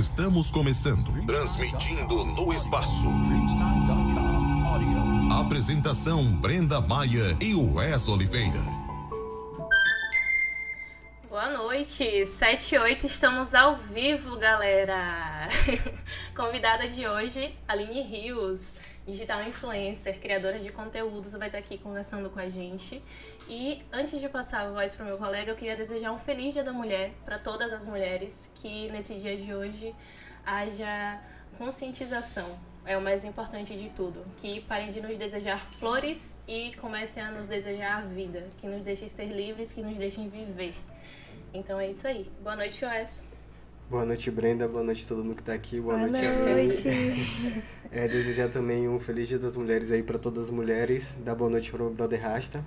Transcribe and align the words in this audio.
Estamos 0.00 0.50
começando, 0.50 1.26
transmitindo 1.26 2.24
no 2.24 2.54
espaço. 2.54 3.06
Apresentação 5.30 6.24
Brenda 6.24 6.80
Maia 6.80 7.36
e 7.38 7.54
Wes 7.54 8.08
Oliveira. 8.08 8.62
Boa 11.28 11.50
noite, 11.50 12.24
7 12.24 12.76
e 12.76 12.78
8, 12.78 13.04
estamos 13.04 13.54
ao 13.54 13.76
vivo, 13.76 14.38
galera. 14.38 15.46
Convidada 16.34 16.88
de 16.88 17.06
hoje, 17.06 17.54
Aline 17.68 18.00
Rios, 18.00 18.72
digital 19.06 19.42
influencer, 19.42 20.20
criadora 20.20 20.58
de 20.58 20.70
conteúdos, 20.70 21.32
vai 21.32 21.48
estar 21.48 21.58
aqui 21.58 21.78
conversando 21.78 22.30
com 22.30 22.38
a 22.38 22.48
gente. 22.48 23.02
E 23.48 23.82
antes 23.92 24.20
de 24.20 24.28
passar 24.28 24.66
a 24.66 24.70
voz 24.70 24.94
para 24.94 25.04
o 25.04 25.08
meu 25.08 25.18
colega, 25.18 25.50
eu 25.50 25.56
queria 25.56 25.76
desejar 25.76 26.12
um 26.12 26.18
feliz 26.18 26.52
Dia 26.52 26.62
da 26.62 26.72
Mulher 26.72 27.12
para 27.24 27.38
todas 27.38 27.72
as 27.72 27.86
mulheres, 27.86 28.50
que 28.54 28.90
nesse 28.90 29.14
dia 29.14 29.36
de 29.36 29.54
hoje 29.54 29.94
haja 30.44 31.20
conscientização. 31.58 32.58
É 32.86 32.96
o 32.96 33.02
mais 33.02 33.24
importante 33.24 33.76
de 33.76 33.90
tudo. 33.90 34.24
Que 34.38 34.60
parem 34.62 34.90
de 34.90 35.00
nos 35.00 35.16
desejar 35.16 35.60
flores 35.74 36.34
e 36.48 36.72
comecem 36.76 37.22
a 37.22 37.30
nos 37.30 37.46
desejar 37.46 37.98
a 37.98 38.00
vida. 38.00 38.48
Que 38.56 38.66
nos 38.66 38.82
deixem 38.82 39.06
ser 39.08 39.26
livres, 39.26 39.72
que 39.72 39.82
nos 39.82 39.96
deixem 39.96 40.28
viver. 40.28 40.74
Então 41.52 41.78
é 41.78 41.90
isso 41.90 42.08
aí. 42.08 42.30
Boa 42.42 42.56
noite, 42.56 42.84
Wes. 42.84 43.28
Boa 43.90 44.04
noite, 44.04 44.30
Brenda. 44.30 44.68
Boa 44.68 44.84
noite 44.84 45.04
a 45.04 45.08
todo 45.08 45.24
mundo 45.24 45.34
que 45.34 45.42
está 45.42 45.52
aqui. 45.52 45.80
Boa, 45.80 45.98
Boa 45.98 46.08
noite, 46.08 46.88
noite. 46.88 47.64
É, 47.90 48.06
desejar 48.06 48.48
também 48.48 48.88
um 48.88 49.00
feliz 49.00 49.26
Dia 49.26 49.36
das 49.36 49.56
Mulheres 49.56 49.90
aí 49.90 50.00
para 50.00 50.16
todas 50.16 50.44
as 50.44 50.50
mulheres. 50.50 51.16
Dar 51.24 51.34
boa 51.34 51.50
noite 51.50 51.72
para 51.72 51.82
o 51.82 51.90
brother 51.90 52.22
Rasta. 52.22 52.64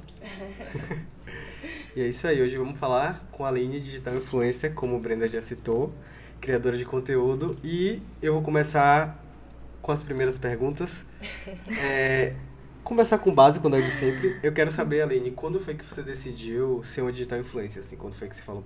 e 1.96 2.02
é 2.02 2.08
isso 2.10 2.28
aí. 2.28 2.42
Hoje 2.42 2.58
vamos 2.58 2.78
falar 2.78 3.26
com 3.32 3.46
a 3.46 3.48
Aline, 3.48 3.80
digital 3.80 4.16
influencer, 4.16 4.74
como 4.74 4.98
o 4.98 5.00
Brenda 5.00 5.26
já 5.30 5.42
citou, 5.42 5.94
criadora 6.42 6.78
de 6.78 6.84
conteúdo. 6.84 7.56
E 7.64 8.02
eu 8.22 8.34
vou 8.34 8.42
começar 8.42 9.18
com 9.82 9.94
as 9.94 10.04
primeiras 10.04 10.38
perguntas. 10.38 11.06
É, 11.86 12.36
começar 12.84 13.18
com 13.18 13.34
base, 13.34 13.62
quando 13.62 13.78
é 13.78 13.82
de 13.82 13.92
sempre. 13.92 14.38
Eu 14.44 14.52
quero 14.52 14.70
saber, 14.70 15.02
Aline, 15.02 15.32
quando 15.32 15.58
foi 15.58 15.74
que 15.74 15.86
você 15.86 16.04
decidiu 16.04 16.84
ser 16.84 17.00
uma 17.02 17.14
digital 17.14 17.40
influencer? 17.40 17.82
Assim, 17.82 17.96
quando 17.96 18.14
foi 18.14 18.28
que 18.28 18.36
você 18.36 18.44
falou, 18.44 18.66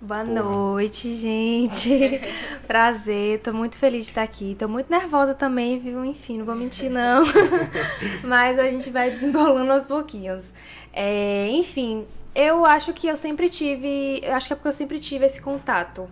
Boa 0.00 0.24
Porra. 0.24 0.42
noite, 0.42 1.16
gente. 1.16 2.20
Prazer, 2.68 3.40
tô 3.40 3.52
muito 3.52 3.78
feliz 3.78 4.04
de 4.04 4.10
estar 4.10 4.22
aqui. 4.22 4.54
Tô 4.58 4.68
muito 4.68 4.90
nervosa 4.90 5.34
também, 5.34 5.78
viu? 5.78 6.04
Enfim, 6.04 6.38
não 6.38 6.44
vou 6.44 6.54
mentir, 6.54 6.90
não. 6.90 7.24
Mas 8.22 8.58
a 8.58 8.64
gente 8.64 8.90
vai 8.90 9.10
desembolando 9.10 9.72
aos 9.72 9.86
pouquinhos. 9.86 10.52
É, 10.92 11.48
enfim, 11.48 12.06
eu 12.34 12.66
acho 12.66 12.92
que 12.92 13.06
eu 13.08 13.16
sempre 13.16 13.48
tive. 13.48 14.20
Eu 14.22 14.34
acho 14.34 14.48
que 14.48 14.52
é 14.52 14.56
porque 14.56 14.68
eu 14.68 14.72
sempre 14.72 14.98
tive 14.98 15.24
esse 15.24 15.40
contato 15.40 16.06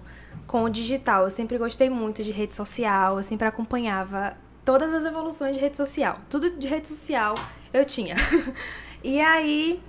com 0.46 0.64
o 0.64 0.70
digital. 0.70 1.24
Eu 1.24 1.30
sempre 1.30 1.58
gostei 1.58 1.90
muito 1.90 2.24
de 2.24 2.30
rede 2.30 2.54
social, 2.54 3.18
eu 3.18 3.22
sempre 3.22 3.46
acompanhava 3.46 4.34
todas 4.64 4.94
as 4.94 5.04
evoluções 5.04 5.54
de 5.54 5.60
rede 5.60 5.76
social. 5.76 6.20
Tudo 6.30 6.48
de 6.50 6.66
rede 6.66 6.88
social 6.88 7.34
eu 7.72 7.84
tinha. 7.84 8.16
E 9.06 9.20
aí 9.20 9.82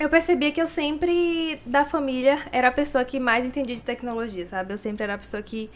eu 0.00 0.08
percebia 0.08 0.50
que 0.50 0.60
eu 0.60 0.66
sempre, 0.66 1.60
da 1.66 1.84
família, 1.84 2.38
era 2.50 2.68
a 2.68 2.72
pessoa 2.72 3.04
que 3.04 3.20
mais 3.20 3.44
entendia 3.44 3.76
de 3.76 3.84
tecnologia, 3.84 4.46
sabe? 4.46 4.72
Eu 4.72 4.78
sempre 4.78 5.04
era 5.04 5.14
a 5.14 5.18
pessoa 5.18 5.42
que 5.42 5.70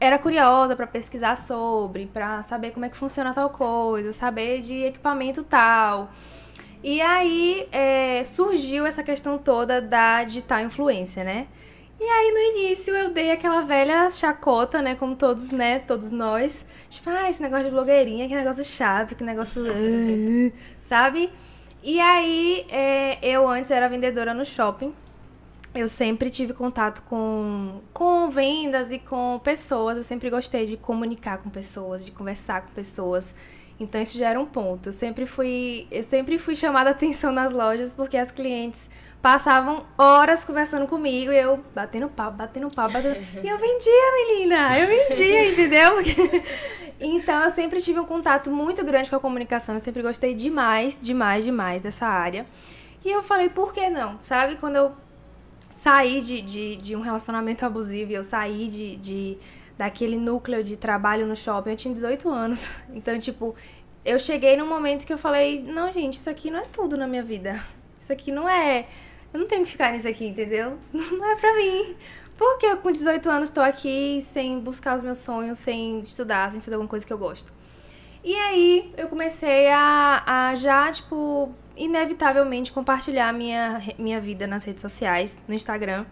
era 0.00 0.18
curiosa 0.18 0.74
para 0.74 0.86
pesquisar 0.86 1.36
sobre, 1.36 2.06
para 2.06 2.42
saber 2.42 2.70
como 2.70 2.86
é 2.86 2.88
que 2.88 2.96
funciona 2.96 3.34
tal 3.34 3.50
coisa, 3.50 4.12
saber 4.14 4.62
de 4.62 4.84
equipamento 4.84 5.42
tal. 5.42 6.10
E 6.82 7.00
aí 7.02 7.68
é, 7.70 8.24
surgiu 8.24 8.86
essa 8.86 9.02
questão 9.02 9.36
toda 9.36 9.82
da 9.82 10.24
digital 10.24 10.60
influência, 10.60 11.22
né? 11.22 11.46
E 12.00 12.04
aí 12.04 12.32
no 12.32 12.58
início 12.58 12.96
eu 12.96 13.10
dei 13.10 13.30
aquela 13.30 13.60
velha 13.60 14.08
chacota, 14.08 14.80
né? 14.80 14.94
Como 14.94 15.14
todos, 15.14 15.50
né? 15.50 15.78
Todos 15.80 16.10
nós. 16.10 16.66
Tipo, 16.88 17.10
ah, 17.10 17.28
esse 17.28 17.40
negócio 17.42 17.66
de 17.66 17.70
blogueirinha, 17.70 18.26
que 18.26 18.34
negócio 18.34 18.64
chato, 18.64 19.14
que 19.14 19.22
negócio. 19.22 19.62
sabe? 20.80 21.30
E 21.82 21.98
aí, 22.00 22.64
é, 22.68 23.18
eu 23.26 23.48
antes 23.48 23.70
era 23.70 23.88
vendedora 23.88 24.32
no 24.32 24.44
shopping. 24.44 24.94
Eu 25.74 25.88
sempre 25.88 26.30
tive 26.30 26.52
contato 26.52 27.02
com, 27.02 27.80
com 27.92 28.30
vendas 28.30 28.92
e 28.92 28.98
com 29.00 29.40
pessoas. 29.42 29.96
Eu 29.96 30.02
sempre 30.04 30.30
gostei 30.30 30.64
de 30.64 30.76
comunicar 30.76 31.38
com 31.38 31.50
pessoas, 31.50 32.04
de 32.04 32.12
conversar 32.12 32.62
com 32.62 32.72
pessoas. 32.72 33.34
Então 33.80 34.00
isso 34.00 34.16
já 34.16 34.28
era 34.28 34.40
um 34.40 34.46
ponto. 34.46 34.90
Eu 34.90 34.92
sempre 34.92 35.26
fui, 35.26 35.88
eu 35.90 36.02
sempre 36.04 36.38
fui 36.38 36.54
chamada 36.54 36.90
atenção 36.90 37.32
nas 37.32 37.50
lojas 37.50 37.92
porque 37.92 38.16
as 38.16 38.30
clientes 38.30 38.88
passavam 39.22 39.86
horas 39.96 40.44
conversando 40.44 40.84
comigo 40.88 41.30
e 41.30 41.38
eu 41.38 41.62
batendo 41.72 42.08
papo, 42.08 42.36
batendo 42.36 42.68
papo, 42.68 42.92
batendo... 42.92 43.16
e 43.42 43.48
eu 43.48 43.56
vendia, 43.56 44.12
menina, 44.26 44.78
eu 44.78 44.86
vendia, 44.88 45.46
entendeu? 45.52 45.92
então 47.00 47.44
eu 47.44 47.50
sempre 47.50 47.80
tive 47.80 48.00
um 48.00 48.04
contato 48.04 48.50
muito 48.50 48.84
grande 48.84 49.08
com 49.08 49.14
a 49.14 49.20
comunicação, 49.20 49.76
eu 49.76 49.80
sempre 49.80 50.02
gostei 50.02 50.34
demais, 50.34 50.98
demais, 51.00 51.44
demais 51.44 51.80
dessa 51.80 52.06
área. 52.06 52.44
E 53.04 53.10
eu 53.10 53.22
falei, 53.22 53.48
por 53.48 53.72
que 53.72 53.88
não? 53.88 54.18
Sabe, 54.20 54.56
quando 54.56 54.76
eu 54.76 54.92
saí 55.72 56.20
de, 56.20 56.42
de, 56.42 56.76
de 56.76 56.96
um 56.96 57.00
relacionamento 57.00 57.64
abusivo, 57.64 58.12
eu 58.12 58.24
saí 58.24 58.68
de, 58.68 58.96
de 58.96 59.38
daquele 59.78 60.16
núcleo 60.16 60.62
de 60.62 60.76
trabalho 60.76 61.26
no 61.26 61.36
shopping, 61.36 61.70
eu 61.70 61.76
tinha 61.76 61.94
18 61.94 62.28
anos. 62.28 62.74
Então, 62.92 63.18
tipo, 63.18 63.54
eu 64.04 64.18
cheguei 64.18 64.56
num 64.56 64.68
momento 64.68 65.06
que 65.06 65.12
eu 65.12 65.18
falei, 65.18 65.62
não, 65.62 65.90
gente, 65.92 66.14
isso 66.14 66.28
aqui 66.28 66.50
não 66.50 66.60
é 66.60 66.66
tudo 66.72 66.96
na 66.96 67.06
minha 67.06 67.22
vida. 67.22 67.60
Isso 67.98 68.12
aqui 68.12 68.32
não 68.32 68.48
é 68.48 68.86
eu 69.32 69.40
não 69.40 69.46
tenho 69.46 69.64
que 69.64 69.70
ficar 69.70 69.92
nisso 69.92 70.06
aqui, 70.06 70.26
entendeu? 70.26 70.78
Não 70.92 71.30
é 71.30 71.36
pra 71.36 71.54
mim. 71.54 71.96
Porque 72.36 72.66
eu 72.66 72.76
com 72.78 72.90
18 72.90 73.30
anos 73.30 73.50
tô 73.50 73.60
aqui 73.60 74.20
sem 74.20 74.58
buscar 74.60 74.96
os 74.96 75.02
meus 75.02 75.18
sonhos, 75.18 75.58
sem 75.58 76.00
estudar, 76.00 76.50
sem 76.50 76.60
fazer 76.60 76.74
alguma 76.74 76.88
coisa 76.88 77.06
que 77.06 77.12
eu 77.12 77.18
gosto. 77.18 77.52
E 78.24 78.34
aí 78.34 78.92
eu 78.96 79.08
comecei 79.08 79.68
a, 79.68 80.22
a 80.26 80.54
já, 80.54 80.90
tipo, 80.90 81.52
inevitavelmente 81.76 82.72
compartilhar 82.72 83.32
minha, 83.32 83.80
minha 83.98 84.20
vida 84.20 84.46
nas 84.46 84.64
redes 84.64 84.82
sociais, 84.82 85.36
no 85.48 85.54
Instagram. 85.54 86.04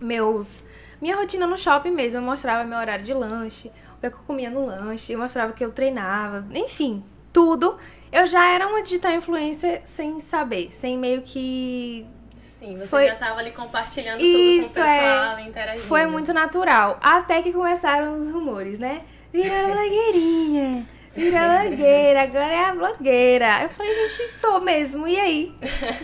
Meus. 0.00 0.62
Minha 1.00 1.16
rotina 1.16 1.46
no 1.46 1.56
shopping 1.56 1.90
mesmo. 1.90 2.20
Eu 2.20 2.22
mostrava 2.22 2.64
meu 2.64 2.78
horário 2.78 3.04
de 3.04 3.12
lanche, 3.12 3.72
o 3.96 4.00
que, 4.00 4.06
é 4.06 4.08
eu 4.08 4.12
comia 4.26 4.50
no 4.50 4.66
lanche, 4.66 5.12
eu 5.12 5.18
mostrava 5.18 5.52
que 5.52 5.64
eu 5.64 5.72
treinava, 5.72 6.46
enfim, 6.54 7.02
tudo. 7.32 7.76
Eu 8.12 8.26
já 8.26 8.48
era 8.48 8.66
uma 8.68 8.82
digital 8.82 9.12
influencer 9.12 9.82
sem 9.84 10.20
saber, 10.20 10.70
sem 10.72 10.96
meio 10.96 11.22
que 11.22 12.06
Sim, 12.38 12.76
você 12.76 12.86
foi... 12.86 13.06
já 13.06 13.14
estava 13.14 13.40
ali 13.40 13.50
compartilhando 13.50 14.20
Isso, 14.20 14.68
tudo 14.68 14.74
com 14.74 14.80
o 14.80 14.84
pessoal, 14.84 15.36
é... 15.36 15.42
interagindo. 15.42 15.84
Foi 15.84 16.06
muito 16.06 16.32
natural. 16.32 16.98
Até 17.02 17.42
que 17.42 17.52
começaram 17.52 18.16
os 18.16 18.30
rumores, 18.30 18.78
né? 18.78 19.02
Vira 19.32 19.66
blogueirinha. 19.68 20.86
Vira 21.10 21.62
blogueira, 21.62 22.22
agora 22.22 22.54
é 22.54 22.64
a 22.64 22.74
blogueira. 22.74 23.62
Eu 23.62 23.70
falei, 23.70 24.08
gente, 24.08 24.30
sou 24.30 24.60
mesmo. 24.60 25.06
E 25.06 25.18
aí? 25.18 25.54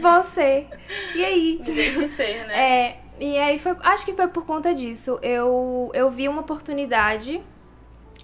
Você? 0.01 0.67
E 1.15 1.25
aí? 1.25 1.61
Me 1.65 1.73
deixe 1.73 2.09
ser, 2.09 2.47
né? 2.47 2.59
É, 2.59 2.97
e 3.21 3.39
aí 3.39 3.59
foi. 3.59 3.77
Acho 3.81 4.05
que 4.05 4.13
foi 4.13 4.27
por 4.29 4.45
conta 4.45 4.75
disso. 4.75 5.19
Eu, 5.23 5.91
eu 5.95 6.11
vi 6.11 6.29
uma 6.29 6.41
oportunidade 6.41 7.41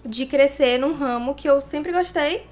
de 0.04 0.26
crescer 0.26 0.78
num 0.78 0.94
ramo 0.94 1.34
que 1.34 1.48
eu 1.48 1.60
sempre 1.60 1.92
gostei 1.92 2.46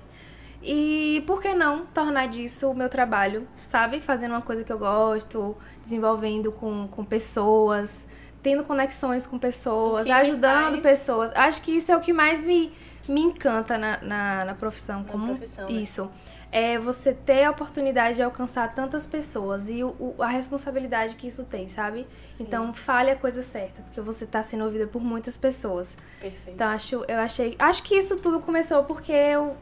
e 0.63 1.23
por 1.27 1.41
que 1.41 1.55
não 1.55 1.87
tornar 1.87 2.27
disso 2.27 2.71
o 2.71 2.75
meu 2.75 2.89
trabalho, 2.89 3.47
sabe? 3.57 4.01
Fazendo 4.01 4.33
uma 4.33 4.43
coisa 4.43 4.65
que 4.65 4.73
eu 4.73 4.79
gosto, 4.79 5.57
desenvolvendo 5.83 6.51
com, 6.51 6.89
com 6.89 7.05
pessoas, 7.05 8.07
tendo 8.43 8.65
conexões 8.65 9.27
com 9.27 9.39
pessoas, 9.39 10.09
ajudando 10.09 10.81
pessoas. 10.81 11.31
Acho 11.35 11.63
que 11.63 11.73
isso 11.73 11.93
é 11.93 11.97
o 11.97 12.01
que 12.01 12.13
mais 12.13 12.43
me, 12.43 12.73
me 13.09 13.21
encanta 13.21 13.79
na, 13.79 14.01
na, 14.03 14.45
na 14.47 14.55
profissão. 14.55 15.01
Na 15.01 15.05
como 15.09 15.27
profissão, 15.29 15.69
né? 15.69 15.73
isso. 15.73 16.11
É 16.51 16.79
você 16.79 17.13
ter 17.13 17.45
a 17.45 17.51
oportunidade 17.51 18.17
de 18.17 18.23
alcançar 18.23 18.75
tantas 18.75 19.07
pessoas 19.07 19.69
e 19.69 19.85
o, 19.85 19.89
o, 20.01 20.15
a 20.19 20.29
responsabilidade 20.29 21.15
que 21.15 21.27
isso 21.27 21.45
tem, 21.45 21.69
sabe? 21.69 22.07
Sim. 22.27 22.45
Então, 22.45 22.73
fale 22.73 23.11
a 23.11 23.17
coisa 23.17 23.43
certa, 23.43 23.83
porque 23.83 24.01
você 24.01 24.25
está 24.25 24.43
sendo 24.43 24.65
ouvida 24.65 24.87
por 24.87 25.03
muitas 25.03 25.37
pessoas. 25.37 25.95
Perfeito. 26.19 26.55
Então, 26.55 26.69
acho, 26.69 27.05
eu 27.07 27.19
achei. 27.19 27.55
Acho 27.59 27.83
que 27.83 27.95
isso 27.95 28.17
tudo 28.17 28.41
começou 28.41 28.83
porque 28.85 29.13
eu 29.13 29.59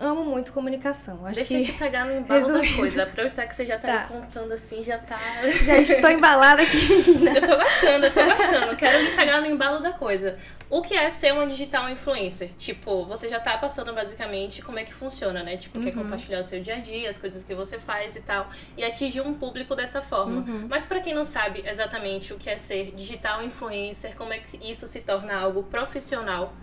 amo 0.00 0.24
muito 0.24 0.52
comunicação. 0.52 1.26
Acho 1.26 1.36
Deixa 1.36 1.54
que... 1.54 1.60
eu 1.60 1.64
te 1.66 1.72
pegar 1.74 2.06
no 2.06 2.16
embalo 2.16 2.40
Resumindo. 2.40 2.66
da 2.66 2.76
coisa. 2.76 3.02
Aproveitar 3.02 3.46
que 3.46 3.54
você 3.54 3.66
já 3.66 3.78
tá, 3.78 3.88
tá. 3.88 4.04
contando 4.04 4.52
assim, 4.52 4.82
já 4.82 4.96
tá. 4.98 5.20
Já 5.64 5.76
estou 5.76 6.10
embalada 6.10 6.62
aqui. 6.62 6.78
Eu 6.78 7.46
tô 7.46 7.56
gostando, 7.56 8.06
eu 8.06 8.12
tô 8.12 8.24
gostando. 8.24 8.76
Quero 8.76 8.98
me 9.04 9.10
pegar 9.10 9.40
no 9.40 9.46
embalo 9.46 9.80
da 9.80 9.92
coisa. 9.92 10.38
O 10.70 10.80
que 10.80 10.94
é 10.94 11.10
ser 11.10 11.32
uma 11.32 11.46
digital 11.46 11.90
influencer? 11.90 12.48
Tipo, 12.54 13.04
você 13.04 13.28
já 13.28 13.38
tá 13.38 13.58
passando 13.58 13.92
basicamente 13.92 14.62
como 14.62 14.78
é 14.78 14.84
que 14.84 14.94
funciona, 14.94 15.42
né? 15.42 15.56
Tipo, 15.56 15.78
uhum. 15.78 15.84
quer 15.84 15.92
compartilhar 15.92 16.40
o 16.40 16.44
seu 16.44 16.60
dia 16.60 16.76
a 16.76 16.78
dia, 16.78 17.10
as 17.10 17.18
coisas 17.18 17.44
que 17.44 17.54
você 17.54 17.78
faz 17.78 18.16
e 18.16 18.20
tal, 18.20 18.48
e 18.76 18.84
atingir 18.84 19.20
um 19.20 19.34
público 19.34 19.74
dessa 19.74 20.00
forma. 20.00 20.40
Uhum. 20.40 20.66
Mas 20.68 20.86
para 20.86 21.00
quem 21.00 21.12
não 21.12 21.24
sabe 21.24 21.62
exatamente 21.66 22.32
o 22.32 22.38
que 22.38 22.48
é 22.48 22.56
ser 22.56 22.92
digital 22.92 23.42
influencer, 23.42 24.16
como 24.16 24.32
é 24.32 24.38
que 24.38 24.58
isso 24.62 24.86
se 24.86 25.00
torna 25.00 25.34
algo 25.34 25.64
profissional, 25.64 26.54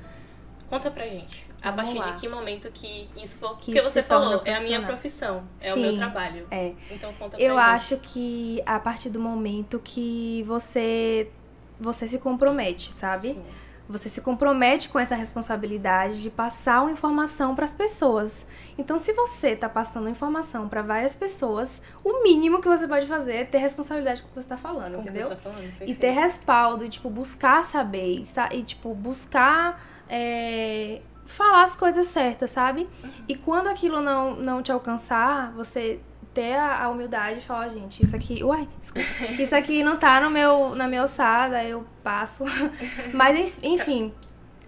conta 0.67 0.91
pra 0.91 1.07
gente. 1.07 1.47
A 1.61 1.71
Vamos 1.71 1.91
partir 1.93 1.99
lá. 1.99 2.11
de 2.15 2.21
que 2.21 2.27
momento 2.29 2.69
que 2.71 3.09
isso 3.17 3.37
for. 3.37 3.57
Que 3.57 3.65
porque 3.71 3.81
você 3.81 4.03
falou, 4.03 4.41
é 4.45 4.53
a 4.55 4.61
minha 4.61 4.81
profissão, 4.81 5.43
é 5.59 5.71
Sim, 5.71 5.79
o 5.79 5.81
meu 5.81 5.95
trabalho. 5.97 6.47
É. 6.51 6.73
Então 6.91 7.11
conta 7.13 7.37
Eu 7.41 7.55
pra 7.55 7.65
acho 7.73 7.95
gente. 7.95 8.07
que 8.09 8.61
a 8.65 8.79
partir 8.79 9.09
do 9.09 9.19
momento 9.19 9.79
que 9.83 10.43
você 10.47 11.29
você 11.79 12.07
se 12.07 12.17
compromete, 12.19 12.91
sabe? 12.91 13.29
Sim. 13.29 13.43
Você 13.89 14.09
se 14.09 14.19
compromete 14.19 14.89
com 14.89 14.99
essa 14.99 15.15
responsabilidade 15.15 16.21
de 16.21 16.29
passar 16.29 16.81
uma 16.81 16.91
informação 16.91 17.55
para 17.55 17.63
as 17.63 17.73
pessoas. 17.73 18.45
Então, 18.77 18.97
se 18.97 19.13
você 19.13 19.51
está 19.51 19.69
passando 19.69 20.09
informação 20.09 20.67
para 20.67 20.81
várias 20.81 21.15
pessoas, 21.15 21.81
o 22.03 22.21
mínimo 22.21 22.59
que 22.61 22.67
você 22.67 22.85
pode 22.85 23.07
fazer 23.07 23.33
é 23.35 23.43
ter 23.45 23.59
responsabilidade 23.59 24.21
com 24.23 24.27
o 24.27 24.29
que 24.31 24.35
você 24.35 24.41
está 24.41 24.57
falando, 24.57 24.89
Como 24.95 25.01
entendeu? 25.03 25.29
você 25.29 25.35
tá 25.35 25.41
falando, 25.41 25.71
E 25.85 25.95
ter 25.95 26.11
respaldo, 26.11 26.83
e, 26.83 26.89
tipo, 26.89 27.09
buscar 27.09 27.63
saber, 27.63 28.25
sa- 28.25 28.49
e 28.53 28.61
tipo, 28.61 28.93
buscar 28.93 29.81
é, 30.09 31.01
falar 31.25 31.63
as 31.63 31.75
coisas 31.75 32.05
certas, 32.07 32.51
sabe? 32.51 32.87
E 33.27 33.35
quando 33.35 33.67
aquilo 33.67 34.01
não, 34.01 34.35
não 34.35 34.61
te 34.63 34.71
alcançar, 34.71 35.51
você 35.53 35.99
ter 36.33 36.53
a, 36.55 36.83
a 36.83 36.89
humildade 36.89 37.39
de 37.39 37.45
falar, 37.45 37.65
"Ó, 37.65 37.69
gente, 37.69 38.03
isso 38.03 38.15
aqui, 38.15 38.43
uai, 38.43 38.67
desculpa, 38.77 39.07
isso 39.41 39.55
aqui 39.55 39.83
não 39.83 39.97
tá 39.97 40.19
no 40.21 40.29
meu, 40.29 40.75
na 40.75 40.87
minha 40.87 41.01
alçada, 41.01 41.63
eu 41.63 41.85
passo. 42.03 42.43
Mas, 43.13 43.59
en- 43.63 43.73
enfim, 43.73 44.13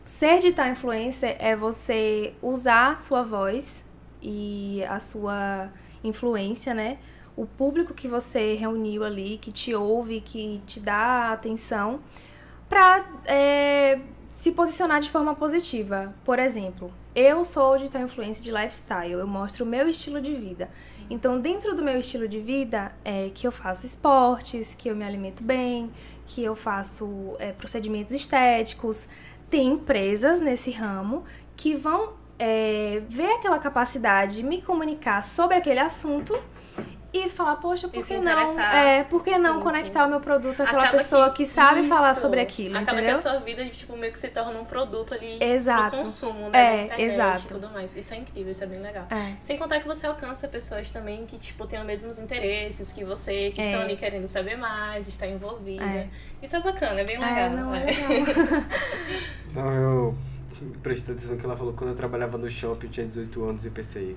ser 0.03 0.37
digital 0.37 0.67
influencer 0.67 1.35
é 1.39 1.55
você 1.55 2.33
usar 2.41 2.91
a 2.91 2.95
sua 2.95 3.21
voz 3.23 3.83
e 4.21 4.83
a 4.89 4.99
sua 4.99 5.69
influência, 6.03 6.73
né? 6.73 6.97
O 7.37 7.45
público 7.45 7.93
que 7.93 8.07
você 8.07 8.55
reuniu 8.55 9.03
ali, 9.03 9.37
que 9.37 9.51
te 9.51 9.73
ouve, 9.73 10.19
que 10.19 10.61
te 10.65 10.79
dá 10.79 11.31
atenção, 11.31 12.01
pra 12.67 13.05
é, 13.25 13.99
se 14.39 14.53
posicionar 14.53 15.01
de 15.01 15.09
forma 15.09 15.35
positiva. 15.35 16.13
Por 16.23 16.39
exemplo, 16.39 16.93
eu 17.13 17.43
sou 17.43 17.75
digital 17.75 18.03
influencer 18.03 18.41
de 18.41 18.49
lifestyle, 18.49 19.11
eu 19.11 19.27
mostro 19.27 19.65
o 19.65 19.67
meu 19.67 19.85
estilo 19.89 20.21
de 20.21 20.33
vida. 20.33 20.69
Então, 21.09 21.41
dentro 21.41 21.75
do 21.75 21.83
meu 21.83 21.99
estilo 21.99 22.25
de 22.25 22.39
vida, 22.39 22.93
é 23.03 23.31
que 23.35 23.45
eu 23.45 23.51
faço 23.51 23.85
esportes, 23.85 24.73
que 24.73 24.89
eu 24.89 24.95
me 24.95 25.03
alimento 25.03 25.43
bem, 25.43 25.91
que 26.25 26.41
eu 26.41 26.55
faço 26.55 27.35
é, 27.37 27.51
procedimentos 27.51 28.13
estéticos. 28.13 29.09
Tem 29.49 29.73
empresas 29.73 30.39
nesse 30.39 30.71
ramo 30.71 31.25
que 31.57 31.75
vão 31.75 32.13
é, 32.39 33.03
ver 33.09 33.31
aquela 33.31 33.59
capacidade 33.59 34.37
de 34.37 34.43
me 34.43 34.61
comunicar 34.61 35.21
sobre 35.25 35.57
aquele 35.57 35.81
assunto 35.81 36.33
e 37.11 37.27
falar, 37.27 37.55
poxa, 37.55 37.87
por 37.87 38.05
que 38.05 38.17
não? 38.19 38.59
É, 38.59 39.03
por 39.03 39.23
que 39.23 39.35
não 39.39 39.55
Sim, 39.55 39.61
conectar 39.61 40.01
sim, 40.01 40.07
o 40.07 40.09
meu 40.11 40.19
produto 40.19 40.61
àquela 40.61 40.83
Acaba 40.83 40.97
pessoa 40.97 41.29
que, 41.31 41.43
sabe 41.43 41.83
falar 41.87 42.11
isso, 42.11 42.21
sobre 42.21 42.39
aquilo, 42.39 42.77
Acaba 42.77 42.99
entendeu? 42.99 43.19
que 43.19 43.27
a 43.27 43.31
sua 43.31 43.39
vida, 43.39 43.65
tipo, 43.65 43.97
meio 43.97 44.13
que 44.13 44.19
se 44.19 44.27
torna 44.27 44.59
um 44.59 44.65
produto 44.65 45.15
ali 45.15 45.37
Exato. 45.41 45.89
pro 45.89 45.99
consumo, 45.99 46.47
É, 46.47 46.51
né? 46.51 46.77
da 46.77 46.83
internet 46.85 47.01
exato. 47.13 47.41
e 47.45 47.47
tudo 47.47 47.69
mais. 47.71 47.95
Isso 47.95 48.13
é 48.13 48.17
incrível, 48.17 48.51
isso 48.51 48.63
é 48.63 48.67
bem 48.67 48.79
legal. 48.79 49.07
É. 49.09 49.33
Sem 49.41 49.57
contar 49.57 49.79
que 49.79 49.87
você 49.87 50.05
alcança 50.05 50.47
pessoas 50.47 50.91
também 50.91 51.25
que, 51.25 51.37
tipo, 51.39 51.65
têm 51.65 51.79
os 51.79 51.85
mesmos 51.85 52.19
interesses 52.19 52.91
que 52.91 53.03
você, 53.03 53.49
que 53.49 53.59
É. 53.61 53.65
estão 53.65 53.81
ali 53.81 53.97
querendo 53.97 54.27
saber 54.27 54.55
mais, 54.55 55.07
estar 55.07 55.25
envolvida. 55.27 55.83
É. 55.83 56.07
Isso 56.43 56.55
é 56.55 56.61
bacana, 56.61 57.01
é 57.01 57.03
bem 57.05 57.17
legal. 57.17 57.37
É, 57.37 57.49
não, 57.49 57.73
é 57.73 57.81
é. 57.81 57.85
legal. 57.85 58.63
Não, 59.53 59.73
eu 59.73 60.17
prestei 60.83 61.15
atenção 61.15 61.37
que 61.37 61.45
ela 61.45 61.57
falou 61.57 61.73
que 61.73 61.79
quando 61.79 61.91
eu 61.91 61.95
trabalhava 61.95 62.37
no 62.37 62.49
shopping, 62.49 62.85
eu 62.87 62.91
tinha 62.91 63.05
18 63.07 63.43
anos 63.43 63.65
e 63.65 63.69
pensei, 63.69 64.15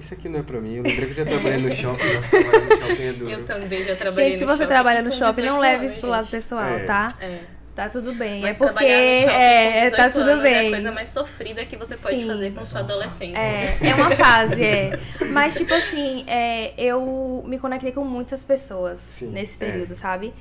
isso 0.00 0.14
aqui 0.14 0.28
não 0.28 0.40
é 0.40 0.42
pra 0.42 0.60
mim. 0.60 0.76
Eu 0.76 0.82
lembrei 0.82 1.06
que 1.06 1.20
eu 1.20 1.24
já 1.24 1.24
trabalhei 1.24 1.58
no 1.58 1.70
shopping, 1.72 2.14
nossa, 2.14 2.28
trabalhar 2.28 2.64
no 2.66 2.76
shopping 2.76 3.02
é 3.02 3.12
duro. 3.12 3.30
Eu 3.30 3.44
também 3.44 3.84
já 3.84 3.96
trabalhei 3.96 4.28
Gente, 4.28 4.38
se 4.38 4.44
você 4.44 4.56
shopping 4.58 4.66
trabalha 4.68 5.02
no 5.02 5.10
shopping, 5.10 5.42
não 5.42 5.56
18 5.56 5.60
leve 5.60 5.84
isso 5.84 5.98
pro 6.00 6.08
lado 6.08 6.26
pessoal, 6.28 6.64
É. 6.64 6.84
tá? 6.84 7.08
É. 7.20 7.38
Tá 7.74 7.88
tudo 7.88 8.12
bem. 8.14 8.42
Mas 8.42 8.56
é 8.56 8.58
porque. 8.58 8.84
trabalhar 8.84 9.14
no 9.14 9.20
shopping 9.22 9.34
É, 9.34 9.72
com 9.72 9.90
18 9.90 9.96
tá 9.96 10.10
tudo 10.10 10.30
anos 10.30 10.42
bem. 10.42 10.54
É 10.54 10.66
a 10.66 10.70
coisa 10.70 10.92
mais 10.92 11.08
sofrida 11.08 11.64
que 11.64 11.76
você 11.76 11.96
pode 11.96 12.20
Sim. 12.20 12.26
fazer 12.26 12.52
com 12.52 12.64
sua 12.66 12.80
adolescência. 12.80 13.38
É, 13.38 13.78
é 13.88 13.94
uma 13.94 14.10
fase, 14.10 14.62
é. 14.62 14.98
Mas, 15.30 15.54
tipo 15.54 15.72
assim, 15.72 16.24
é, 16.26 16.74
eu 16.76 17.42
me 17.46 17.58
conectei 17.58 17.90
com 17.92 18.04
muitas 18.04 18.44
pessoas 18.44 19.00
Sim, 19.00 19.30
nesse 19.30 19.62
é. 19.62 19.66
período, 19.66 19.94
sabe? 19.94 20.34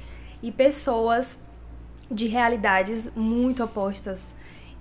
E 0.43 0.51
pessoas 0.51 1.39
de 2.09 2.27
realidades 2.27 3.13
muito 3.15 3.63
opostas. 3.63 4.35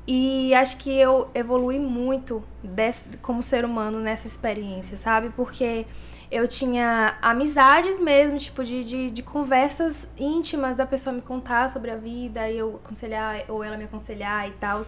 E 0.07 0.53
acho 0.55 0.79
que 0.79 0.91
eu 0.99 1.29
evolui 1.35 1.79
muito 1.79 2.43
des- 2.65 3.03
como 3.23 3.43
ser 3.43 3.65
humano 3.65 4.01
nessa 4.01 4.27
experiência, 4.27 4.97
sabe? 4.97 5.31
Porque 5.37 5.87
eu 6.31 6.49
tinha 6.49 7.17
amizades 7.23 7.99
mesmo, 7.99 8.37
tipo, 8.39 8.65
de, 8.65 8.83
de, 8.85 9.11
de 9.11 9.23
conversas 9.23 10.09
íntimas 10.19 10.75
da 10.75 10.85
pessoa 10.87 11.15
me 11.15 11.21
contar 11.23 11.71
sobre 11.71 11.91
a 11.91 11.97
vida 11.97 12.49
e 12.51 12.59
eu 12.59 12.81
aconselhar, 12.83 13.45
ou 13.49 13.63
ela 13.63 13.77
me 13.77 13.85
aconselhar 13.85 14.49
e 14.49 14.53
tal. 14.53 14.81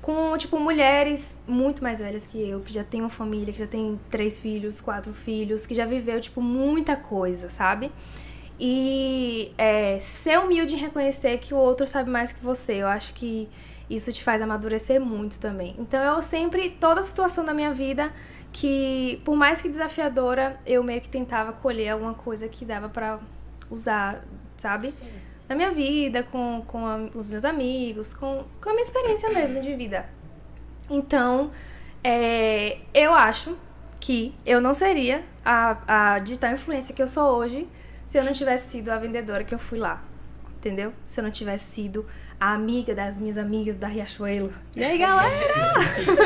Com, 0.00 0.36
tipo, 0.36 0.58
mulheres 0.60 1.34
muito 1.46 1.82
mais 1.82 1.98
velhas 1.98 2.26
que 2.26 2.38
eu, 2.48 2.60
que 2.60 2.72
já 2.72 2.84
tem 2.84 3.00
uma 3.00 3.08
família, 3.10 3.52
que 3.52 3.58
já 3.58 3.66
tem 3.66 3.98
três 4.10 4.38
filhos, 4.38 4.80
quatro 4.80 5.12
filhos, 5.14 5.66
que 5.66 5.74
já 5.74 5.86
viveu, 5.86 6.20
tipo, 6.20 6.40
muita 6.42 6.94
coisa, 6.94 7.48
sabe? 7.48 7.90
E 8.58 9.52
é, 9.58 9.98
ser 10.00 10.38
humilde 10.38 10.74
em 10.74 10.78
reconhecer 10.78 11.38
que 11.38 11.52
o 11.52 11.56
outro 11.56 11.86
sabe 11.86 12.10
mais 12.10 12.32
que 12.32 12.42
você. 12.44 12.74
Eu 12.74 12.86
acho 12.86 13.14
que 13.14 13.48
isso 13.88 14.12
te 14.12 14.22
faz 14.24 14.40
amadurecer 14.42 15.00
muito 15.00 15.38
também. 15.38 15.74
Então 15.78 16.02
eu 16.02 16.22
sempre, 16.22 16.70
toda 16.70 17.02
situação 17.02 17.44
da 17.44 17.52
minha 17.54 17.72
vida, 17.72 18.12
que 18.52 19.20
por 19.24 19.36
mais 19.36 19.60
que 19.60 19.68
desafiadora, 19.68 20.58
eu 20.66 20.82
meio 20.82 21.00
que 21.00 21.08
tentava 21.08 21.52
colher 21.52 21.90
alguma 21.90 22.14
coisa 22.14 22.48
que 22.48 22.64
dava 22.64 22.88
pra 22.88 23.18
usar, 23.70 24.24
sabe? 24.56 24.90
Sim. 24.90 25.08
Na 25.48 25.54
minha 25.54 25.70
vida, 25.72 26.22
com, 26.22 26.62
com 26.66 26.86
a- 26.86 27.08
os 27.14 27.28
meus 27.30 27.44
amigos, 27.44 28.14
com, 28.14 28.44
com 28.62 28.70
a 28.70 28.72
minha 28.72 28.82
experiência 28.82 29.30
mesmo 29.30 29.60
de 29.60 29.74
vida. 29.74 30.06
Então, 30.88 31.50
é, 32.02 32.78
eu 32.94 33.12
acho 33.14 33.56
que 34.00 34.34
eu 34.44 34.60
não 34.60 34.74
seria 34.74 35.24
a, 35.44 36.14
a 36.14 36.18
digital 36.18 36.52
influencer 36.52 36.94
que 36.94 37.02
eu 37.02 37.08
sou 37.08 37.36
hoje 37.38 37.66
se 38.06 38.18
eu 38.18 38.24
não 38.24 38.32
tivesse 38.32 38.70
sido 38.70 38.90
a 38.90 38.98
vendedora 38.98 39.44
que 39.44 39.54
eu 39.54 39.58
fui 39.58 39.78
lá. 39.78 40.02
Entendeu? 40.64 40.94
Se 41.04 41.20
eu 41.20 41.24
não 41.24 41.30
tivesse 41.30 41.72
sido 41.72 42.06
a 42.40 42.54
amiga 42.54 42.94
das 42.94 43.20
minhas 43.20 43.36
amigas 43.36 43.76
da 43.76 43.86
Riachuelo. 43.86 44.50
E 44.74 44.82
aí, 44.82 44.96
galera? 44.96 45.74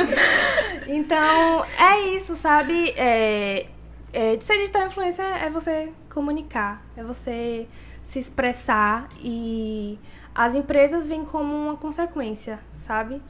então, 0.87 1.64
é 1.76 2.14
isso, 2.14 2.37
sabe? 2.37 2.90
É, 2.90 3.67
é, 4.12 4.37
de 4.37 4.44
ser 4.44 4.58
digital 4.58 4.87
influencer 4.87 5.25
é 5.25 5.50
você 5.50 5.93
comunicar, 6.08 6.81
é 6.96 7.02
você 7.02 7.67
se 8.00 8.20
expressar 8.20 9.08
e 9.20 9.99
as 10.32 10.55
empresas 10.55 11.05
vêm 11.05 11.25
como 11.25 11.52
uma 11.52 11.76
consequência, 11.76 12.61
sabe? 12.76 13.20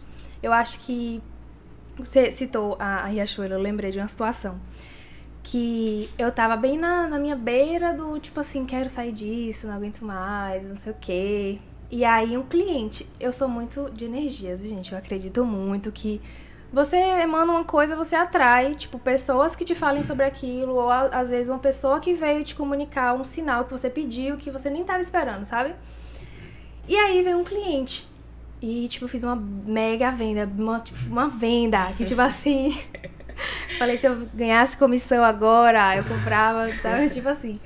Eu 0.43 0.53
acho 0.53 0.79
que 0.81 1.23
você 1.97 2.31
citou 2.31 2.77
a, 2.79 2.97
a 2.97 3.07
Riachuelo, 3.07 3.55
eu 3.55 3.61
lembrei 3.63 3.91
de 3.91 3.99
uma 3.99 4.09
situação 4.09 4.61
que 5.51 6.11
eu 6.19 6.31
tava 6.31 6.57
bem 6.57 6.77
na, 6.77 7.09
na 7.09 7.19
minha 7.19 7.35
beira 7.35 7.95
do 7.95 8.19
tipo 8.21 8.39
assim, 8.39 8.67
quero 8.67 8.91
sair 8.91 9.13
disso, 9.13 9.67
não 9.67 9.75
aguento 9.75 10.05
mais, 10.05 10.69
não 10.69 10.77
sei 10.77 10.93
o 10.93 10.97
quê. 11.01 11.59
E 11.91 12.05
aí 12.05 12.37
um 12.37 12.43
cliente, 12.43 13.09
eu 13.19 13.33
sou 13.33 13.49
muito 13.49 13.91
de 13.91 14.05
energias, 14.05 14.61
viu, 14.61 14.69
gente? 14.69 14.93
Eu 14.93 14.99
acredito 14.99 15.45
muito 15.47 15.91
que 15.91 16.21
você 16.71 16.97
emana 16.97 17.51
uma 17.51 17.65
coisa, 17.65 17.97
você 17.97 18.15
atrai, 18.15 18.75
tipo, 18.75 18.99
pessoas 18.99 19.57
que 19.57 19.65
te 19.65 19.75
falem 19.75 20.03
sobre 20.03 20.27
aquilo, 20.27 20.75
ou 20.75 20.91
às 20.91 21.31
vezes 21.31 21.49
uma 21.49 21.59
pessoa 21.59 21.99
que 21.99 22.13
veio 22.13 22.45
te 22.45 22.55
comunicar 22.55 23.15
um 23.15 23.25
sinal 23.25 23.65
que 23.65 23.71
você 23.71 23.89
pediu, 23.89 24.37
que 24.37 24.51
você 24.51 24.69
nem 24.69 24.85
tava 24.85 25.01
esperando, 25.01 25.47
sabe? 25.47 25.75
E 26.87 26.95
aí 26.95 27.23
veio 27.23 27.39
um 27.39 27.45
cliente. 27.45 28.07
E, 28.61 28.87
tipo, 28.89 29.07
eu 29.07 29.09
fiz 29.09 29.23
uma 29.23 29.37
mega 29.37 30.11
venda, 30.11 30.51
uma, 30.59 30.79
tipo, 30.79 30.99
uma 31.09 31.29
venda, 31.29 31.91
que, 31.97 32.05
tipo 32.05 32.21
assim. 32.23 32.79
Falei, 33.79 33.97
se 33.97 34.07
eu 34.07 34.29
ganhasse 34.35 34.77
comissão 34.77 35.23
agora, 35.25 35.97
eu 35.97 36.05
comprava, 36.05 36.69
sabe? 36.75 37.09
Tipo 37.11 37.29
assim. 37.29 37.61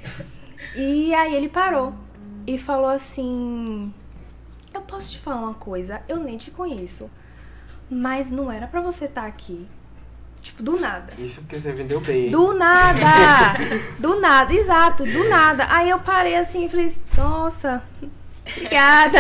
E 0.75 1.15
aí 1.15 1.35
ele 1.35 1.49
parou 1.49 1.95
e 2.47 2.59
falou 2.59 2.89
assim: 2.89 3.93
Eu 4.73 4.83
posso 4.83 5.13
te 5.13 5.19
falar 5.19 5.41
uma 5.41 5.55
coisa? 5.55 6.03
Eu 6.09 6.19
nem 6.19 6.37
te 6.37 6.51
conheço. 6.51 7.11
Mas 7.91 8.31
não 8.31 8.51
era 8.51 8.67
pra 8.67 8.81
você 8.81 9.05
estar 9.05 9.27
aqui. 9.27 9.69
Tipo, 10.41 10.63
do 10.63 10.81
nada. 10.81 11.13
Isso 11.19 11.41
porque 11.43 11.57
você 11.57 11.73
vendeu 11.73 12.01
bem, 12.01 12.25
hein? 12.25 12.31
Do 12.31 12.53
nada! 12.53 13.55
Do 13.99 14.19
nada, 14.21 14.53
exato, 14.53 15.05
do 15.05 15.29
nada. 15.29 15.67
Aí 15.71 15.89
eu 15.89 16.01
parei 16.01 16.37
assim 16.37 16.65
e 16.65 16.69
falei, 16.69 16.93
nossa, 17.17 17.83
obrigada. 18.57 19.19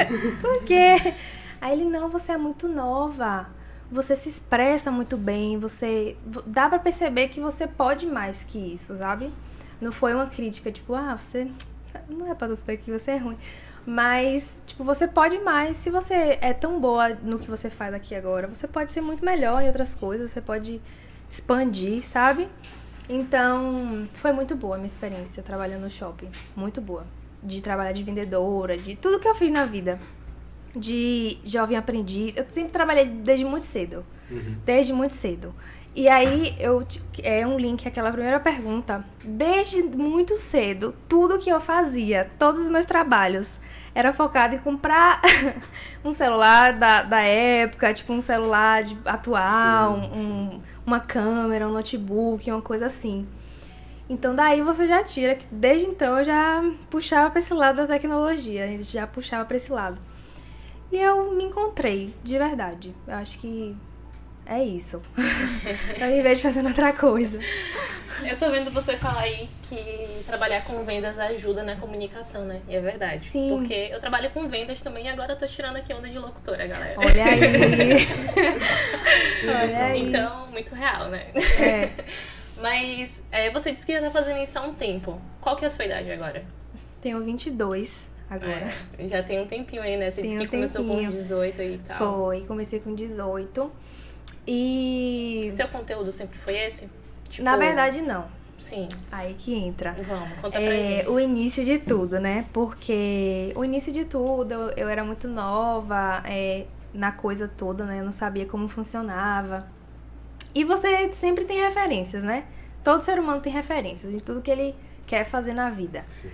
Por 0.40 0.64
quê? 0.64 1.12
Aí 1.60 1.72
ele, 1.78 1.84
não, 1.84 2.08
você 2.08 2.32
é 2.32 2.38
muito 2.38 2.68
nova. 2.68 3.46
Você 3.92 4.16
se 4.16 4.26
expressa 4.26 4.90
muito 4.90 5.18
bem, 5.18 5.58
você. 5.58 6.16
Dá 6.46 6.66
pra 6.66 6.78
perceber 6.78 7.28
que 7.28 7.38
você 7.38 7.66
pode 7.66 8.06
mais 8.06 8.42
que 8.42 8.58
isso, 8.58 8.96
sabe? 8.96 9.30
Não 9.78 9.92
foi 9.92 10.14
uma 10.14 10.26
crítica, 10.26 10.72
tipo, 10.72 10.94
ah, 10.94 11.14
você. 11.14 11.46
Não 12.08 12.30
é 12.30 12.34
pra 12.34 12.48
você 12.48 12.62
estar 12.62 12.72
aqui, 12.72 12.90
você 12.90 13.10
é 13.10 13.16
ruim. 13.18 13.36
Mas, 13.84 14.62
tipo, 14.64 14.82
você 14.82 15.06
pode 15.06 15.38
mais. 15.40 15.76
Se 15.76 15.90
você 15.90 16.38
é 16.40 16.54
tão 16.54 16.80
boa 16.80 17.10
no 17.10 17.38
que 17.38 17.50
você 17.50 17.68
faz 17.68 17.92
aqui 17.92 18.14
agora, 18.14 18.48
você 18.48 18.66
pode 18.66 18.90
ser 18.90 19.02
muito 19.02 19.22
melhor 19.22 19.62
em 19.62 19.66
outras 19.66 19.94
coisas, 19.94 20.30
você 20.30 20.40
pode 20.40 20.80
expandir, 21.28 22.02
sabe? 22.02 22.48
Então, 23.10 24.08
foi 24.14 24.32
muito 24.32 24.56
boa 24.56 24.76
a 24.76 24.78
minha 24.78 24.86
experiência 24.86 25.42
trabalhando 25.42 25.82
no 25.82 25.90
shopping. 25.90 26.30
Muito 26.56 26.80
boa. 26.80 27.04
De 27.42 27.62
trabalhar 27.62 27.92
de 27.92 28.02
vendedora, 28.02 28.78
de 28.78 28.96
tudo 28.96 29.20
que 29.20 29.28
eu 29.28 29.34
fiz 29.34 29.52
na 29.52 29.66
vida. 29.66 30.00
De 30.74 31.38
jovem 31.44 31.76
aprendiz. 31.76 32.36
Eu 32.36 32.46
sempre 32.50 32.72
trabalhei 32.72 33.06
desde 33.06 33.44
muito 33.44 33.66
cedo. 33.66 34.04
Uhum. 34.30 34.56
Desde 34.64 34.92
muito 34.92 35.14
cedo. 35.14 35.54
E 35.94 36.08
aí, 36.08 36.56
eu 36.58 36.86
é 37.22 37.46
um 37.46 37.58
link 37.58 37.86
àquela 37.86 38.10
primeira 38.10 38.40
pergunta. 38.40 39.04
Desde 39.22 39.82
muito 39.82 40.38
cedo, 40.38 40.94
tudo 41.06 41.38
que 41.38 41.50
eu 41.50 41.60
fazia, 41.60 42.30
todos 42.38 42.62
os 42.62 42.70
meus 42.70 42.86
trabalhos, 42.86 43.60
era 43.94 44.10
focado 44.10 44.54
em 44.54 44.58
comprar 44.58 45.20
um 46.02 46.10
celular 46.10 46.72
da, 46.72 47.02
da 47.02 47.20
época, 47.20 47.92
tipo 47.92 48.10
um 48.14 48.22
celular 48.22 48.82
de- 48.82 48.96
atual, 49.04 50.00
Sim, 50.14 50.26
um- 50.30 50.60
uma 50.86 50.98
câmera, 50.98 51.68
um 51.68 51.72
notebook, 51.72 52.50
uma 52.50 52.62
coisa 52.62 52.86
assim. 52.86 53.26
Então 54.08 54.34
daí 54.34 54.62
você 54.62 54.86
já 54.86 55.02
tira 55.02 55.34
que 55.34 55.46
desde 55.52 55.86
então 55.86 56.18
eu 56.18 56.24
já 56.24 56.64
puxava 56.90 57.28
para 57.30 57.38
esse 57.38 57.52
lado 57.52 57.76
da 57.76 57.86
tecnologia, 57.86 58.80
já 58.80 59.06
puxava 59.06 59.44
para 59.44 59.56
esse 59.56 59.70
lado. 59.70 60.00
E 60.92 60.98
eu 60.98 61.32
me 61.32 61.44
encontrei, 61.44 62.14
de 62.22 62.38
verdade. 62.38 62.94
Eu 63.06 63.14
acho 63.14 63.38
que 63.38 63.74
é 64.44 64.62
isso. 64.62 65.00
eu 65.98 66.06
me 66.08 66.20
vejo 66.20 66.42
fazendo 66.42 66.68
outra 66.68 66.92
coisa. 66.92 67.38
Eu 68.22 68.38
tô 68.38 68.50
vendo 68.50 68.70
você 68.70 68.96
falar 68.96 69.22
aí 69.22 69.48
que 69.62 70.22
trabalhar 70.26 70.62
com 70.64 70.84
vendas 70.84 71.18
ajuda 71.18 71.62
na 71.62 71.76
comunicação, 71.76 72.44
né? 72.44 72.60
E 72.68 72.76
é 72.76 72.80
verdade. 72.80 73.24
Sim. 73.24 73.48
Porque 73.48 73.88
eu 73.90 73.98
trabalho 73.98 74.30
com 74.30 74.46
vendas 74.46 74.82
também 74.82 75.06
e 75.06 75.08
agora 75.08 75.32
eu 75.32 75.38
tô 75.38 75.46
tirando 75.46 75.76
aqui 75.76 75.94
onda 75.94 76.10
de 76.10 76.18
locutora, 76.18 76.66
galera. 76.66 76.94
Olha 76.98 77.24
aí. 77.24 78.06
Olha 79.64 79.84
aí. 79.86 80.08
Então, 80.08 80.46
muito 80.48 80.74
real, 80.74 81.08
né? 81.08 81.28
É, 81.58 81.90
Mas 82.60 83.24
é, 83.32 83.50
você 83.50 83.72
disse 83.72 83.86
que 83.86 83.92
já 83.92 84.00
tá 84.02 84.10
fazendo 84.10 84.42
isso 84.42 84.58
há 84.58 84.62
um 84.62 84.74
tempo. 84.74 85.20
Qual 85.40 85.56
que 85.56 85.64
é 85.64 85.66
a 85.66 85.70
sua 85.70 85.86
idade 85.86 86.12
agora? 86.12 86.44
tenho 87.02 87.20
22 87.24 88.08
agora. 88.30 88.72
É, 88.98 89.08
já 89.08 89.22
tem 89.22 89.40
um 89.40 89.46
tempinho 89.46 89.82
aí, 89.82 89.96
né? 89.96 90.10
Você 90.10 90.22
disse 90.22 90.36
Tem 90.36 90.46
que 90.46 90.48
um 90.54 90.58
começou 90.58 90.84
tempinho. 90.84 91.10
com 91.10 91.16
18 91.16 91.62
e 91.62 91.78
tal. 91.86 91.96
Foi, 92.24 92.40
comecei 92.42 92.80
com 92.80 92.94
18. 92.94 93.70
E 94.46 95.48
Seu 95.54 95.68
conteúdo 95.68 96.10
sempre 96.10 96.38
foi 96.38 96.56
esse? 96.58 96.88
Tipo, 97.28 97.44
na 97.44 97.56
verdade 97.56 98.00
não. 98.02 98.26
Sim. 98.58 98.88
Aí 99.10 99.34
que 99.34 99.54
entra. 99.54 99.92
Vamos, 99.92 100.28
conta 100.40 100.50
pra 100.50 100.60
É, 100.62 100.96
gente. 100.98 101.08
o 101.10 101.18
início 101.18 101.64
de 101.64 101.78
tudo, 101.78 102.20
né? 102.20 102.46
Porque 102.52 103.52
o 103.56 103.64
início 103.64 103.92
de 103.92 104.04
tudo, 104.04 104.52
eu, 104.52 104.70
eu 104.76 104.88
era 104.88 105.04
muito 105.04 105.26
nova 105.28 106.22
é, 106.26 106.66
na 106.94 107.10
coisa 107.12 107.48
toda, 107.48 107.84
né? 107.84 108.00
Eu 108.00 108.04
não 108.04 108.12
sabia 108.12 108.46
como 108.46 108.68
funcionava. 108.68 109.66
E 110.54 110.64
você 110.64 111.12
sempre 111.12 111.44
tem 111.44 111.58
referências, 111.60 112.22
né? 112.22 112.44
Todo 112.84 113.00
ser 113.00 113.18
humano 113.18 113.40
tem 113.40 113.52
referências 113.52 114.12
de 114.12 114.20
tudo 114.20 114.42
que 114.42 114.50
ele 114.50 114.74
quer 115.06 115.24
fazer 115.24 115.54
na 115.54 115.70
vida. 115.70 116.04
Sim. 116.10 116.28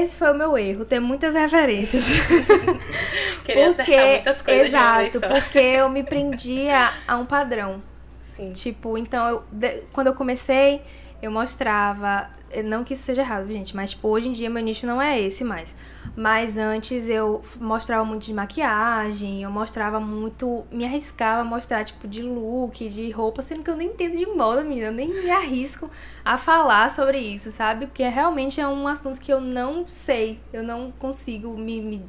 Esse 0.00 0.16
foi 0.16 0.30
o 0.30 0.34
meu 0.34 0.56
erro, 0.56 0.84
ter 0.84 1.00
muitas 1.00 1.34
referências. 1.34 2.04
Queria 3.44 3.68
acertar 3.68 4.06
muitas 4.06 4.42
coisas 4.42 4.66
exato, 4.68 5.20
porque 5.20 5.58
eu 5.58 5.88
me 5.88 6.02
prendia 6.02 6.90
a 7.06 7.16
um 7.16 7.26
padrão. 7.26 7.82
Sim. 8.20 8.52
Tipo, 8.52 8.96
então, 8.96 9.28
eu, 9.28 9.44
de- 9.52 9.82
quando 9.92 10.06
eu 10.08 10.14
comecei, 10.14 10.82
eu 11.20 11.30
mostrava. 11.30 12.28
Eh, 12.52 12.62
Não 12.62 12.84
que 12.84 12.92
isso 12.92 13.02
seja 13.02 13.22
errado, 13.22 13.50
gente, 13.50 13.74
mas 13.74 13.90
tipo, 13.90 14.08
hoje 14.08 14.28
em 14.28 14.32
dia 14.32 14.48
meu 14.50 14.62
nicho 14.62 14.86
não 14.86 15.00
é 15.00 15.20
esse 15.20 15.44
mais. 15.44 15.74
Mas 16.16 16.56
antes 16.56 17.08
eu 17.08 17.42
mostrava 17.60 18.04
muito 18.04 18.24
de 18.24 18.34
maquiagem, 18.34 19.42
eu 19.42 19.50
mostrava 19.50 19.98
muito. 19.98 20.64
Me 20.70 20.84
arriscava 20.84 21.42
a 21.42 21.44
mostrar, 21.44 21.84
tipo, 21.84 22.06
de 22.06 22.22
look, 22.22 22.88
de 22.88 23.10
roupa, 23.10 23.42
sendo 23.42 23.62
que 23.62 23.70
eu 23.70 23.76
nem 23.76 23.88
entendo 23.88 24.16
de 24.18 24.26
moda, 24.26 24.62
menina. 24.62 24.88
Eu 24.88 24.92
nem 24.92 25.08
me 25.08 25.30
arrisco 25.30 25.90
a 26.24 26.36
falar 26.36 26.90
sobre 26.90 27.18
isso, 27.18 27.50
sabe? 27.50 27.86
Porque 27.86 28.06
realmente 28.06 28.60
é 28.60 28.68
um 28.68 28.86
assunto 28.86 29.20
que 29.20 29.32
eu 29.32 29.40
não 29.40 29.86
sei, 29.88 30.40
eu 30.52 30.62
não 30.62 30.92
consigo 30.92 31.56
me. 31.56 31.80
me 31.80 32.04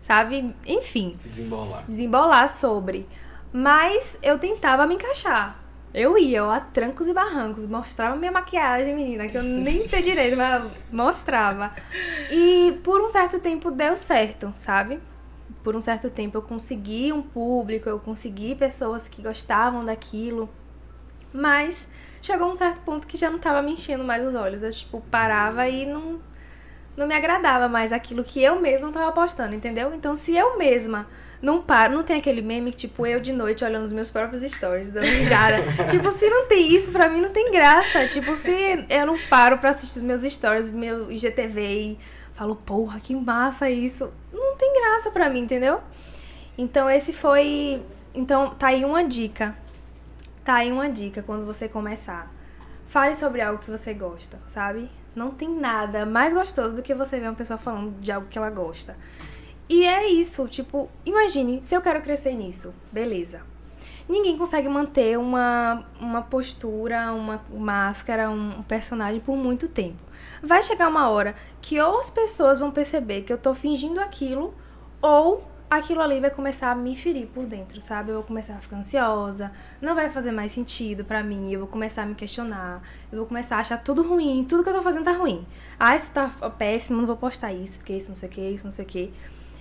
sabe? 0.00 0.54
Enfim 0.66 1.12
Desembolar. 1.24 1.84
desembolar 1.86 2.48
sobre. 2.48 3.06
Mas 3.52 4.18
eu 4.22 4.38
tentava 4.38 4.86
me 4.86 4.94
encaixar. 4.94 5.58
Eu 5.92 6.16
ia, 6.16 6.38
eu 6.38 6.50
a 6.50 6.60
trancos 6.60 7.08
e 7.08 7.12
barrancos, 7.12 7.66
mostrava 7.66 8.14
minha 8.14 8.30
maquiagem, 8.30 8.94
menina, 8.94 9.26
que 9.28 9.36
eu 9.36 9.42
nem 9.42 9.86
sei 9.88 10.02
direito, 10.02 10.36
mas 10.36 10.70
mostrava. 10.92 11.72
E 12.30 12.78
por 12.84 13.00
um 13.00 13.08
certo 13.08 13.40
tempo 13.40 13.70
deu 13.72 13.96
certo, 13.96 14.52
sabe? 14.54 15.00
Por 15.64 15.74
um 15.74 15.80
certo 15.80 16.08
tempo 16.08 16.38
eu 16.38 16.42
consegui 16.42 17.12
um 17.12 17.20
público, 17.20 17.88
eu 17.88 17.98
consegui 17.98 18.54
pessoas 18.54 19.08
que 19.08 19.20
gostavam 19.20 19.84
daquilo. 19.84 20.48
Mas 21.32 21.88
chegou 22.22 22.50
um 22.50 22.54
certo 22.54 22.80
ponto 22.82 23.06
que 23.06 23.16
já 23.16 23.30
não 23.30 23.38
tava 23.38 23.60
me 23.60 23.72
enchendo 23.72 24.04
mais 24.04 24.24
os 24.24 24.34
olhos. 24.34 24.62
Eu, 24.62 24.70
tipo, 24.70 25.00
parava 25.10 25.68
e 25.68 25.86
não, 25.86 26.20
não 26.96 27.06
me 27.06 27.14
agradava 27.14 27.68
mais 27.68 27.92
aquilo 27.92 28.22
que 28.22 28.42
eu 28.42 28.60
mesma 28.60 28.92
tava 28.92 29.10
postando, 29.10 29.54
entendeu? 29.56 29.92
Então, 29.92 30.14
se 30.14 30.36
eu 30.36 30.56
mesma 30.56 31.08
não 31.42 31.62
paro, 31.62 31.94
não 31.94 32.02
tem 32.02 32.18
aquele 32.18 32.42
meme 32.42 32.70
que, 32.70 32.76
tipo, 32.76 33.06
eu 33.06 33.18
de 33.18 33.32
noite 33.32 33.64
olhando 33.64 33.84
os 33.84 33.92
meus 33.92 34.10
próprios 34.10 34.42
stories, 34.42 34.90
dando 34.90 35.06
risada. 35.06 35.56
tipo, 35.90 36.10
se 36.12 36.28
não 36.28 36.46
tem 36.46 36.74
isso, 36.74 36.92
pra 36.92 37.08
mim 37.08 37.22
não 37.22 37.30
tem 37.30 37.50
graça. 37.50 38.06
Tipo, 38.06 38.36
se 38.36 38.52
eu 38.88 39.06
não 39.06 39.18
paro 39.28 39.56
pra 39.58 39.70
assistir 39.70 39.98
os 39.98 40.02
meus 40.02 40.22
stories, 40.22 40.70
meu 40.70 41.10
IGTV 41.10 41.60
e 41.60 41.98
falo, 42.34 42.56
porra, 42.56 43.00
que 43.00 43.14
massa 43.14 43.70
isso. 43.70 44.12
Não 44.32 44.54
tem 44.56 44.72
graça 44.80 45.10
pra 45.10 45.30
mim, 45.30 45.40
entendeu? 45.40 45.80
Então, 46.58 46.90
esse 46.90 47.12
foi. 47.12 47.82
Então, 48.14 48.50
tá 48.50 48.68
aí 48.68 48.84
uma 48.84 49.02
dica. 49.02 49.56
Tá 50.44 50.56
aí 50.56 50.70
uma 50.70 50.90
dica 50.90 51.22
quando 51.22 51.46
você 51.46 51.68
começar. 51.68 52.30
Fale 52.86 53.14
sobre 53.14 53.40
algo 53.40 53.62
que 53.62 53.70
você 53.70 53.94
gosta, 53.94 54.38
sabe? 54.44 54.90
Não 55.14 55.30
tem 55.30 55.48
nada 55.48 56.04
mais 56.04 56.34
gostoso 56.34 56.76
do 56.76 56.82
que 56.82 56.94
você 56.94 57.18
ver 57.18 57.28
uma 57.28 57.34
pessoa 57.34 57.56
falando 57.56 57.98
de 58.00 58.12
algo 58.12 58.26
que 58.28 58.36
ela 58.36 58.50
gosta. 58.50 58.96
E 59.70 59.86
é 59.86 60.08
isso, 60.08 60.48
tipo, 60.48 60.88
imagine, 61.06 61.62
se 61.62 61.76
eu 61.76 61.80
quero 61.80 62.02
crescer 62.02 62.34
nisso, 62.34 62.74
beleza. 62.90 63.42
Ninguém 64.08 64.36
consegue 64.36 64.68
manter 64.68 65.16
uma, 65.16 65.84
uma 66.00 66.22
postura, 66.22 67.12
uma 67.12 67.40
máscara, 67.48 68.28
um 68.28 68.64
personagem 68.64 69.20
por 69.20 69.36
muito 69.36 69.68
tempo. 69.68 70.02
Vai 70.42 70.60
chegar 70.60 70.88
uma 70.88 71.08
hora 71.08 71.36
que 71.60 71.80
ou 71.80 72.00
as 72.00 72.10
pessoas 72.10 72.58
vão 72.58 72.72
perceber 72.72 73.22
que 73.22 73.32
eu 73.32 73.38
tô 73.38 73.54
fingindo 73.54 74.00
aquilo, 74.00 74.52
ou 75.00 75.48
aquilo 75.70 76.00
ali 76.02 76.18
vai 76.18 76.30
começar 76.30 76.72
a 76.72 76.74
me 76.74 76.96
ferir 76.96 77.28
por 77.28 77.46
dentro, 77.46 77.80
sabe? 77.80 78.10
Eu 78.10 78.16
vou 78.16 78.24
começar 78.24 78.54
a 78.54 78.60
ficar 78.60 78.78
ansiosa, 78.78 79.52
não 79.80 79.94
vai 79.94 80.10
fazer 80.10 80.32
mais 80.32 80.50
sentido 80.50 81.04
pra 81.04 81.22
mim, 81.22 81.52
eu 81.52 81.60
vou 81.60 81.68
começar 81.68 82.02
a 82.02 82.06
me 82.06 82.16
questionar, 82.16 82.82
eu 83.12 83.18
vou 83.18 83.26
começar 83.28 83.58
a 83.58 83.60
achar 83.60 83.78
tudo 83.80 84.02
ruim, 84.02 84.44
tudo 84.48 84.64
que 84.64 84.70
eu 84.70 84.74
tô 84.74 84.82
fazendo 84.82 85.04
tá 85.04 85.12
ruim. 85.12 85.46
Ah, 85.78 85.94
isso 85.94 86.10
tá 86.10 86.28
péssimo, 86.58 86.98
não 86.98 87.06
vou 87.06 87.16
postar 87.16 87.52
isso, 87.52 87.78
porque 87.78 87.92
isso 87.92 88.08
não 88.08 88.16
sei 88.16 88.28
o 88.28 88.32
que, 88.32 88.40
isso 88.40 88.64
não 88.64 88.72
sei 88.72 88.84
o 88.84 88.88
que. 88.88 89.14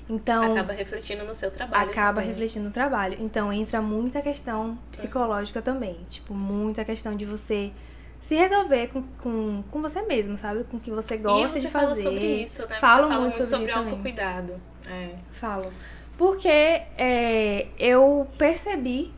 Então, 0.09 0.53
Acaba 0.53 0.73
refletindo 0.73 1.23
no 1.23 1.33
seu 1.35 1.51
trabalho. 1.51 1.89
acaba 1.89 2.21
também. 2.21 2.29
refletindo 2.29 2.65
no 2.65 2.71
trabalho. 2.71 3.17
Então 3.19 3.53
entra 3.53 3.81
muita 3.81 4.21
questão 4.21 4.77
psicológica 4.91 5.61
também. 5.61 5.99
Tipo, 6.07 6.33
muita 6.33 6.83
questão 6.83 7.15
de 7.15 7.25
você 7.25 7.71
se 8.19 8.35
resolver 8.35 8.87
com, 8.87 9.03
com, 9.21 9.63
com 9.69 9.81
você 9.81 10.01
mesmo, 10.01 10.35
sabe? 10.35 10.63
Com 10.65 10.77
o 10.77 10.79
que 10.79 10.89
você 10.91 11.15
E 11.15 11.17
gosta 11.19 11.49
você 11.49 11.59
de 11.59 11.67
fala 11.67 11.87
fazer. 11.89 12.03
sobre 12.03 12.25
isso, 12.43 12.61
né? 12.67 12.75
Falo 12.75 13.03
você 13.03 13.09
fala 13.09 13.21
muito 13.21 13.35
sobre, 13.47 13.63
isso 13.65 13.73
também. 13.73 13.75
autocuidado. 13.91 14.53
É. 14.89 15.09
Falo. 15.31 15.71
Porque 16.17 16.49
é, 16.49 17.67
eu 17.77 18.27
percebi 18.37 19.13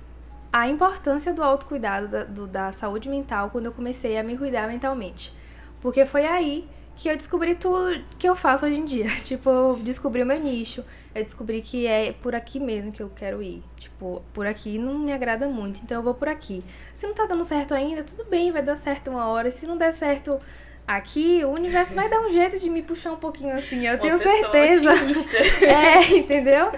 a 0.53 0.67
importância 0.67 1.33
do 1.33 1.41
autocuidado, 1.41 2.07
da, 2.10 2.24
do- 2.25 2.45
da 2.48 2.71
saúde 2.74 3.07
mental, 3.10 3.50
quando 3.50 3.67
eu 3.67 3.71
comecei 3.71 4.17
a 4.17 4.24
me 4.24 4.38
cuidar 4.38 4.67
mentalmente. 4.67 5.33
Porque 5.79 6.05
foi 6.05 6.25
aí 6.25 6.67
que 7.01 7.10
eu 7.10 7.17
descobri 7.17 7.55
tudo 7.55 8.00
que 8.20 8.29
eu 8.29 8.36
faço 8.36 8.63
hoje 8.63 8.79
em 8.79 8.86
dia. 8.86 9.05
Tipo, 9.24 9.50
eu 9.50 9.75
descobri 9.77 10.22
o 10.22 10.25
meu 10.25 10.39
nicho, 10.39 10.86
eu 11.15 11.24
descobri 11.24 11.60
que 11.62 11.88
é 11.88 12.13
por 12.13 12.36
aqui 12.36 12.60
mesmo 12.60 12.91
que 12.91 13.01
eu 13.01 13.10
quero 13.10 13.41
ir. 13.41 13.63
Tipo, 13.75 14.22
por 14.31 14.46
aqui 14.46 14.77
não 14.77 15.00
me 15.00 15.12
agrada 15.12 15.48
muito, 15.48 15.81
então 15.84 15.98
eu 15.98 16.03
vou 16.03 16.13
por 16.13 16.27
aqui. 16.27 16.63
Se 16.93 17.08
não 17.08 17.15
tá 17.15 17.25
dando 17.25 17.43
certo 17.43 17.74
ainda, 17.74 18.03
tudo 18.03 18.24
bem, 18.25 18.51
vai 18.51 18.62
dar 18.62 18.77
certo 18.77 19.10
uma 19.10 19.25
hora. 19.25 19.50
Se 19.50 19.65
não 19.65 19.77
der 19.77 19.91
certo 19.93 20.39
aqui, 20.88 21.43
o 21.43 21.50
universo 21.50 21.96
vai 21.96 22.08
dar 22.08 22.20
um 22.20 22.29
jeito 22.29 22.60
de 22.60 22.70
me 22.70 22.84
puxar 22.84 23.13
um 23.13 23.17
pouquinho 23.17 23.55
assim, 23.55 23.88
eu 23.88 23.93
Uma 23.93 24.00
tenho 24.00 24.17
certeza. 24.20 24.91
otimista. 24.91 25.38
É, 25.65 26.17
entendeu? 26.17 26.72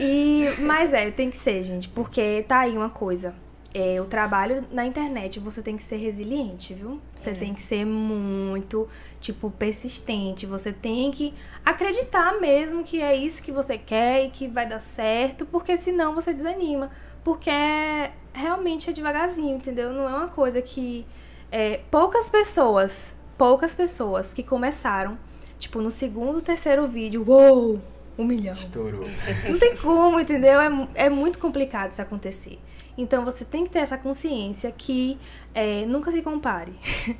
E, 0.00 0.46
mas 0.60 0.92
é, 0.92 1.08
tem 1.12 1.30
que 1.30 1.36
ser, 1.36 1.62
gente, 1.62 1.88
porque 1.88 2.44
tá 2.48 2.60
aí 2.60 2.76
uma 2.76 2.90
coisa. 2.90 3.32
É, 3.74 3.98
o 4.02 4.04
trabalho 4.04 4.64
na 4.70 4.84
internet, 4.84 5.40
você 5.40 5.62
tem 5.62 5.76
que 5.76 5.82
ser 5.82 5.96
resiliente, 5.96 6.74
viu? 6.74 7.00
Você 7.14 7.30
É. 7.30 7.34
tem 7.34 7.54
que 7.54 7.62
ser 7.62 7.86
muito, 7.86 8.86
tipo, 9.18 9.50
persistente. 9.50 10.44
Você 10.44 10.72
tem 10.72 11.10
que 11.10 11.32
acreditar 11.64 12.38
mesmo 12.38 12.82
que 12.82 13.00
é 13.00 13.16
isso 13.16 13.42
que 13.42 13.50
você 13.50 13.78
quer 13.78 14.26
e 14.26 14.30
que 14.30 14.46
vai 14.46 14.68
dar 14.68 14.80
certo, 14.80 15.46
porque 15.46 15.74
senão 15.78 16.14
você 16.14 16.34
desanima. 16.34 16.90
Porque 17.24 17.48
é- 17.48 18.10
realmente 18.34 18.90
é 18.90 18.92
devagarzinho, 18.92 19.56
entendeu? 19.56 19.90
Não 19.92 20.06
é 20.08 20.14
uma 20.14 20.28
coisa 20.28 20.60
que. 20.60 21.06
é, 21.50 21.80
poucas 21.90 22.30
pessoas, 22.30 23.14
poucas 23.36 23.74
pessoas 23.74 24.32
que 24.32 24.42
começaram, 24.42 25.18
tipo, 25.58 25.80
no 25.82 25.90
segundo, 25.90 26.40
terceiro 26.40 26.86
vídeo, 26.86 27.22
uou! 27.28 27.78
Um 28.18 28.24
milhão. 28.24 28.52
Estourou. 28.52 29.04
Não 29.48 29.58
tem 29.58 29.76
como, 29.76 30.18
entendeu? 30.20 30.58
É, 30.60 30.88
é 30.94 31.10
muito 31.10 31.38
complicado 31.38 31.90
isso 31.92 32.00
acontecer. 32.02 32.58
Então 32.96 33.24
você 33.24 33.44
tem 33.44 33.64
que 33.64 33.70
ter 33.70 33.78
essa 33.80 33.96
consciência 33.98 34.70
que 34.70 35.18
é, 35.54 35.84
nunca 35.86 36.10
se 36.10 36.22
compare. 36.22 36.72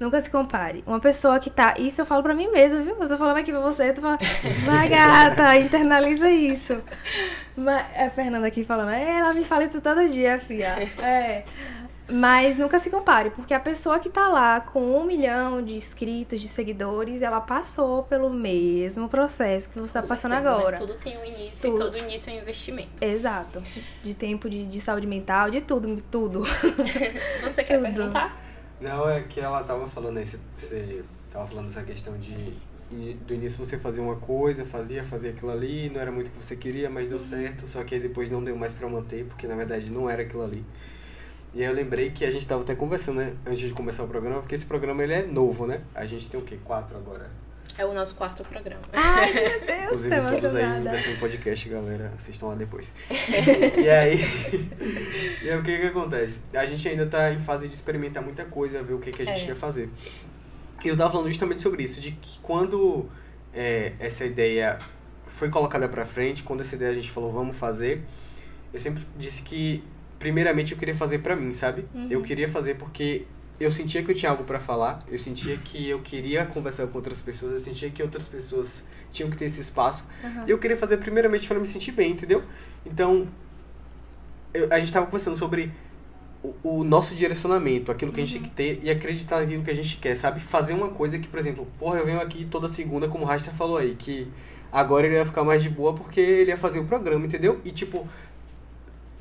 Nunca 0.00 0.20
se 0.20 0.28
compare. 0.28 0.82
Uma 0.88 0.98
pessoa 0.98 1.38
que 1.38 1.48
tá. 1.48 1.76
Isso 1.78 2.00
eu 2.00 2.04
falo 2.04 2.20
pra 2.20 2.34
mim 2.34 2.48
mesma, 2.50 2.80
viu? 2.80 2.96
Eu 3.00 3.08
tô 3.08 3.16
falando 3.16 3.36
aqui 3.36 3.52
pra 3.52 3.60
você, 3.60 3.90
eu 3.90 3.94
tô 3.94 4.00
falando. 4.00 4.18
Vai, 4.64 4.88
gata, 4.90 5.56
internaliza 5.56 6.28
isso. 6.28 6.82
Mas, 7.56 7.86
é 7.94 8.06
a 8.06 8.10
Fernanda 8.10 8.44
aqui 8.44 8.64
falando, 8.64 8.90
"É, 8.90 9.18
ela 9.18 9.32
me 9.32 9.44
fala 9.44 9.62
isso 9.62 9.80
todo 9.80 10.04
dia, 10.08 10.40
filha. 10.40 10.74
É. 11.00 11.44
Mas 12.06 12.56
nunca 12.58 12.78
se 12.78 12.90
compare, 12.90 13.30
porque 13.30 13.54
a 13.54 13.60
pessoa 13.60 13.98
que 13.98 14.10
tá 14.10 14.28
lá 14.28 14.60
com 14.60 14.94
um 14.98 15.04
milhão 15.04 15.62
de 15.62 15.74
inscritos, 15.74 16.38
de 16.40 16.48
seguidores, 16.48 17.22
ela 17.22 17.40
passou 17.40 18.02
pelo 18.02 18.28
mesmo 18.28 19.08
processo 19.08 19.70
que 19.70 19.78
você 19.78 19.94
tá 19.94 20.02
Com 20.02 20.08
passando 20.08 20.32
certeza, 20.32 20.50
né? 20.50 20.56
agora. 20.58 20.76
Tudo 20.76 20.94
tem 20.94 21.16
um 21.16 21.24
início 21.24 21.70
Tudo. 21.70 21.80
e 21.80 21.84
todo 21.84 21.96
início 21.98 22.30
é 22.30 22.34
um 22.34 22.42
investimento. 22.42 23.02
Exato. 23.02 23.58
De 24.02 24.12
tempo, 24.14 24.50
de, 24.50 24.66
de 24.66 24.80
saúde 24.80 25.06
mental, 25.06 25.50
de 25.50 25.62
tudo, 25.62 26.02
tudo. 26.10 26.42
Você 27.42 27.64
quer 27.64 27.78
Tudo. 27.78 27.86
perguntar? 27.86 28.38
Não, 28.80 29.08
é 29.08 29.22
que 29.22 29.40
ela 29.40 29.62
tava 29.62 29.86
falando 29.86 30.18
aí, 30.18 30.26
você- 30.54 31.02
tava 31.30 31.46
falando 31.46 31.66
dessa 31.68 31.82
questão 31.82 32.18
de 32.18 32.52
do 33.26 33.34
início 33.34 33.64
você 33.64 33.76
fazia 33.76 34.02
uma 34.02 34.16
coisa, 34.16 34.64
fazia, 34.64 35.02
fazia 35.02 35.30
aquilo 35.30 35.50
ali, 35.50 35.90
não 35.90 36.00
era 36.00 36.12
muito 36.12 36.28
o 36.28 36.30
que 36.30 36.44
você 36.44 36.54
queria, 36.54 36.88
mas 36.88 37.08
deu 37.08 37.18
certo, 37.18 37.66
só 37.66 37.82
que 37.82 37.94
aí 37.94 38.00
depois 38.00 38.30
não 38.30 38.44
deu 38.44 38.54
mais 38.56 38.72
pra 38.72 38.88
manter, 38.88 39.24
porque 39.24 39.48
na 39.48 39.56
verdade 39.56 39.90
não 39.90 40.08
era 40.08 40.22
aquilo 40.22 40.44
ali. 40.44 40.64
E 41.54 41.60
aí 41.62 41.66
eu 41.68 41.72
lembrei 41.72 42.10
que 42.10 42.24
a 42.24 42.30
gente 42.30 42.46
tava 42.46 42.62
até 42.62 42.74
conversando, 42.74 43.18
né, 43.18 43.32
antes 43.46 43.60
de 43.60 43.72
começar 43.72 44.02
o 44.02 44.08
programa, 44.08 44.40
porque 44.40 44.54
esse 44.54 44.66
programa 44.66 45.02
ele 45.02 45.12
é 45.12 45.22
novo, 45.22 45.66
né? 45.66 45.80
A 45.94 46.04
gente 46.04 46.28
tem 46.28 46.38
o 46.40 46.42
quê? 46.42 46.58
Quatro 46.64 46.96
agora. 46.96 47.30
É 47.76 47.84
o 47.84 47.92
nosso 47.92 48.14
quarto 48.16 48.44
programa. 48.44 48.80
Ai, 48.92 49.32
meu 49.32 49.60
Deus, 49.66 50.04
Inclusive 50.04 50.16
tô 50.16 50.30
todos 50.30 50.54
aí 50.54 50.80
investem 50.80 51.14
no 51.14 51.20
podcast, 51.20 51.68
galera. 51.68 52.12
Assistam 52.14 52.46
lá 52.48 52.54
depois. 52.54 52.92
e 53.10 53.88
aí, 53.90 54.18
e 55.42 55.50
aí 55.50 55.58
o 55.58 55.62
que 55.62 55.78
que 55.78 55.86
acontece? 55.86 56.40
A 56.54 56.64
gente 56.66 56.88
ainda 56.88 57.06
tá 57.06 57.32
em 57.32 57.40
fase 57.40 57.66
de 57.68 57.74
experimentar 57.74 58.22
muita 58.22 58.44
coisa, 58.44 58.82
ver 58.82 58.94
o 58.94 58.98
que, 59.00 59.10
que 59.10 59.22
a 59.22 59.24
gente 59.24 59.42
É. 59.42 59.46
quer 59.46 59.56
fazer. 59.56 59.90
E 60.84 60.88
eu 60.88 60.96
tava 60.96 61.10
falando 61.10 61.28
justamente 61.28 61.62
sobre 61.62 61.82
isso, 61.82 62.00
de 62.00 62.12
que 62.12 62.38
quando 62.40 63.08
é, 63.52 63.92
essa 63.98 64.24
ideia 64.24 64.78
foi 65.26 65.48
colocada 65.48 65.88
pra 65.88 66.04
frente, 66.04 66.42
quando 66.42 66.60
essa 66.60 66.74
ideia 66.76 66.90
a 66.90 66.94
gente 66.94 67.10
falou, 67.10 67.32
vamos 67.32 67.56
fazer, 67.56 68.04
eu 68.72 68.78
sempre 68.78 69.04
disse 69.16 69.42
que, 69.42 69.82
primeiramente, 70.24 70.72
eu 70.72 70.78
queria 70.78 70.94
fazer 70.94 71.18
pra 71.18 71.36
mim, 71.36 71.52
sabe? 71.52 71.84
Eu 72.08 72.22
queria 72.22 72.48
fazer 72.48 72.76
porque 72.76 73.26
eu 73.60 73.70
sentia 73.70 74.02
que 74.02 74.10
eu 74.10 74.14
tinha 74.14 74.30
algo 74.30 74.42
pra 74.42 74.58
falar, 74.58 75.04
eu 75.06 75.18
sentia 75.18 75.54
que 75.58 75.86
eu 75.90 76.00
queria 76.00 76.46
conversar 76.46 76.86
com 76.86 76.96
outras 76.96 77.20
pessoas, 77.20 77.52
eu 77.52 77.58
sentia 77.60 77.90
que 77.90 78.02
outras 78.02 78.26
pessoas 78.26 78.82
tinham 79.12 79.28
que 79.30 79.36
ter 79.36 79.44
esse 79.44 79.60
espaço. 79.60 80.06
Aham. 80.24 80.44
E 80.46 80.50
eu 80.50 80.58
queria 80.58 80.78
fazer 80.78 80.96
primeiramente 80.96 81.46
para 81.46 81.60
me 81.60 81.66
sentir 81.66 81.92
bem, 81.92 82.12
entendeu? 82.12 82.42
Então, 82.86 83.28
eu- 84.54 84.66
a 84.72 84.80
gente 84.80 84.90
tava 84.94 85.04
conversando 85.04 85.36
sobre 85.36 85.70
o, 86.42 86.54
o 86.80 86.84
nosso 86.84 87.14
direcionamento, 87.14 87.92
aquilo 87.92 88.10
que 88.10 88.22
a 88.22 88.24
gente 88.24 88.32
tem 88.40 88.42
que 88.48 88.50
ter 88.50 88.80
e 88.82 88.90
acreditar 88.90 89.40
naquilo 89.40 89.62
que 89.62 89.70
a 89.70 89.74
gente 89.74 89.98
quer, 89.98 90.16
sabe? 90.16 90.40
Fazer 90.40 90.72
uma 90.72 90.88
coisa 90.88 91.18
que, 91.18 91.28
por 91.28 91.38
exemplo, 91.38 91.68
porra, 91.78 91.98
eu 91.98 92.06
venho 92.06 92.20
aqui 92.22 92.46
toda 92.46 92.66
segunda, 92.66 93.08
como 93.08 93.24
o 93.24 93.26
Rasta 93.26 93.50
falou 93.50 93.76
aí, 93.76 93.94
que 93.94 94.26
agora 94.72 95.06
ele 95.06 95.16
ia 95.16 95.24
ficar 95.26 95.44
mais 95.44 95.62
de 95.62 95.68
boa 95.68 95.92
porque 95.94 96.18
ele 96.18 96.50
ia 96.50 96.56
fazer 96.56 96.78
o 96.78 96.86
programa, 96.86 97.26
entendeu? 97.26 97.60
E 97.62 97.70
tipo, 97.70 98.08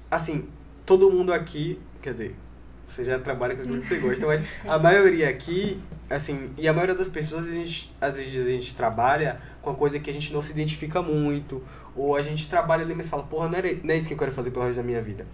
assim, 0.09 0.47
todo 0.85 1.09
mundo 1.11 1.33
aqui, 1.33 1.79
quer 2.01 2.11
dizer, 2.11 2.35
você 2.87 3.03
já 3.03 3.17
trabalha 3.19 3.55
com 3.55 3.61
aquilo 3.61 3.79
que 3.79 3.85
você 3.85 3.97
gosta, 3.97 4.25
mas 4.25 4.41
a 4.65 4.77
maioria 4.77 5.29
aqui, 5.29 5.81
assim, 6.09 6.51
e 6.57 6.67
a 6.67 6.73
maioria 6.73 6.95
das 6.95 7.09
pessoas, 7.09 7.47
a 7.47 7.51
gente, 7.51 7.93
às 7.99 8.17
vezes 8.17 8.45
a 8.45 8.49
gente 8.49 8.75
trabalha 8.75 9.39
com 9.61 9.69
uma 9.69 9.75
coisa 9.75 9.99
que 9.99 10.09
a 10.09 10.13
gente 10.13 10.33
não 10.33 10.41
se 10.41 10.51
identifica 10.51 11.01
muito, 11.01 11.63
ou 11.95 12.15
a 12.15 12.21
gente 12.21 12.47
trabalha 12.47 12.83
ali, 12.83 12.93
mas 12.93 13.09
fala, 13.09 13.23
porra, 13.23 13.47
não, 13.47 13.57
era, 13.57 13.69
não 13.83 13.93
é 13.93 13.97
isso 13.97 14.07
que 14.07 14.13
eu 14.13 14.17
quero 14.17 14.31
fazer 14.31 14.51
pelo 14.51 14.65
resto 14.65 14.77
da 14.77 14.83
minha 14.83 15.01
vida. 15.01 15.25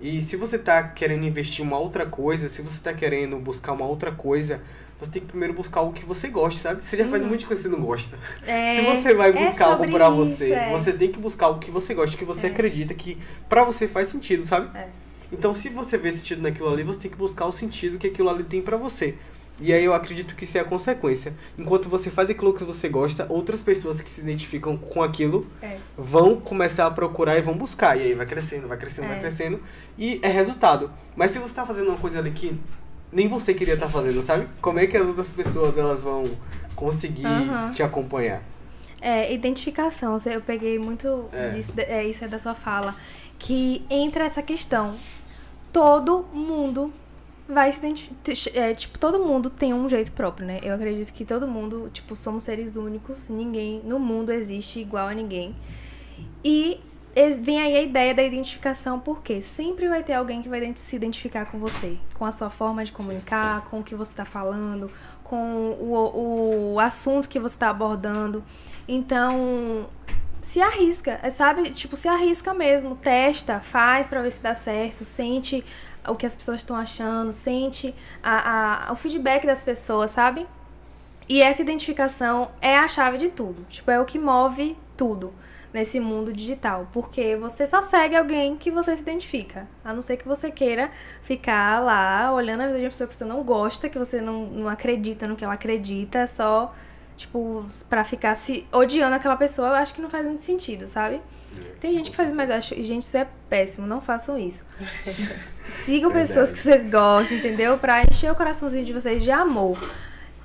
E 0.00 0.20
se 0.20 0.36
você 0.36 0.58
tá 0.58 0.82
querendo 0.82 1.24
investir 1.24 1.64
em 1.64 1.68
uma 1.68 1.78
outra 1.78 2.04
coisa, 2.04 2.48
se 2.48 2.60
você 2.60 2.82
tá 2.82 2.92
querendo 2.92 3.38
buscar 3.38 3.72
uma 3.72 3.86
outra 3.86 4.12
coisa, 4.12 4.60
você 4.98 5.10
tem 5.10 5.22
que 5.22 5.28
primeiro 5.28 5.52
buscar 5.54 5.80
algo 5.80 5.92
que 5.92 6.04
você 6.04 6.28
goste, 6.28 6.60
sabe? 6.60 6.84
Você 6.84 6.96
já 6.96 7.06
faz 7.06 7.22
um 7.22 7.28
monte 7.28 7.40
de 7.40 7.46
coisa 7.46 7.62
que 7.62 7.68
você 7.68 7.76
não 7.76 7.84
gosta. 7.84 8.18
É, 8.46 8.76
Se 8.76 8.82
você 8.82 9.14
vai 9.14 9.30
é 9.30 9.32
buscar 9.46 9.66
algo 9.66 9.78
sobre 9.84 9.92
pra 9.92 10.06
isso, 10.08 10.16
você, 10.16 10.52
é. 10.52 10.70
você 10.70 10.92
tem 10.92 11.10
que 11.12 11.18
buscar 11.18 11.46
algo 11.46 11.60
que 11.60 11.70
você 11.70 11.92
gosta, 11.94 12.16
que 12.16 12.24
você 12.24 12.46
É. 12.46 12.50
acredita 12.50 12.94
que 12.94 13.18
pra 13.48 13.62
você 13.64 13.86
faz 13.86 14.08
sentido, 14.08 14.46
sabe? 14.46 14.76
É. 14.76 14.88
Então, 15.32 15.52
se 15.52 15.68
você 15.68 15.98
vê 15.98 16.10
sentido 16.12 16.40
naquilo 16.42 16.68
ali, 16.72 16.82
você 16.84 17.00
tem 17.00 17.10
que 17.10 17.16
buscar 17.16 17.46
o 17.46 17.52
sentido 17.52 17.98
que 17.98 18.06
aquilo 18.06 18.30
ali 18.30 18.44
tem 18.44 18.62
pra 18.62 18.76
você. 18.76 19.16
E 19.58 19.72
aí 19.72 19.82
eu 19.84 19.94
acredito 19.94 20.36
que 20.36 20.44
isso 20.44 20.56
é 20.58 20.60
a 20.60 20.64
consequência. 20.64 21.34
Enquanto 21.58 21.88
você 21.88 22.10
faz 22.10 22.28
aquilo 22.28 22.52
que 22.52 22.62
você 22.62 22.88
gosta, 22.90 23.26
outras 23.30 23.62
pessoas 23.62 24.00
que 24.02 24.08
se 24.10 24.20
identificam 24.20 24.76
com 24.76 25.02
aquilo 25.02 25.46
É. 25.62 25.78
vão 25.96 26.38
começar 26.38 26.86
a 26.86 26.90
procurar 26.90 27.38
e 27.38 27.40
vão 27.40 27.56
buscar. 27.56 27.96
E 27.98 28.02
aí 28.02 28.14
vai 28.14 28.26
crescendo, 28.26 28.68
vai 28.68 28.76
crescendo, 28.76 29.06
É. 29.06 29.08
vai 29.12 29.18
crescendo. 29.20 29.60
E 29.98 30.20
é 30.22 30.28
resultado. 30.28 30.92
Mas 31.16 31.30
se 31.30 31.38
você 31.38 31.54
tá 31.54 31.64
fazendo 31.66 31.88
uma 31.88 31.96
coisa 31.98 32.18
ali 32.18 32.30
que 32.32 32.54
nem 33.12 33.28
você 33.28 33.54
queria 33.54 33.74
estar 33.74 33.88
fazendo, 33.88 34.20
sabe? 34.22 34.48
Como 34.60 34.78
é 34.78 34.86
que 34.86 34.96
as 34.96 35.06
outras 35.06 35.30
pessoas 35.30 35.78
elas 35.78 36.02
vão 36.02 36.24
conseguir 36.74 37.26
Aham. 37.26 37.72
te 37.72 37.82
acompanhar? 37.82 38.42
É, 39.00 39.32
identificação. 39.32 40.16
Eu 40.26 40.40
peguei 40.40 40.78
muito 40.78 41.26
É. 41.32 41.50
disso, 41.50 41.72
é, 41.76 42.04
isso 42.04 42.24
é 42.24 42.28
da 42.28 42.38
sua 42.38 42.54
fala. 42.54 42.94
Que 43.38 43.84
entra 43.90 44.24
essa 44.24 44.42
questão. 44.42 44.94
Todo 45.72 46.24
mundo 46.32 46.92
vai 47.48 47.70
se 47.72 47.78
identificar. 47.78 48.58
É, 48.58 48.74
tipo, 48.74 48.98
todo 48.98 49.18
mundo 49.24 49.50
tem 49.50 49.72
um 49.74 49.88
jeito 49.88 50.10
próprio, 50.12 50.46
né? 50.46 50.58
Eu 50.62 50.74
acredito 50.74 51.12
que 51.12 51.24
todo 51.24 51.46
mundo, 51.46 51.90
tipo, 51.92 52.16
somos 52.16 52.44
seres 52.44 52.76
únicos. 52.76 53.28
Ninguém 53.28 53.80
no 53.84 53.98
mundo 53.98 54.32
existe 54.32 54.80
igual 54.80 55.08
a 55.08 55.14
ninguém. 55.14 55.54
E 56.42 56.80
vem 57.40 57.60
aí 57.60 57.74
a 57.76 57.82
ideia 57.82 58.14
da 58.14 58.22
identificação, 58.22 59.00
porque 59.00 59.40
sempre 59.40 59.88
vai 59.88 60.02
ter 60.02 60.12
alguém 60.12 60.42
que 60.42 60.48
vai 60.48 60.70
se 60.74 60.96
identificar 60.96 61.46
com 61.46 61.58
você, 61.58 61.96
com 62.14 62.26
a 62.26 62.32
sua 62.32 62.50
forma 62.50 62.84
de 62.84 62.92
comunicar, 62.92 63.64
com 63.70 63.80
o 63.80 63.82
que 63.82 63.94
você 63.94 64.12
está 64.12 64.24
falando, 64.26 64.90
com 65.24 65.70
o, 65.80 66.74
o 66.74 66.80
assunto 66.80 67.26
que 67.28 67.40
você 67.40 67.54
está 67.54 67.70
abordando. 67.70 68.44
Então, 68.86 69.86
se 70.42 70.60
arrisca, 70.60 71.18
é, 71.22 71.30
sabe? 71.30 71.70
Tipo, 71.70 71.96
se 71.96 72.06
arrisca 72.06 72.52
mesmo, 72.52 72.94
testa, 72.96 73.60
faz 73.60 74.06
pra 74.06 74.20
ver 74.20 74.30
se 74.30 74.42
dá 74.42 74.54
certo, 74.54 75.02
sente 75.04 75.64
o 76.06 76.14
que 76.14 76.26
as 76.26 76.36
pessoas 76.36 76.58
estão 76.58 76.76
achando, 76.76 77.32
sente 77.32 77.94
a, 78.22 78.88
a- 78.88 78.92
o 78.92 78.96
feedback 78.96 79.46
das 79.46 79.62
pessoas, 79.62 80.10
sabe? 80.10 80.46
E 81.28 81.40
essa 81.42 81.62
identificação 81.62 82.50
é 82.60 82.76
a 82.76 82.86
chave 82.88 83.16
de 83.18 83.28
tudo. 83.30 83.64
Tipo, 83.70 83.90
é 83.90 83.98
o 83.98 84.04
que 84.04 84.18
move 84.18 84.76
tudo 84.96 85.32
nesse 85.72 86.00
mundo 86.00 86.32
digital. 86.32 86.88
Porque 86.92 87.36
você 87.36 87.66
só 87.66 87.82
segue 87.82 88.16
alguém 88.16 88.56
que 88.56 88.70
você 88.70 88.96
se 88.96 89.02
identifica. 89.02 89.68
A 89.84 89.92
não 89.92 90.00
ser 90.00 90.16
que 90.16 90.26
você 90.26 90.50
queira 90.50 90.90
ficar 91.22 91.80
lá 91.80 92.32
olhando 92.32 92.62
a 92.62 92.66
vida 92.66 92.78
de 92.78 92.84
uma 92.84 92.90
pessoa 92.90 93.08
que 93.08 93.14
você 93.14 93.24
não 93.24 93.42
gosta, 93.42 93.88
que 93.88 93.98
você 93.98 94.20
não, 94.20 94.46
não 94.46 94.68
acredita 94.68 95.26
no 95.26 95.36
que 95.36 95.44
ela 95.44 95.54
acredita, 95.54 96.20
é 96.20 96.26
só, 96.26 96.74
tipo, 97.16 97.64
pra 97.88 98.04
ficar 98.04 98.34
se 98.36 98.66
odiando 98.72 99.14
aquela 99.14 99.36
pessoa, 99.36 99.68
eu 99.68 99.74
acho 99.74 99.94
que 99.94 100.00
não 100.00 100.10
faz 100.10 100.26
muito 100.26 100.40
sentido, 100.40 100.86
sabe? 100.86 101.20
Tem 101.80 101.92
gente 101.92 102.10
que 102.10 102.16
faz, 102.16 102.32
mas 102.32 102.50
acho, 102.50 102.74
gente, 102.82 103.02
isso 103.02 103.16
é 103.16 103.26
péssimo, 103.48 103.86
não 103.86 104.00
façam 104.00 104.38
isso. 104.38 104.64
Sigam 105.84 106.10
Verdade. 106.10 106.28
pessoas 106.28 106.52
que 106.52 106.58
vocês 106.58 106.84
gostam, 106.84 107.38
entendeu? 107.38 107.78
Pra 107.78 108.02
encher 108.02 108.30
o 108.30 108.34
coraçãozinho 108.34 108.84
de 108.84 108.92
vocês 108.92 109.22
de 109.22 109.30
amor. 109.30 109.78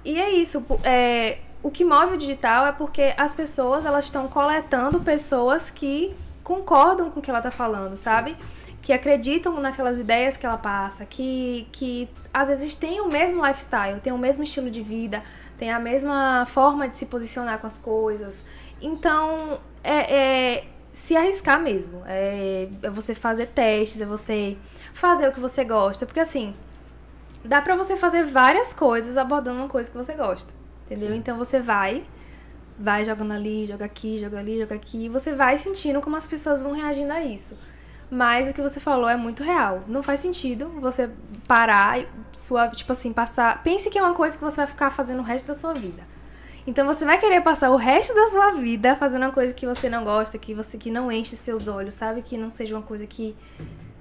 E 0.03 0.19
é 0.19 0.31
isso, 0.31 0.65
é, 0.83 1.37
o 1.63 1.69
que 1.69 1.83
move 1.83 2.15
o 2.15 2.17
digital 2.17 2.65
é 2.65 2.71
porque 2.71 3.13
as 3.17 3.35
pessoas, 3.35 3.85
elas 3.85 4.05
estão 4.05 4.27
coletando 4.27 4.99
pessoas 5.01 5.69
que 5.69 6.15
concordam 6.43 7.11
com 7.11 7.19
o 7.19 7.23
que 7.23 7.29
ela 7.29 7.41
tá 7.41 7.51
falando, 7.51 7.95
sabe? 7.95 8.35
Que 8.81 8.91
acreditam 8.91 9.59
naquelas 9.59 9.97
ideias 9.97 10.37
que 10.37 10.45
ela 10.45 10.57
passa, 10.57 11.05
que, 11.05 11.67
que 11.71 12.09
às 12.33 12.47
vezes 12.49 12.75
têm 12.75 12.99
o 12.99 13.07
mesmo 13.07 13.45
lifestyle, 13.45 13.99
têm 13.99 14.11
o 14.11 14.17
mesmo 14.17 14.43
estilo 14.43 14.71
de 14.71 14.81
vida, 14.81 15.23
têm 15.57 15.71
a 15.71 15.79
mesma 15.79 16.45
forma 16.47 16.87
de 16.87 16.95
se 16.95 17.05
posicionar 17.05 17.59
com 17.59 17.67
as 17.67 17.77
coisas. 17.77 18.43
Então, 18.81 19.59
é, 19.83 20.15
é 20.15 20.63
se 20.91 21.15
arriscar 21.15 21.61
mesmo. 21.61 22.01
É, 22.07 22.67
é 22.81 22.89
você 22.89 23.13
fazer 23.13 23.47
testes, 23.47 24.01
é 24.01 24.05
você 24.05 24.57
fazer 24.93 25.27
o 25.27 25.31
que 25.31 25.39
você 25.39 25.63
gosta. 25.63 26.05
Porque 26.07 26.19
assim, 26.19 26.55
dá 27.45 27.61
pra 27.61 27.75
você 27.75 27.95
fazer 27.95 28.23
várias 28.23 28.73
coisas 28.73 29.15
abordando 29.15 29.59
uma 29.59 29.69
coisa 29.69 29.89
que 29.89 29.97
você 29.97 30.13
gosta. 30.13 30.60
Entendeu? 30.91 31.15
Então 31.15 31.37
você 31.37 31.61
vai, 31.61 32.03
vai 32.77 33.05
jogando 33.05 33.31
ali, 33.31 33.65
joga 33.65 33.85
aqui, 33.85 34.17
joga 34.17 34.39
ali, 34.39 34.59
joga 34.59 34.75
aqui, 34.75 35.05
e 35.05 35.09
você 35.09 35.31
vai 35.31 35.57
sentindo 35.57 36.01
como 36.01 36.17
as 36.17 36.27
pessoas 36.27 36.61
vão 36.61 36.73
reagindo 36.73 37.13
a 37.13 37.23
isso. 37.23 37.57
Mas 38.09 38.49
o 38.49 38.53
que 38.53 38.61
você 38.61 38.77
falou 38.81 39.07
é 39.07 39.15
muito 39.15 39.41
real. 39.41 39.85
Não 39.87 40.03
faz 40.03 40.19
sentido 40.19 40.67
você 40.81 41.09
parar 41.47 42.01
e 42.01 42.07
sua, 42.33 42.67
tipo 42.67 42.91
assim, 42.91 43.13
passar. 43.13 43.63
Pense 43.63 43.89
que 43.89 43.97
é 43.97 44.03
uma 44.03 44.13
coisa 44.13 44.37
que 44.37 44.43
você 44.43 44.57
vai 44.57 44.67
ficar 44.67 44.89
fazendo 44.89 45.19
o 45.19 45.23
resto 45.23 45.47
da 45.47 45.53
sua 45.53 45.73
vida. 45.73 46.03
Então 46.67 46.85
você 46.85 47.05
vai 47.05 47.17
querer 47.17 47.39
passar 47.39 47.71
o 47.71 47.77
resto 47.77 48.13
da 48.13 48.27
sua 48.27 48.51
vida 48.51 48.97
fazendo 48.97 49.23
uma 49.23 49.31
coisa 49.31 49.53
que 49.53 49.65
você 49.65 49.89
não 49.89 50.03
gosta, 50.03 50.37
que 50.37 50.53
você 50.53 50.77
que 50.77 50.91
não 50.91 51.09
enche 51.09 51.37
seus 51.37 51.69
olhos, 51.69 51.93
sabe? 51.93 52.21
Que 52.21 52.37
não 52.37 52.51
seja 52.51 52.75
uma 52.75 52.83
coisa 52.83 53.07
que 53.07 53.33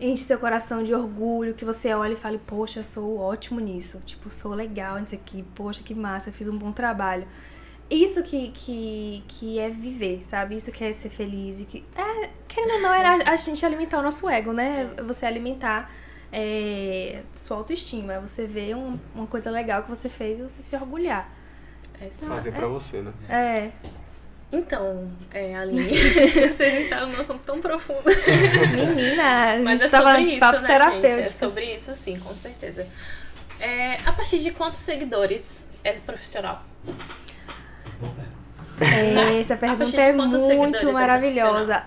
enche 0.01 0.25
seu 0.25 0.39
coração 0.39 0.83
de 0.83 0.95
orgulho, 0.95 1.55
que 1.55 1.65
você 1.65 1.93
olhe 1.93 2.15
e 2.15 2.17
fale, 2.17 2.39
poxa, 2.39 2.81
eu 2.81 2.85
sou 2.85 3.19
ótimo 3.19 3.61
nisso. 3.61 4.01
Tipo, 4.05 4.31
sou 4.31 4.55
legal 4.55 4.99
nisso 4.99 5.15
aqui, 5.15 5.45
poxa, 5.55 5.83
que 5.83 5.95
massa, 5.95 6.31
eu 6.31 6.33
fiz 6.33 6.49
um 6.49 6.57
bom 6.57 6.73
trabalho. 6.73 7.27
Isso 7.91 8.23
que, 8.23 8.51
que, 8.53 9.25
que 9.27 9.59
é 9.59 9.69
viver, 9.69 10.23
sabe? 10.23 10.55
Isso 10.55 10.71
que 10.71 10.85
é 10.85 10.93
ser 10.93 11.11
feliz. 11.11 11.61
E 11.61 11.65
que, 11.65 11.85
é, 11.95 12.31
querendo 12.47 12.75
ou 12.75 12.81
não, 12.81 12.95
era 12.95 13.31
a 13.31 13.37
gente 13.37 13.67
alimentar 13.67 13.99
o 13.99 14.03
nosso 14.03 14.29
ego, 14.29 14.53
né? 14.53 14.95
Você 15.07 15.27
alimentar 15.27 15.93
é, 16.33 17.23
sua 17.37 17.57
autoestima. 17.57 18.15
É 18.15 18.21
você 18.21 18.47
ver 18.47 18.77
um, 18.77 18.97
uma 19.15 19.27
coisa 19.27 19.51
legal 19.51 19.83
que 19.83 19.89
você 19.89 20.09
fez 20.09 20.39
e 20.39 20.43
você 20.43 20.63
se 20.63 20.77
orgulhar. 20.77 21.29
É 22.01 22.07
isso. 22.07 22.27
Fazer 22.27 22.53
pra 22.53 22.69
você, 22.69 23.03
né? 23.03 23.13
É. 23.29 23.73
Então, 24.53 25.09
é, 25.33 25.55
Aline, 25.55 25.89
vocês 26.49 26.87
entraram 26.87 27.09
num 27.09 27.21
assunto 27.21 27.41
tão 27.45 27.61
profundo. 27.61 28.03
Menina, 28.75 29.55
a 29.55 29.59
Mas 29.59 29.81
é 29.81 29.89
sobre 29.89 30.19
em 30.23 30.31
isso, 30.31 30.41
papos 30.41 30.63
né, 30.63 30.69
gente? 30.69 30.77
É 30.77 30.91
terapêuticos. 30.91 31.35
sobre 31.35 31.65
isso, 31.75 31.95
sim, 31.95 32.19
com 32.19 32.35
certeza. 32.35 32.87
É, 33.61 33.97
a 34.05 34.13
partir 34.13 34.39
de 34.41 34.51
quantos 34.51 34.81
seguidores 34.81 35.65
é 35.85 35.93
profissional? 35.93 36.65
É, 38.81 39.41
essa 39.41 39.57
pergunta 39.57 40.01
é 40.01 40.13
quantos 40.13 40.43
muito 40.43 40.77
é 40.79 40.93
maravilhosa. 40.93 41.85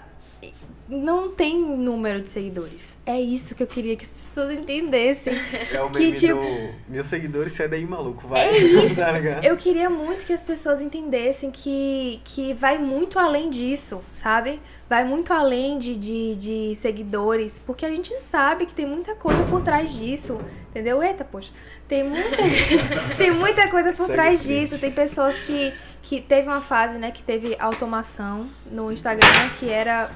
Não 0.88 1.32
tem 1.32 1.58
número 1.64 2.22
de 2.22 2.28
seguidores. 2.28 3.00
É 3.06 3.20
isso 3.20 3.56
que 3.56 3.64
eu 3.64 3.68
queria 3.68 3.96
que 3.96 4.04
as 4.04 4.14
pessoas 4.14 4.52
entendessem. 4.52 5.34
É 5.72 5.82
o 5.82 5.90
Que, 5.90 6.00
meme 6.00 6.12
tipo- 6.12 6.36
do... 6.36 6.92
Meus 6.92 7.08
seguidores, 7.08 7.54
sai 7.54 7.70
daí, 7.70 7.86
maluco. 7.86 8.28
Vai. 8.28 8.42
É 8.42 8.58
isso. 8.58 8.96
tá? 8.98 9.14
Eu 9.42 9.56
queria 9.56 9.90
muito 9.90 10.26
que 10.26 10.34
as 10.34 10.44
pessoas 10.44 10.82
entendessem 10.82 11.52
que, 11.52 12.20
que 12.26 12.54
vai 12.54 12.78
muito 12.78 13.18
além 13.18 13.50
disso, 13.50 14.04
sabe? 14.12 14.60
Vai 14.90 15.06
muito 15.06 15.32
além 15.32 15.78
de, 15.78 15.98
de, 15.98 16.36
de 16.36 16.76
seguidores, 16.76 17.60
porque 17.60 17.86
a 17.86 17.90
gente 17.90 18.14
sabe 18.16 18.66
que 18.66 18.74
tem 18.74 18.86
muita 18.86 19.16
coisa 19.16 19.42
por 19.44 19.62
trás 19.62 19.94
disso, 19.94 20.42
entendeu? 20.70 21.02
Eita, 21.02 21.24
poxa, 21.24 21.54
tem 21.88 22.04
muita, 22.04 22.38
tem 23.18 23.32
muita 23.32 23.70
coisa 23.70 23.92
por 23.92 24.06
Segue 24.06 24.14
trás 24.14 24.44
disso. 24.44 24.78
Tem 24.78 24.92
pessoas 24.92 25.40
que, 25.40 25.74
que 26.02 26.20
teve 26.20 26.50
uma 26.50 26.62
fase, 26.62 26.98
né, 26.98 27.10
que 27.10 27.24
teve 27.24 27.56
automação 27.58 28.50
no 28.70 28.92
Instagram, 28.92 29.50
que 29.58 29.70
era 29.70 30.12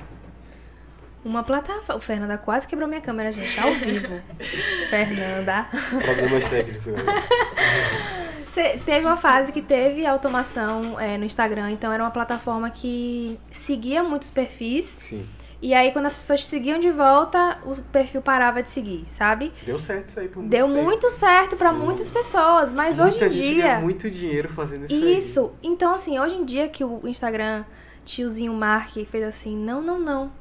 uma 1.25 1.43
plataforma. 1.43 1.95
O 1.95 1.99
Fernanda 1.99 2.37
quase 2.37 2.67
quebrou 2.67 2.87
minha 2.87 3.01
câmera, 3.01 3.31
gente, 3.31 3.59
ao 3.59 3.71
vivo. 3.73 4.21
Fernanda. 4.89 5.67
Problemas 6.03 6.45
técnicos, 6.45 6.85
galera. 6.87 7.23
Cê- 8.51 8.79
teve 8.85 9.05
uma 9.05 9.17
fase 9.17 9.51
que 9.51 9.61
teve 9.61 10.05
automação 10.05 10.99
é, 10.99 11.17
no 11.17 11.25
Instagram, 11.25 11.71
então 11.71 11.91
era 11.93 12.01
uma 12.03 12.11
plataforma 12.11 12.69
que 12.71 13.39
seguia 13.51 14.03
muitos 14.03 14.29
perfis. 14.31 14.85
Sim. 14.85 15.25
E 15.59 15.73
aí, 15.73 15.91
quando 15.91 16.05
as 16.05 16.15
pessoas 16.15 16.41
te 16.41 16.45
seguiam 16.47 16.77
de 16.79 16.91
volta, 16.91 17.57
o 17.65 17.75
perfil 17.83 18.21
parava 18.21 18.61
de 18.61 18.69
seguir, 18.69 19.03
sabe? 19.07 19.51
Deu 19.65 19.79
certo 19.79 20.09
isso 20.09 20.19
aí 20.19 20.27
por 20.27 20.37
muito 20.39 20.51
Deu 20.51 20.67
tempo. 20.67 20.83
muito 20.83 21.09
certo 21.09 21.55
pra 21.55 21.73
muitas 21.73 22.11
pessoas, 22.11 22.71
mas 22.71 22.97
Muita 22.99 23.25
hoje 23.25 23.43
em 23.43 23.53
dia. 23.53 23.63
ganha 23.63 23.79
muito 23.79 24.09
dinheiro 24.09 24.49
fazendo 24.49 24.85
isso 24.85 24.93
aí. 24.93 25.17
Isso. 25.17 25.51
Então, 25.63 25.93
assim, 25.95 26.19
hoje 26.19 26.35
em 26.35 26.45
dia 26.45 26.67
que 26.67 26.83
o 26.83 27.01
Instagram, 27.07 27.65
tiozinho 28.05 28.53
Mark, 28.53 28.91
fez 29.07 29.23
assim, 29.23 29.57
não, 29.57 29.81
não, 29.81 29.99
não. 29.99 30.31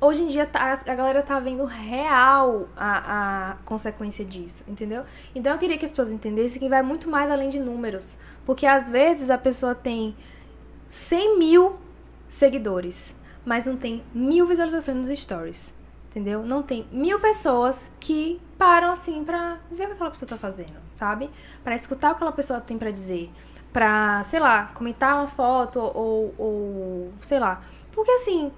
Hoje 0.00 0.22
em 0.22 0.28
dia 0.28 0.46
tá- 0.46 0.78
a 0.86 0.94
galera 0.94 1.22
tá 1.24 1.40
vendo 1.40 1.64
real 1.64 2.68
a, 2.76 3.50
a 3.50 3.54
consequência 3.64 4.24
disso, 4.24 4.64
entendeu? 4.68 5.04
Então 5.34 5.52
eu 5.52 5.58
queria 5.58 5.76
que 5.76 5.84
as 5.84 5.90
pessoas 5.90 6.10
entendessem 6.10 6.60
que 6.60 6.68
vai 6.68 6.82
muito 6.82 7.10
mais 7.10 7.28
além 7.30 7.48
de 7.48 7.58
números. 7.58 8.16
Porque 8.46 8.64
às 8.64 8.88
vezes 8.88 9.28
a 9.28 9.36
pessoa 9.36 9.74
tem 9.74 10.14
100 10.88 11.38
mil 11.38 11.76
seguidores, 12.28 13.16
mas 13.44 13.66
não 13.66 13.76
tem 13.76 14.04
mil 14.14 14.46
visualizações 14.46 14.96
nos 14.96 15.18
stories. 15.18 15.74
Entendeu? 16.10 16.42
Não 16.44 16.62
tem 16.62 16.86
mil 16.92 17.18
pessoas 17.20 17.90
que 17.98 18.40
param 18.56 18.92
assim 18.92 19.24
pra 19.24 19.58
ver 19.70 19.84
o 19.84 19.86
que 19.88 19.92
aquela 19.94 20.10
pessoa 20.10 20.28
tá 20.28 20.36
fazendo, 20.36 20.72
sabe? 20.92 21.28
Pra 21.64 21.74
escutar 21.74 22.08
o 22.08 22.10
que 22.12 22.16
aquela 22.18 22.32
pessoa 22.32 22.60
tem 22.60 22.78
pra 22.78 22.90
dizer. 22.90 23.30
Pra, 23.72 24.22
sei 24.24 24.40
lá, 24.40 24.70
comentar 24.74 25.16
uma 25.16 25.28
foto 25.28 25.78
ou, 25.80 26.34
ou 26.38 27.12
sei 27.20 27.38
lá. 27.38 27.62
Porque 27.92 28.10
assim, 28.12 28.50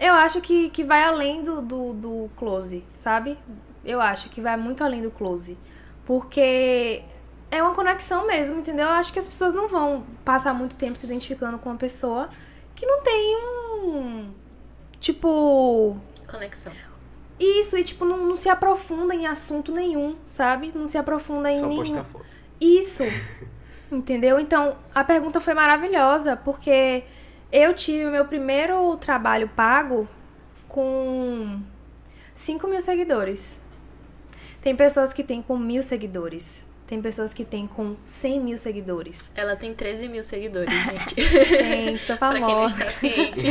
eu 0.00 0.14
acho 0.14 0.40
que, 0.40 0.70
que 0.70 0.82
vai 0.82 1.04
além 1.04 1.42
do, 1.42 1.60
do, 1.60 1.92
do 1.92 2.30
close, 2.34 2.82
sabe? 2.94 3.38
Eu 3.84 4.00
acho 4.00 4.30
que 4.30 4.40
vai 4.40 4.56
muito 4.56 4.82
além 4.82 5.02
do 5.02 5.10
close. 5.10 5.58
Porque 6.06 7.02
é 7.50 7.62
uma 7.62 7.74
conexão 7.74 8.26
mesmo, 8.26 8.58
entendeu? 8.58 8.86
Eu 8.86 8.92
acho 8.92 9.12
que 9.12 9.18
as 9.18 9.28
pessoas 9.28 9.52
não 9.52 9.68
vão 9.68 10.04
passar 10.24 10.54
muito 10.54 10.74
tempo 10.74 10.96
se 10.96 11.04
identificando 11.04 11.58
com 11.58 11.68
uma 11.68 11.78
pessoa 11.78 12.30
que 12.74 12.86
não 12.86 13.02
tem 13.02 13.36
um. 13.36 14.30
Tipo. 14.98 15.96
Conexão. 16.26 16.72
Isso, 17.38 17.76
e 17.76 17.84
tipo, 17.84 18.04
não, 18.04 18.18
não 18.26 18.36
se 18.36 18.48
aprofunda 18.48 19.14
em 19.14 19.26
assunto 19.26 19.72
nenhum, 19.72 20.16
sabe? 20.24 20.72
Não 20.74 20.86
se 20.86 20.96
aprofunda 20.96 21.50
em 21.50 21.58
Só 21.58 21.66
nenhum. 21.66 21.80
postar 21.80 22.04
foto. 22.04 22.26
Isso. 22.60 23.02
Entendeu? 23.92 24.38
Então, 24.38 24.76
a 24.94 25.02
pergunta 25.04 25.40
foi 25.40 25.52
maravilhosa, 25.52 26.36
porque 26.36 27.02
eu 27.52 27.74
tive 27.74 28.06
o 28.06 28.10
meu 28.10 28.24
primeiro 28.24 28.96
trabalho 28.96 29.48
pago 29.48 30.08
com 30.68 31.60
5 32.34 32.66
mil 32.68 32.80
seguidores. 32.80 33.60
Tem 34.62 34.76
pessoas 34.76 35.12
que 35.12 35.22
têm 35.24 35.42
com 35.42 35.56
mil 35.56 35.82
seguidores. 35.82 36.64
Tem 36.86 37.00
pessoas 37.00 37.32
que 37.32 37.44
têm 37.44 37.68
com 37.68 37.94
100 38.04 38.40
mil 38.40 38.58
seguidores. 38.58 39.30
Ela 39.36 39.54
tem 39.54 39.72
13 39.72 40.08
mil 40.08 40.24
seguidores, 40.24 40.74
gente. 40.84 41.20
Gente, 41.22 41.98
sou 41.98 42.16
pra 42.16 42.32
quem 42.32 42.40
não 42.40 42.48
famosa. 42.48 42.78
está 42.80 42.90
ciente. 42.90 43.46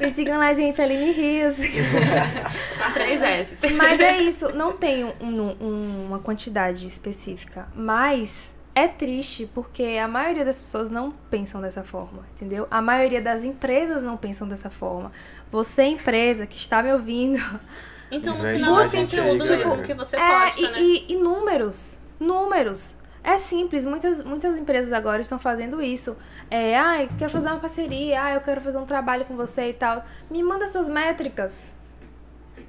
Me 0.00 0.08
sigam 0.14 0.38
lá, 0.38 0.52
gente, 0.52 0.80
Aline 0.80 1.10
Rios. 1.10 1.56
Três 2.94 3.20
S. 3.20 3.72
Mas 3.74 3.98
é 3.98 4.22
isso, 4.22 4.50
não 4.54 4.72
tem 4.74 5.04
um- 5.04 5.56
um- 5.60 6.06
uma 6.06 6.18
quantidade 6.20 6.86
específica. 6.86 7.66
Mas 7.74 8.54
é 8.74 8.88
triste 8.88 9.46
porque 9.54 9.82
a 10.02 10.08
maioria 10.08 10.44
das 10.44 10.62
pessoas 10.62 10.88
não 10.90 11.12
pensam 11.30 11.60
dessa 11.60 11.84
forma, 11.84 12.26
entendeu? 12.34 12.66
A 12.70 12.80
maioria 12.82 13.20
das 13.20 13.44
empresas 13.44 14.02
não 14.02 14.16
pensam 14.16 14.48
dessa 14.48 14.70
forma. 14.70 15.12
Você, 15.50 15.84
empresa 15.84 16.46
que 16.46 16.56
está 16.56 16.82
me 16.82 16.92
ouvindo, 16.92 17.38
Então, 18.10 18.36
no 18.36 18.44
final, 18.46 18.78
é 18.78 18.84
aí, 18.84 18.90
conteúdo 18.90 19.46
mesmo 19.46 19.82
que 19.82 19.94
você 19.94 20.16
é, 20.16 20.20
posta, 20.20 20.60
e, 20.60 20.70
né? 20.70 20.78
e- 20.80 21.12
e 21.12 21.16
números. 21.16 21.98
Números. 22.20 22.96
É 23.24 23.38
simples, 23.38 23.84
muitas, 23.84 24.22
muitas 24.22 24.58
empresas 24.58 24.92
agora 24.92 25.22
estão 25.22 25.38
fazendo 25.38 25.80
isso. 25.80 26.16
É, 26.50 26.76
ah, 26.78 27.02
eu 27.02 27.08
quero 27.16 27.30
fazer 27.30 27.48
uma 27.48 27.60
parceria, 27.60 28.22
ah, 28.24 28.34
eu 28.34 28.40
quero 28.40 28.60
fazer 28.60 28.78
um 28.78 28.84
trabalho 28.86 29.24
com 29.24 29.36
você 29.36 29.68
e 29.70 29.72
tal. 29.74 30.04
Me 30.30 30.42
manda 30.42 30.66
suas 30.66 30.88
métricas. 30.88 31.74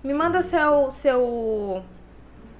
Me 0.03 0.13
Sim, 0.13 0.17
manda 0.17 0.41
sim. 0.41 0.49
seu, 0.49 0.91
seu, 0.91 1.83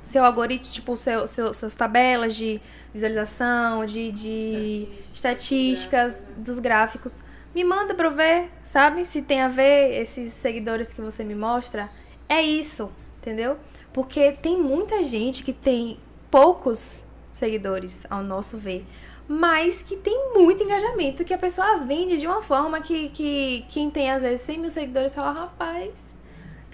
seu 0.04 0.24
algoritmo, 0.24 0.72
tipo, 0.72 0.96
seu, 0.96 1.26
seu, 1.26 1.54
suas 1.54 1.74
tabelas 1.74 2.36
de 2.36 2.62
visualização, 2.94 3.86
de, 3.86 4.12
de 4.12 4.88
estatísticas, 5.14 6.28
dos 6.38 6.60
gráficos. 6.60 7.24
Me 7.56 7.64
manda 7.64 7.96
pra 7.96 8.08
eu 8.08 8.12
ver, 8.12 8.52
sabe? 8.64 9.06
Se 9.06 9.22
tem 9.22 9.42
a 9.42 9.48
ver 9.48 10.02
esses 10.02 10.34
seguidores 10.34 10.94
que 10.94 11.02
você 11.02 11.24
me 11.24 11.34
mostra. 11.34 11.90
É 12.28 12.42
isso, 12.42 12.92
entendeu? 13.18 13.58
Porque 13.94 14.34
tem 14.34 14.60
muita 14.60 15.02
gente 15.02 15.44
que 15.44 15.54
tem 15.54 15.98
poucos 16.30 17.04
seguidores, 17.32 18.06
ao 18.10 18.24
nosso 18.24 18.58
ver, 18.58 18.86
mas 19.28 19.82
que 19.82 19.96
tem 19.96 20.34
muito 20.34 20.64
engajamento, 20.64 21.24
que 21.24 21.34
a 21.34 21.38
pessoa 21.38 21.78
vende 21.78 22.18
de 22.18 22.28
uma 22.28 22.42
forma 22.42 22.82
que, 22.82 23.10
que 23.10 23.66
quem 23.70 23.90
tem 23.90 24.12
às 24.12 24.22
vezes 24.22 24.42
100 24.42 24.60
mil 24.60 24.70
seguidores 24.70 25.16
fala: 25.16 25.32
rapaz, 25.32 26.16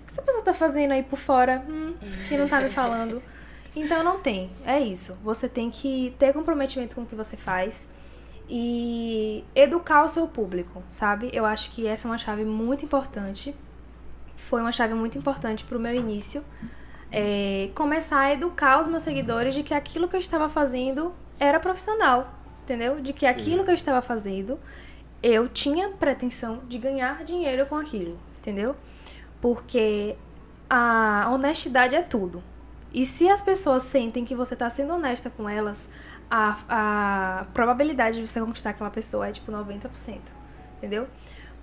que 0.10 0.14
essa 0.14 0.22
pessoa 0.24 0.44
tá 0.44 0.54
fazendo 0.54 0.92
aí 0.92 1.04
por 1.04 1.20
fora? 1.20 1.64
Hum, 1.70 1.94
que 2.28 2.36
não 2.36 2.48
tá 2.48 2.60
me 2.60 2.70
falando. 2.70 3.22
Então 3.76 4.04
não 4.04 4.20
tem, 4.20 4.50
é 4.66 4.80
isso. 4.80 5.16
Você 5.24 5.48
tem 5.48 5.70
que 5.70 6.16
ter 6.18 6.34
comprometimento 6.34 6.96
com 6.96 7.04
o 7.04 7.06
que 7.06 7.16
você 7.16 7.38
faz 7.38 7.88
e 8.50 9.44
educar 9.54 10.04
o 10.04 10.10
seu 10.10 10.28
público, 10.28 10.84
sabe? 10.90 11.30
Eu 11.32 11.46
acho 11.46 11.70
que 11.70 11.86
essa 11.86 12.08
é 12.08 12.12
uma 12.12 12.18
chave 12.18 12.44
muito 12.44 12.84
importante. 12.84 13.56
Foi 14.36 14.62
uma 14.62 14.72
chave 14.72 14.96
muito 14.96 15.18
importante 15.18 15.64
pro 15.64 15.80
meu 15.80 15.94
início. 15.94 16.44
É, 17.12 17.70
começar 17.76 18.22
a 18.22 18.34
educar 18.34 18.80
os 18.80 18.88
meus 18.88 19.04
seguidores 19.04 19.54
de 19.54 19.62
que 19.62 19.74
aquilo 19.74 20.08
que 20.08 20.16
eu 20.16 20.20
estava 20.20 20.50
fazendo 20.50 21.14
era 21.40 21.60
profissional, 21.60 22.34
entendeu? 22.64 23.00
De 23.00 23.14
que 23.14 23.22
Sim. 23.22 23.28
aquilo 23.28 23.64
que 23.64 23.70
eu 23.70 23.76
estava 23.76 24.02
fazendo 24.02 24.60
eu 25.22 25.50
tinha 25.50 25.90
pretensão 25.90 26.62
de 26.68 26.78
ganhar 26.78 27.24
dinheiro 27.24 27.66
com 27.66 27.76
aquilo, 27.76 28.18
entendeu? 28.40 28.76
Porque 29.42 30.16
a 30.70 31.30
honestidade 31.32 31.96
é 31.96 32.02
tudo. 32.02 32.44
E 32.94 33.06
se 33.06 33.30
as 33.30 33.42
pessoas 33.42 33.84
sentem 33.84 34.26
que 34.26 34.36
você 34.36 34.56
tá 34.56 34.70
sendo 34.70 34.94
honesta 34.94 35.30
com 35.30 35.48
elas, 35.48 35.92
a, 36.30 36.58
a 36.70 37.46
probabilidade 37.54 38.20
de 38.20 38.28
você 38.28 38.40
conquistar 38.40 38.72
aquela 38.72 38.90
pessoa 38.90 39.28
é 39.28 39.32
tipo 39.32 39.52
90%. 39.52 40.20
Entendeu? 40.78 41.08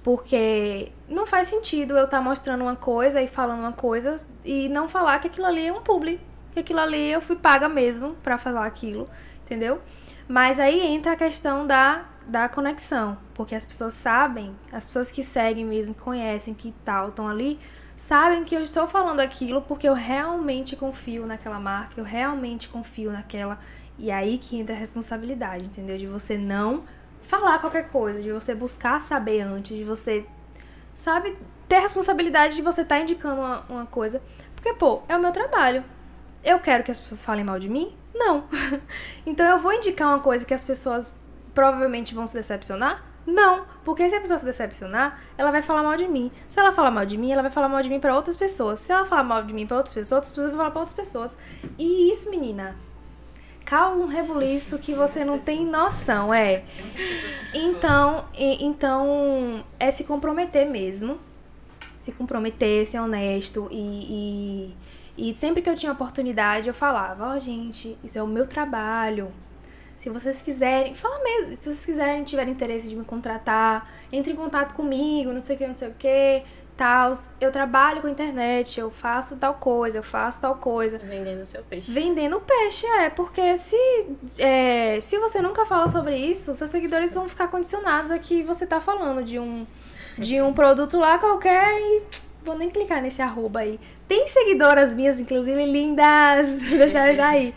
Porque 0.03 0.93
não 1.09 1.27
faz 1.27 1.49
sentido 1.49 1.97
eu 1.97 2.05
estar 2.05 2.21
mostrando 2.21 2.63
uma 2.63 2.77
coisa 2.77 3.21
e 3.21 3.27
falando 3.27 3.61
uma 3.61 3.73
coisa 3.73 4.25
e 4.45 4.69
não 4.69 4.89
falar 4.89 5.19
que 5.19 5.27
aquilo 5.27 5.47
ali 5.47 5.67
é 5.67 5.73
um 5.73 5.83
publi. 5.83 6.21
Que 6.53 6.61
aquilo 6.61 6.81
ali 6.81 7.11
eu 7.11 7.21
fui 7.21 7.37
paga 7.37 7.69
mesmo 7.69 8.15
pra 8.23 8.39
falar 8.39 8.67
aquilo. 8.67 9.09
Entendeu? 9.43 9.81
Mas 10.29 10.61
aí 10.61 10.81
entra 10.81 11.13
a 11.13 11.17
questão 11.17 11.67
da, 11.67 12.05
da 12.27 12.49
conexão. 12.49 13.17
Porque 13.35 13.55
as 13.55 13.65
pessoas 13.65 13.95
sabem, 13.95 14.55
as 14.73 14.85
pessoas 14.85 15.11
que 15.11 15.23
seguem 15.23 15.65
mesmo, 15.65 15.95
conhecem, 15.95 16.55
que 16.55 16.75
tal, 16.85 17.09
estão 17.09 17.29
ali, 17.29 17.59
sabem 17.95 18.45
que 18.45 18.55
eu 18.55 18.61
estou 18.61 18.87
falando 18.87 19.21
aquilo 19.21 19.63
porque 19.63 19.89
eu 19.89 19.95
realmente 19.95 20.77
confio 20.77 21.27
naquela 21.27 21.59
marca, 21.59 21.99
eu 21.99 22.05
realmente 22.05 22.69
confio 22.69 23.13
naquela. 23.13 23.59
E 23.99 24.11
aí 24.11 24.37
que 24.37 24.59
entra 24.59 24.75
a 24.75 24.79
responsabilidade, 24.79 25.67
entendeu? 25.67 25.97
De 25.97 26.07
você 26.07 26.37
não 26.37 26.85
falar 27.23 27.59
qualquer 27.59 27.89
coisa, 27.89 28.21
de 28.21 28.31
você 28.31 28.55
buscar 28.55 29.01
saber 29.01 29.41
antes, 29.41 29.77
de 29.77 29.85
você, 29.85 30.27
sabe, 30.97 31.37
ter 31.69 31.77
a 31.77 31.81
responsabilidade 31.81 32.55
de 32.55 32.63
você 32.63 32.83
estar 32.83 33.01
indicando 33.01 33.41
uma, 33.41 33.65
uma 33.69 33.87
coisa. 33.87 34.23
Porque, 34.55 34.73
pô, 34.75 35.03
é 35.09 35.17
o 35.17 35.21
meu 35.21 35.33
trabalho. 35.33 35.83
Eu 36.45 36.61
quero 36.61 36.85
que 36.85 36.91
as 36.91 37.01
pessoas 37.01 37.25
falem 37.25 37.45
mal 37.45 37.59
de 37.59 37.69
mim? 37.69 37.97
Não. 38.15 38.45
então 39.27 39.47
eu 39.47 39.59
vou 39.59 39.73
indicar 39.73 40.09
uma 40.09 40.21
coisa 40.21 40.45
que 40.47 40.55
as 40.55 40.65
pessoas 40.65 41.17
provavelmente 41.57 42.15
vão 42.15 42.27
se 42.27 42.35
decepcionar? 42.35 43.03
Não, 43.27 43.65
porque 43.83 44.09
se 44.09 44.15
a 44.15 44.21
pessoa 44.21 44.39
se 44.39 44.45
decepcionar, 44.45 45.19
ela 45.37 45.51
vai 45.51 45.63
falar 45.63 45.83
mal 45.83 45.97
de 45.97 46.07
mim. 46.07 46.31
Se 46.47 46.61
ela 46.61 46.71
falar 46.71 46.93
mal 46.93 47.05
de 47.07 47.17
mim, 47.17 47.33
ela 47.33 47.43
vai 47.43 47.51
falar 47.51 47.69
mal 47.69 47.83
de 47.83 47.89
mim 47.89 47.99
para 47.99 48.15
outras 48.15 48.37
pessoas. 48.37 48.79
Se 48.79 48.93
ela 48.93 49.05
falar 49.05 49.25
mal 49.25 49.43
de 49.43 49.53
mim 49.53 49.67
para 49.67 49.79
outras 49.79 49.95
pessoas, 49.95 50.19
outras 50.19 50.31
pessoas 50.31 50.49
vão 50.51 50.59
falar 50.59 50.71
para 50.71 50.81
outras 50.81 50.95
pessoas. 50.97 51.37
E 51.77 52.13
isso, 52.13 52.31
menina, 52.31 52.77
causa 53.65 54.01
um 54.01 54.07
rebuliço 54.07 54.79
que 54.79 54.95
você 54.95 55.25
não 55.25 55.39
tem 55.39 55.67
noção, 55.67 56.33
é. 56.33 56.63
Então, 57.53 58.27
então 58.37 59.65
é 59.81 59.91
se 59.91 60.05
comprometer 60.05 60.67
mesmo. 60.71 61.19
Se 61.99 62.13
comprometer, 62.13 62.87
ser 62.87 63.01
honesto 63.01 63.67
e, 63.73 64.77
e, 65.19 65.31
e 65.31 65.35
sempre 65.35 65.61
que 65.63 65.69
eu 65.69 65.75
tinha 65.75 65.91
oportunidade 65.91 66.69
eu 66.69 66.75
falava, 66.75 67.33
ó 67.33 67.35
oh, 67.35 67.39
gente, 67.41 67.99
isso 68.05 68.17
é 68.17 68.23
o 68.23 68.29
meu 68.29 68.47
trabalho, 68.47 69.33
se 69.97 70.11
vocês 70.11 70.43
quiserem, 70.43 70.95
fala 70.95 71.19
mesmo, 71.25 71.57
se 71.57 71.65
vocês 71.65 71.87
quiserem, 71.87 72.23
tiverem 72.23 72.53
interesse 72.53 72.87
de 72.87 72.95
me 72.95 73.05
contratar, 73.05 73.91
entre 74.13 74.35
em 74.35 74.37
contato 74.37 74.75
comigo, 74.75 75.33
não 75.33 75.41
sei 75.41 75.57
o 75.57 75.59
que, 75.59 75.67
não 75.67 75.73
sei 75.73 75.89
o 75.89 75.95
que, 75.95 76.43
tal. 76.77 77.13
Eu 77.41 77.51
trabalho 77.51 78.03
com 78.03 78.09
internet, 78.09 78.79
eu 78.79 78.91
faço 78.91 79.37
tal 79.37 79.55
coisa, 79.55 79.99
eu 79.99 80.03
faço 80.03 80.43
tal 80.43 80.57
coisa. 80.57 80.99
Vendendo 80.99 81.43
seu 81.47 81.63
peixe. 81.63 81.91
Vendendo 81.91 82.39
peixe, 82.41 82.87
é, 82.87 83.09
porque 83.09 83.57
se, 83.57 83.77
é, 84.39 85.01
se 85.01 85.19
você 85.19 85.41
nunca 85.41 85.65
fala 85.65 85.89
sobre 85.89 86.15
isso, 86.15 86.55
seus 86.55 86.69
seguidores 86.69 87.15
vão 87.15 87.27
ficar 87.27 87.49
condicionados 87.49 88.11
a 88.11 88.19
que 88.19 88.43
você 88.43 88.67
tá 88.67 88.83
falando 88.83 89.25
de 89.25 89.39
um, 89.39 89.67
de 90.19 90.43
um 90.43 90.53
produto 90.53 90.99
lá 90.99 91.19
qualquer 91.19 91.73
e 91.73 92.03
vou 92.45 92.57
nem 92.57 92.69
clicar 92.69 93.01
nesse 93.01 93.23
arroba 93.23 93.61
aí. 93.61 93.81
Tem 94.07 94.29
seguidoras 94.29 94.95
minhas, 94.95 95.19
inclusive, 95.19 95.65
lindas, 95.65 96.59
deixaram 96.69 97.17
daí 97.17 97.55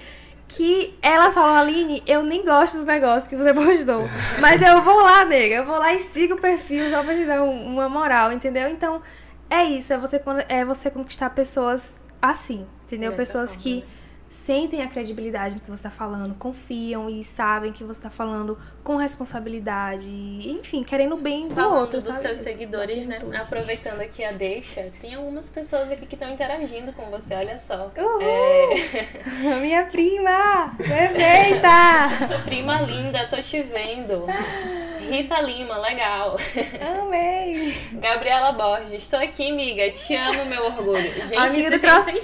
que 0.49 0.97
elas 1.01 1.35
falam, 1.35 1.55
Aline, 1.55 2.03
eu 2.07 2.23
nem 2.23 2.43
gosto 2.43 2.79
do 2.79 2.85
negócio 2.85 3.29
que 3.29 3.35
você 3.38 3.53
postou. 3.55 4.09
Mas 4.41 4.62
eu 4.62 4.81
vou 4.81 5.01
lá, 5.01 5.23
nega, 5.23 5.55
eu 5.55 5.65
vou 5.65 5.77
lá 5.77 5.93
e 5.93 5.99
sigo 5.99 6.33
o 6.33 6.41
perfil 6.41 6.89
só 6.89 7.03
pra 7.03 7.15
te 7.15 7.23
dar 7.23 7.43
uma 7.43 7.88
moral, 7.88 8.31
entendeu? 8.31 8.67
Então, 8.67 9.01
é 9.49 9.63
isso, 9.63 9.93
é 9.93 9.97
você, 9.97 10.21
é 10.49 10.65
você 10.65 10.89
conquistar 10.89 11.29
pessoas 11.29 11.99
assim, 12.21 12.65
entendeu? 12.85 13.12
Dessa 13.12 13.21
pessoas 13.21 13.55
forma. 13.55 13.63
que 13.63 13.85
sentem 14.29 14.83
a 14.83 14.87
credibilidade 14.87 15.55
do 15.55 15.61
que 15.61 15.67
você 15.67 15.87
está 15.87 15.89
falando, 15.89 16.35
confiam 16.35 17.09
e 17.09 17.23
sabem 17.23 17.73
que 17.73 17.83
você 17.83 17.99
está 17.99 18.09
falando 18.09 18.57
com 18.83 18.95
responsabilidade, 18.95 20.07
enfim, 20.07 20.83
querendo 20.83 21.17
bem 21.17 21.47
do 21.47 21.55
Falando 21.55 21.79
outro. 21.79 22.01
dos 22.01 22.17
seus 22.17 22.39
seguidores, 22.39 23.07
né? 23.07 23.19
Aproveitando 23.35 24.01
aqui 24.01 24.23
a 24.23 24.31
deixa, 24.31 24.91
tem 25.01 25.15
algumas 25.15 25.49
pessoas 25.49 25.91
aqui 25.91 26.05
que 26.05 26.15
estão 26.15 26.31
interagindo 26.31 26.93
com 26.93 27.05
você, 27.05 27.33
olha 27.33 27.57
só. 27.57 27.91
Uhul! 27.97 28.21
É... 28.21 29.55
Minha 29.59 29.85
prima! 29.85 30.75
Perfeita! 30.77 32.41
prima 32.45 32.81
linda, 32.81 33.25
tô 33.27 33.41
te 33.41 33.63
vendo. 33.63 34.25
Rita 35.09 35.41
Lima, 35.41 35.79
legal. 35.79 36.37
Amei. 37.01 37.75
Gabriela 37.93 38.51
Borges, 38.51 38.93
estou 38.93 39.19
aqui, 39.19 39.49
amiga. 39.49 39.89
Te 39.89 40.15
amo, 40.15 40.45
meu 40.45 40.65
orgulho. 40.65 41.01
Gente, 41.01 41.35
Amiga 41.35 41.71
do 41.71 41.79
CrossFit. 41.79 42.19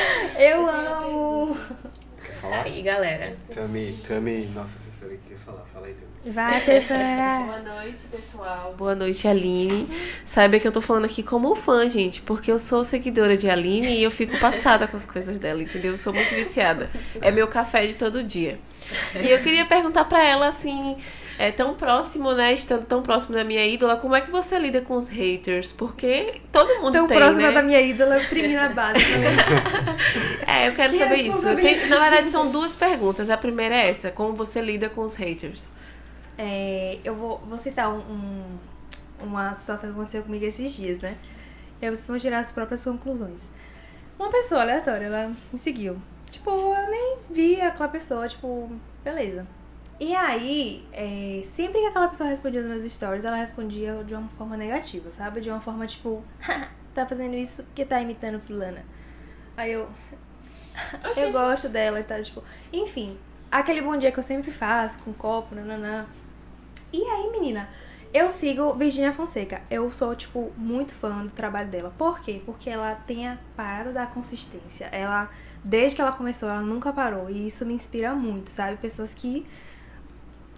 Eu 0.38 0.66
amo! 0.66 1.56
Quer 2.24 2.34
falar? 2.34 2.64
Aí, 2.64 2.82
galera. 2.82 3.34
Tami, 3.52 3.92
Tami, 4.06 4.46
nossa 4.54 4.78
assessora 4.78 5.14
aqui 5.14 5.22
quer 5.28 5.38
falar. 5.38 5.62
Fala 5.64 5.86
aí, 5.86 5.94
Tami. 5.94 6.34
Vai, 6.34 6.56
assessora! 6.56 7.00
Boa 7.46 7.58
noite, 7.60 7.98
pessoal. 8.10 8.74
Boa 8.76 8.94
noite, 8.94 9.26
Aline. 9.26 9.88
Saiba 10.24 10.58
que 10.58 10.68
eu 10.68 10.72
tô 10.72 10.80
falando 10.80 11.06
aqui 11.06 11.22
como 11.22 11.54
fã, 11.54 11.88
gente, 11.88 12.20
porque 12.22 12.50
eu 12.52 12.58
sou 12.58 12.84
seguidora 12.84 13.36
de 13.36 13.48
Aline 13.48 13.96
e 13.96 14.02
eu 14.02 14.10
fico 14.10 14.38
passada 14.38 14.86
com 14.86 14.96
as 14.96 15.06
coisas 15.06 15.38
dela, 15.38 15.62
entendeu? 15.62 15.92
Eu 15.92 15.98
sou 15.98 16.12
muito 16.12 16.34
viciada. 16.34 16.90
É 17.20 17.30
meu 17.30 17.48
café 17.48 17.86
de 17.86 17.94
todo 17.96 18.22
dia. 18.22 18.58
E 19.22 19.30
eu 19.30 19.38
queria 19.42 19.64
perguntar 19.64 20.04
para 20.04 20.22
ela 20.26 20.48
assim, 20.48 20.96
é 21.40 21.50
tão 21.50 21.74
próximo, 21.74 22.32
né? 22.32 22.52
Estando 22.52 22.84
tão 22.84 23.02
próximo 23.02 23.34
da 23.34 23.42
minha 23.44 23.64
ídola, 23.66 23.96
como 23.96 24.14
é 24.14 24.20
que 24.20 24.30
você 24.30 24.58
lida 24.58 24.80
com 24.82 24.94
os 24.96 25.08
haters? 25.08 25.72
Porque 25.72 26.40
todo 26.52 26.68
mundo 26.80 26.92
tão 26.92 27.06
tem, 27.06 27.16
próxima 27.16 27.46
né? 27.48 27.52
da 27.52 27.62
minha 27.62 27.80
ídola, 27.80 28.18
eu 28.18 28.28
primi 28.28 28.52
na 28.54 28.68
base. 28.68 29.00
é, 30.46 30.68
eu 30.68 30.74
quero 30.74 30.92
Que 30.92 30.98
saber 30.98 31.16
isso. 31.16 31.42
na 31.88 31.98
verdade, 31.98 32.30
são 32.30 32.50
duas 32.50 32.74
perguntas. 32.76 33.30
A 33.30 33.36
primeira 33.36 33.74
é 33.74 33.88
essa: 33.88 34.10
como 34.10 34.34
você 34.34 34.60
lida 34.60 34.88
com 34.90 35.02
os 35.02 35.16
haters? 35.16 35.70
É, 36.38 36.98
eu 37.04 37.14
vou, 37.14 37.38
vou 37.46 37.58
citar 37.58 37.90
um, 37.92 37.98
um- 37.98 38.58
uma 39.22 39.52
situação 39.54 39.90
que 39.90 39.94
aconteceu 39.96 40.22
comigo 40.22 40.44
esses 40.44 40.72
dias, 40.72 40.98
né? 40.98 41.14
E 41.80 41.86
aí 41.86 41.90
vocês 41.94 42.06
vão 42.06 42.18
tirar 42.18 42.38
as 42.40 42.50
próprias 42.50 42.82
conclusões. 42.84 43.42
Uma 44.18 44.28
pessoa 44.30 44.60
aleatória, 44.62 45.06
ela 45.06 45.32
me 45.52 45.58
seguiu. 45.58 45.96
Tipo, 46.30 46.50
eu 46.50 46.90
nem 46.90 47.16
vi 47.30 47.60
aquela 47.60 47.88
pessoa, 47.88 48.28
tipo, 48.28 48.70
beleza. 49.02 49.46
E 50.00 50.14
aí, 50.14 50.82
é, 50.92 51.42
sempre 51.44 51.78
que 51.78 51.86
aquela 51.86 52.08
pessoa 52.08 52.30
respondia 52.30 52.62
os 52.62 52.66
meus 52.66 52.82
stories, 52.90 53.26
ela 53.26 53.36
respondia 53.36 54.02
de 54.02 54.14
uma 54.14 54.26
forma 54.30 54.56
negativa, 54.56 55.10
sabe? 55.10 55.42
De 55.42 55.50
uma 55.50 55.60
forma 55.60 55.86
tipo, 55.86 56.24
tá 56.94 57.06
fazendo 57.06 57.34
isso 57.34 57.62
porque 57.64 57.84
tá 57.84 58.00
imitando 58.00 58.40
fulana. 58.40 58.82
Aí 59.56 59.72
eu, 59.72 59.90
eu 61.16 61.30
gosto 61.30 61.68
dela 61.68 62.00
e 62.00 62.02
tal, 62.02 62.22
tipo, 62.22 62.42
enfim, 62.72 63.18
aquele 63.52 63.82
bom 63.82 63.94
dia 63.98 64.10
que 64.10 64.18
eu 64.18 64.22
sempre 64.22 64.50
faço, 64.50 65.00
com 65.00 65.12
copo, 65.12 65.54
nananã. 65.54 66.06
E 66.90 67.02
aí, 67.02 67.30
menina, 67.30 67.68
eu 68.12 68.28
sigo 68.28 68.72
Virginia 68.74 69.12
Fonseca. 69.12 69.62
Eu 69.70 69.92
sou, 69.92 70.16
tipo, 70.16 70.52
muito 70.56 70.94
fã 70.94 71.24
do 71.24 71.32
trabalho 71.32 71.68
dela. 71.68 71.94
Por 71.96 72.20
quê? 72.20 72.42
Porque 72.44 72.68
ela 72.68 72.94
tem 72.94 73.28
a 73.28 73.38
parada 73.56 73.92
da 73.92 74.06
consistência. 74.06 74.86
Ela, 74.86 75.30
desde 75.62 75.94
que 75.96 76.02
ela 76.02 76.12
começou, 76.12 76.48
ela 76.48 76.60
nunca 76.60 76.92
parou. 76.92 77.30
E 77.30 77.46
isso 77.46 77.64
me 77.64 77.74
inspira 77.74 78.14
muito, 78.14 78.50
sabe? 78.50 78.78
Pessoas 78.78 79.14
que. 79.14 79.46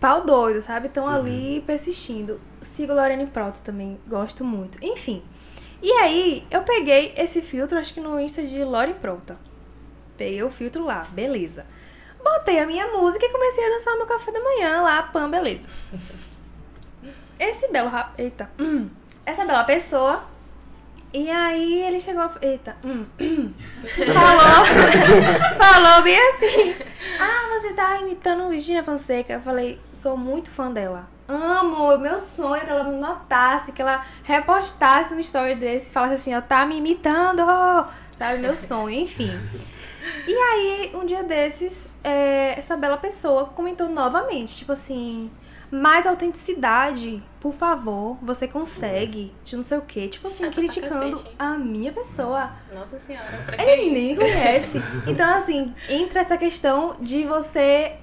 Pau 0.02 0.24
doido, 0.24 0.60
sabe? 0.60 0.88
Estão 0.88 1.06
ali 1.06 1.62
persistindo. 1.64 2.40
Sigo 2.60 2.92
Lorene 2.92 3.24
Prota 3.28 3.60
também, 3.62 4.00
gosto 4.08 4.44
muito. 4.44 4.76
Enfim. 4.84 5.22
E 5.80 5.92
aí, 5.92 6.44
eu 6.50 6.62
peguei 6.64 7.14
esse 7.16 7.40
filtro, 7.40 7.78
acho 7.78 7.94
que 7.94 8.00
no 8.00 8.18
Insta 8.18 8.42
de 8.42 8.64
Lore 8.64 8.94
Prota. 8.94 9.38
Peguei 10.16 10.42
o 10.42 10.50
filtro 10.50 10.84
lá, 10.84 11.06
beleza. 11.12 11.64
Botei 12.22 12.58
a 12.58 12.66
minha 12.66 12.88
música 12.88 13.24
e 13.24 13.30
comecei 13.30 13.64
a 13.64 13.70
dançar 13.76 13.96
meu 13.96 14.06
café 14.06 14.32
da 14.32 14.40
manhã 14.42 14.82
lá, 14.82 15.04
pam, 15.04 15.30
beleza. 15.30 15.68
Esse 17.38 17.68
belo 17.70 17.88
rap... 17.88 18.12
Eita. 18.18 18.50
hum, 18.58 18.88
Essa 19.24 19.44
bela 19.44 19.62
pessoa. 19.62 20.24
E 21.12 21.30
aí 21.30 21.82
ele 21.82 22.00
chegou. 22.00 22.30
Eita. 22.40 22.76
hum, 22.84 23.04
falou. 24.14 24.66
falou 25.58 26.02
bem 26.02 26.18
assim. 26.18 26.74
Ah, 27.20 27.48
você 27.50 27.74
tá 27.74 27.98
imitando 28.00 28.48
Virginia 28.48 28.82
Fonseca. 28.82 29.34
Eu 29.34 29.40
falei, 29.40 29.78
sou 29.92 30.16
muito 30.16 30.50
fã 30.50 30.70
dela. 30.70 31.08
Amo, 31.28 31.96
meu 31.98 32.18
sonho 32.18 32.62
é 32.62 32.64
que 32.64 32.70
ela 32.70 32.84
me 32.84 32.96
notasse, 32.96 33.72
que 33.72 33.80
ela 33.80 34.04
repostasse 34.22 35.14
um 35.14 35.20
story 35.20 35.54
desse 35.54 35.90
e 35.90 35.92
falasse 35.92 36.14
assim, 36.14 36.34
ó, 36.34 36.40
tá 36.40 36.66
me 36.66 36.76
imitando, 36.76 37.42
sabe, 38.18 38.38
meu 38.38 38.54
sonho, 38.54 38.90
enfim. 38.90 39.30
E 40.26 40.34
aí, 40.34 40.92
um 40.94 41.06
dia 41.06 41.22
desses, 41.22 41.88
é, 42.04 42.54
essa 42.58 42.76
bela 42.76 42.96
pessoa 42.96 43.46
comentou 43.46 43.88
novamente, 43.88 44.56
tipo 44.56 44.72
assim, 44.72 45.30
mais 45.72 46.06
autenticidade, 46.06 47.22
por 47.40 47.54
favor, 47.54 48.18
você 48.20 48.46
consegue, 48.46 49.32
de 49.42 49.56
não 49.56 49.62
sei 49.62 49.78
o 49.78 49.82
quê, 49.82 50.06
tipo 50.06 50.26
assim, 50.26 50.44
Chata 50.44 50.54
criticando 50.54 51.16
cacete. 51.16 51.34
a 51.38 51.56
minha 51.56 51.90
pessoa. 51.90 52.52
Nossa 52.74 52.98
senhora, 52.98 53.26
pra 53.46 53.56
que 53.56 53.62
Ele 53.64 53.82
isso? 53.84 53.94
nem 53.94 54.16
conhece. 54.16 54.78
Então, 55.08 55.34
assim, 55.34 55.74
entra 55.88 56.20
essa 56.20 56.36
questão 56.36 56.96
de 57.00 57.24
você 57.24 57.96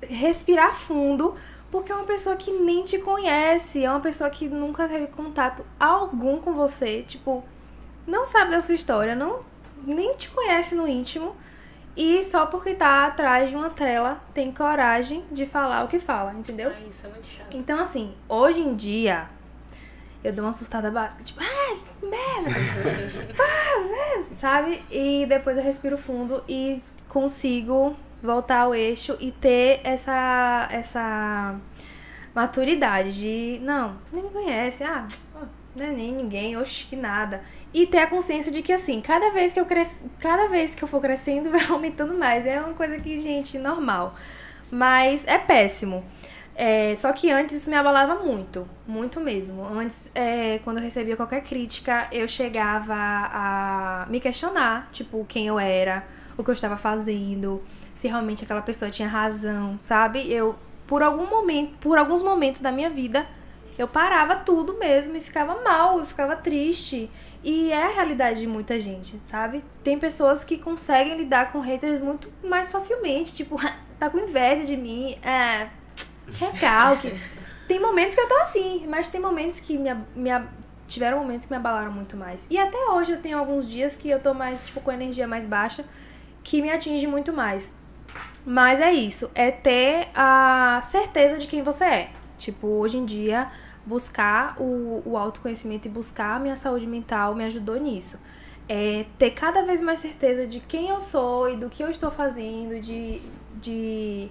respirar 0.00 0.72
fundo, 0.72 1.34
porque 1.70 1.92
é 1.92 1.94
uma 1.94 2.06
pessoa 2.06 2.34
que 2.36 2.50
nem 2.52 2.82
te 2.84 2.98
conhece, 2.98 3.84
é 3.84 3.90
uma 3.90 4.00
pessoa 4.00 4.30
que 4.30 4.48
nunca 4.48 4.88
teve 4.88 5.08
contato 5.08 5.66
algum 5.78 6.38
com 6.38 6.54
você, 6.54 7.02
tipo, 7.02 7.44
não 8.06 8.24
sabe 8.24 8.50
da 8.52 8.60
sua 8.62 8.74
história, 8.74 9.14
não 9.14 9.40
nem 9.84 10.12
te 10.12 10.30
conhece 10.30 10.74
no 10.74 10.88
íntimo. 10.88 11.36
E 11.98 12.22
só 12.22 12.46
porque 12.46 12.74
tá 12.74 13.06
atrás 13.06 13.50
de 13.50 13.56
uma 13.56 13.70
tela 13.70 14.20
tem 14.32 14.52
coragem 14.52 15.24
de 15.32 15.44
falar 15.46 15.84
o 15.84 15.88
que 15.88 15.98
fala, 15.98 16.32
entendeu? 16.32 16.70
Ai, 16.70 16.86
isso 16.88 17.04
é 17.04 17.10
muito 17.10 17.26
chato. 17.26 17.56
Então, 17.56 17.80
assim, 17.80 18.14
hoje 18.28 18.60
em 18.60 18.76
dia, 18.76 19.28
eu 20.22 20.32
dou 20.32 20.44
uma 20.44 20.52
surtada 20.52 20.92
básica, 20.92 21.24
tipo, 21.24 21.40
ah, 21.40 21.76
merda, 22.00 22.50
pá, 23.36 23.80
né, 23.80 24.22
sabe? 24.22 24.80
E 24.88 25.26
depois 25.28 25.56
eu 25.56 25.62
respiro 25.64 25.98
fundo 25.98 26.44
e 26.48 26.80
consigo 27.08 27.96
voltar 28.22 28.60
ao 28.60 28.76
eixo 28.76 29.16
e 29.18 29.32
ter 29.32 29.80
essa, 29.82 30.68
essa 30.70 31.56
maturidade 32.32 33.12
de, 33.18 33.58
não, 33.60 33.98
nem 34.12 34.22
me 34.22 34.30
conhece, 34.30 34.84
ah, 34.84 35.08
é 35.80 35.90
nem 35.90 36.12
ninguém, 36.12 36.56
oxe, 36.56 36.86
que 36.86 36.96
nada. 36.96 37.42
E 37.72 37.86
ter 37.86 37.98
a 37.98 38.06
consciência 38.06 38.50
de 38.50 38.62
que, 38.62 38.72
assim, 38.72 39.00
cada 39.00 39.30
vez 39.30 39.52
que 39.52 39.60
eu 39.60 39.66
cres... 39.66 40.04
cada 40.18 40.48
vez 40.48 40.74
que 40.74 40.82
eu 40.82 40.88
for 40.88 41.00
crescendo, 41.00 41.50
vai 41.52 41.64
aumentando 41.66 42.14
mais. 42.14 42.46
É 42.46 42.60
uma 42.60 42.74
coisa 42.74 42.96
que, 42.96 43.18
gente, 43.18 43.58
normal. 43.58 44.14
Mas 44.70 45.26
é 45.26 45.38
péssimo. 45.38 46.04
É, 46.60 46.92
só 46.96 47.12
que 47.12 47.30
antes 47.30 47.54
isso 47.54 47.70
me 47.70 47.76
abalava 47.76 48.16
muito, 48.16 48.68
muito 48.84 49.20
mesmo. 49.20 49.64
Antes, 49.64 50.10
é, 50.12 50.58
quando 50.64 50.78
eu 50.78 50.82
recebia 50.82 51.16
qualquer 51.16 51.40
crítica, 51.42 52.08
eu 52.10 52.26
chegava 52.26 52.94
a 52.96 54.06
me 54.10 54.18
questionar, 54.18 54.88
tipo, 54.90 55.24
quem 55.28 55.46
eu 55.46 55.56
era, 55.60 56.04
o 56.36 56.42
que 56.42 56.50
eu 56.50 56.54
estava 56.54 56.76
fazendo, 56.76 57.62
se 57.94 58.08
realmente 58.08 58.42
aquela 58.42 58.60
pessoa 58.60 58.90
tinha 58.90 59.06
razão, 59.06 59.76
sabe? 59.78 60.32
Eu, 60.32 60.56
por 60.84 61.00
algum 61.00 61.30
momento, 61.30 61.76
por 61.78 61.96
alguns 61.96 62.24
momentos 62.24 62.60
da 62.60 62.72
minha 62.72 62.90
vida, 62.90 63.24
eu 63.78 63.86
parava 63.86 64.34
tudo 64.34 64.76
mesmo 64.76 65.16
e 65.16 65.20
ficava 65.20 65.62
mal, 65.62 66.00
eu 66.00 66.04
ficava 66.04 66.34
triste. 66.34 67.08
E 67.44 67.70
é 67.70 67.84
a 67.84 67.88
realidade 67.88 68.40
de 68.40 68.46
muita 68.46 68.78
gente, 68.80 69.18
sabe? 69.20 69.64
Tem 69.84 69.96
pessoas 69.96 70.44
que 70.44 70.58
conseguem 70.58 71.16
lidar 71.16 71.52
com 71.52 71.60
haters 71.60 72.00
muito 72.00 72.30
mais 72.42 72.72
facilmente, 72.72 73.36
tipo, 73.36 73.56
tá 73.96 74.10
com 74.10 74.18
inveja 74.18 74.64
de 74.64 74.76
mim, 74.76 75.16
é, 75.22 75.68
recalque. 76.38 77.14
tem 77.68 77.80
momentos 77.80 78.16
que 78.16 78.20
eu 78.20 78.28
tô 78.28 78.34
assim, 78.38 78.84
mas 78.88 79.06
tem 79.06 79.20
momentos 79.20 79.60
que 79.60 79.78
me, 79.78 79.94
me, 80.16 80.30
tiveram 80.88 81.20
momentos 81.20 81.46
que 81.46 81.52
me 81.52 81.58
abalaram 81.58 81.92
muito 81.92 82.16
mais. 82.16 82.48
E 82.50 82.58
até 82.58 82.76
hoje 82.90 83.12
eu 83.12 83.22
tenho 83.22 83.38
alguns 83.38 83.68
dias 83.68 83.94
que 83.94 84.10
eu 84.10 84.18
tô 84.20 84.34
mais, 84.34 84.64
tipo, 84.64 84.80
com 84.80 84.90
energia 84.90 85.28
mais 85.28 85.46
baixa, 85.46 85.84
que 86.42 86.60
me 86.60 86.70
atinge 86.70 87.06
muito 87.06 87.32
mais. 87.32 87.76
Mas 88.44 88.80
é 88.80 88.92
isso, 88.92 89.30
é 89.36 89.52
ter 89.52 90.08
a 90.14 90.80
certeza 90.82 91.38
de 91.38 91.46
quem 91.46 91.62
você 91.62 91.84
é. 91.84 92.10
Tipo, 92.36 92.68
hoje 92.68 92.96
em 92.96 93.04
dia, 93.04 93.50
buscar 93.88 94.60
o, 94.60 95.02
o 95.04 95.16
autoconhecimento 95.16 95.88
e 95.88 95.90
buscar 95.90 96.36
a 96.36 96.38
minha 96.38 96.56
saúde 96.56 96.86
mental 96.86 97.34
me 97.34 97.44
ajudou 97.44 97.80
nisso. 97.80 98.20
É 98.68 99.06
ter 99.16 99.30
cada 99.30 99.62
vez 99.62 99.80
mais 99.80 100.00
certeza 100.00 100.46
de 100.46 100.60
quem 100.60 100.90
eu 100.90 101.00
sou 101.00 101.48
e 101.48 101.56
do 101.56 101.70
que 101.70 101.82
eu 101.82 101.88
estou 101.88 102.10
fazendo, 102.10 102.78
de, 102.80 103.22
de 103.54 104.30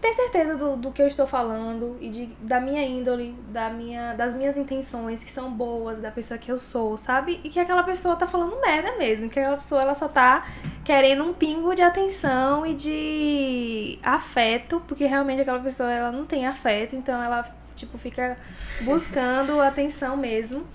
ter 0.00 0.12
certeza 0.14 0.56
do, 0.56 0.76
do 0.76 0.92
que 0.92 1.02
eu 1.02 1.06
estou 1.06 1.26
falando 1.26 1.96
e 2.00 2.08
de, 2.08 2.26
da 2.40 2.60
minha 2.60 2.84
índole, 2.84 3.34
da 3.48 3.70
minha, 3.70 4.14
das 4.14 4.34
minhas 4.34 4.56
intenções 4.56 5.24
que 5.24 5.30
são 5.30 5.50
boas, 5.52 5.98
da 5.98 6.12
pessoa 6.12 6.38
que 6.38 6.50
eu 6.50 6.58
sou, 6.58 6.96
sabe? 6.96 7.40
E 7.42 7.48
que 7.48 7.58
aquela 7.58 7.82
pessoa 7.82 8.14
tá 8.14 8.26
falando 8.26 8.60
merda 8.60 8.96
mesmo, 8.96 9.28
que 9.28 9.38
aquela 9.38 9.56
pessoa 9.56 9.82
ela 9.82 9.94
só 9.94 10.06
tá 10.06 10.44
querendo 10.84 11.24
um 11.24 11.32
pingo 11.32 11.74
de 11.74 11.82
atenção 11.82 12.64
e 12.64 12.74
de 12.74 13.98
afeto, 14.02 14.80
porque 14.86 15.06
realmente 15.06 15.40
aquela 15.40 15.60
pessoa 15.60 15.90
ela 15.90 16.12
não 16.12 16.24
tem 16.24 16.46
afeto, 16.46 16.94
então 16.94 17.20
ela 17.20 17.61
tipo 17.74 17.98
fica 17.98 18.36
buscando 18.82 19.60
atenção 19.60 20.16
mesmo. 20.16 20.66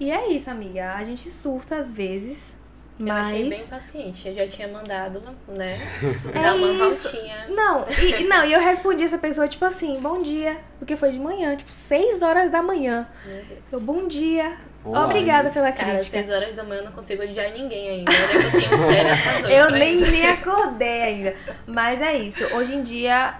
E 0.00 0.10
é 0.10 0.28
isso, 0.32 0.50
amiga. 0.50 0.94
A 0.94 1.04
gente 1.04 1.30
surta 1.30 1.76
às 1.76 1.92
vezes, 1.92 2.58
mas... 2.98 3.08
Eu 3.08 3.34
achei 3.34 3.48
bem 3.48 3.66
paciente. 3.66 4.28
Eu 4.28 4.34
já 4.34 4.46
tinha 4.48 4.68
mandado, 4.68 5.22
né? 5.48 5.78
É 6.34 6.42
dar 6.42 6.54
uma 6.54 6.88
isso. 6.88 7.08
voltinha. 7.10 7.46
Não, 7.48 7.84
e, 7.88 8.24
não, 8.24 8.44
e 8.44 8.52
eu 8.52 8.60
respondi 8.60 9.04
essa 9.04 9.18
pessoa, 9.18 9.46
tipo 9.48 9.64
assim, 9.64 10.00
bom 10.00 10.22
dia. 10.22 10.58
Porque 10.78 10.96
foi 10.96 11.12
de 11.12 11.18
manhã, 11.18 11.56
tipo, 11.56 11.70
6 11.72 12.22
horas 12.22 12.50
da 12.50 12.62
manhã. 12.62 13.06
Meu 13.24 13.44
Deus. 13.44 13.60
Eu, 13.72 13.80
bom 13.80 14.06
dia. 14.08 14.56
Olá, 14.84 15.04
Obrigada 15.04 15.50
pela 15.50 15.70
Cara, 15.70 15.94
crítica. 15.94 16.18
6 16.18 16.30
horas 16.30 16.54
da 16.56 16.64
manhã 16.64 16.80
eu 16.80 16.84
não 16.86 16.92
consigo 16.92 17.22
odiar 17.22 17.52
ninguém 17.52 17.88
ainda. 17.88 18.10
Olha 18.10 18.40
que 18.40 18.46
eu 18.46 18.60
tenho 18.60 18.78
sérias 18.90 19.18
razões 19.20 19.54
Eu 19.54 19.70
nem, 19.70 19.92
isso. 19.92 20.10
nem 20.10 20.26
acordei 20.26 21.02
ainda. 21.02 21.34
Mas 21.66 22.02
é 22.02 22.14
isso. 22.16 22.44
Hoje 22.56 22.74
em 22.74 22.82
dia, 22.82 23.34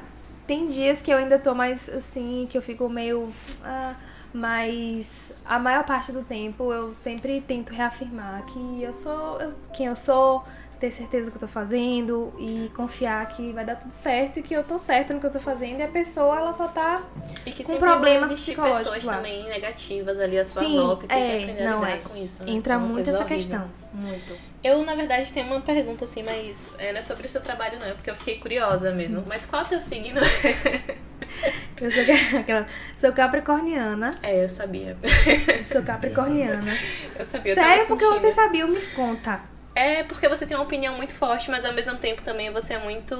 tem 0.52 0.68
dias 0.68 1.00
que 1.00 1.10
eu 1.10 1.16
ainda 1.16 1.38
tô 1.38 1.54
mais 1.54 1.88
assim, 1.88 2.46
que 2.50 2.58
eu 2.58 2.60
fico 2.60 2.86
meio. 2.86 3.32
ah, 3.64 3.94
mas 4.34 5.32
a 5.46 5.58
maior 5.58 5.82
parte 5.84 6.12
do 6.12 6.22
tempo 6.22 6.70
eu 6.72 6.94
sempre 6.94 7.40
tento 7.40 7.70
reafirmar 7.72 8.44
que 8.46 8.82
eu 8.82 8.92
sou 8.92 9.38
eu- 9.40 9.50
quem 9.72 9.86
eu 9.86 9.96
sou, 9.96 10.44
ter 10.82 10.90
certeza 10.90 11.26
do 11.26 11.30
que 11.30 11.36
eu 11.36 11.40
tô 11.42 11.46
fazendo 11.46 12.32
e 12.40 12.68
confiar 12.74 13.24
que 13.28 13.52
vai 13.52 13.64
dar 13.64 13.76
tudo 13.76 13.92
certo 13.92 14.40
e 14.40 14.42
que 14.42 14.52
eu 14.52 14.64
tô 14.64 14.76
certo 14.80 15.14
no 15.14 15.20
que 15.20 15.26
eu 15.26 15.30
tô 15.30 15.38
fazendo 15.38 15.78
e 15.78 15.82
a 15.84 15.88
pessoa 15.88 16.36
ela 16.36 16.52
só 16.52 16.66
tá. 16.66 17.04
E 17.46 17.52
que 17.52 17.62
com 17.62 17.78
problemas 17.78 18.32
psicológicos 18.32 18.80
pessoas 18.80 19.04
lá. 19.04 19.16
também 19.18 19.44
negativas 19.48 20.18
ali 20.18 20.36
à 20.36 20.44
sua 20.44 20.62
Sim, 20.62 20.76
volta 20.76 21.04
e 21.04 21.08
tem 21.08 21.22
é, 21.22 21.36
que 21.36 21.42
aprender 21.44 21.66
a 21.66 21.70
não, 21.70 21.80
lidar 21.82 21.92
é. 21.92 21.96
com 21.98 22.16
isso. 22.16 22.42
Né? 22.42 22.50
Entra 22.50 22.78
uma 22.78 22.86
muito 22.88 23.08
essa 23.08 23.20
horrível. 23.20 23.36
questão. 23.36 23.70
Muito. 23.94 24.36
Eu, 24.64 24.84
na 24.84 24.96
verdade, 24.96 25.32
tenho 25.32 25.46
uma 25.46 25.60
pergunta 25.60 26.04
assim, 26.04 26.24
mas 26.24 26.74
é, 26.80 26.90
não 26.90 26.98
é 26.98 27.00
sobre 27.00 27.26
o 27.26 27.30
seu 27.30 27.40
trabalho, 27.40 27.78
não, 27.78 27.86
é 27.86 27.94
porque 27.94 28.10
eu 28.10 28.16
fiquei 28.16 28.40
curiosa 28.40 28.90
mesmo. 28.90 29.22
Mas 29.28 29.46
qual 29.46 29.62
é 29.62 29.64
o 29.64 29.68
teu 29.68 29.80
signo? 29.80 30.20
Eu 31.80 31.90
sou 31.90 32.02
aquela. 32.38 32.66
Sou 32.96 33.12
capricorniana. 33.12 34.18
é, 34.22 34.44
eu 34.44 34.48
sabia. 34.48 34.96
Sou 35.70 35.82
capricorniana. 35.82 36.70
Eu 37.18 37.24
sabia. 37.24 37.52
eu 37.52 37.54
Sério, 37.54 37.86
tava 37.86 37.86
porque 37.86 38.04
você 38.04 38.30
sabia, 38.30 38.66
me 38.66 38.80
conta. 38.94 39.40
É 39.74 40.02
porque 40.02 40.28
você 40.28 40.46
tem 40.46 40.56
uma 40.56 40.64
opinião 40.64 40.94
muito 40.96 41.14
forte, 41.14 41.50
mas 41.50 41.64
ao 41.64 41.72
mesmo 41.72 41.96
tempo 41.96 42.22
também 42.22 42.50
você 42.52 42.74
é 42.74 42.78
muito 42.78 43.14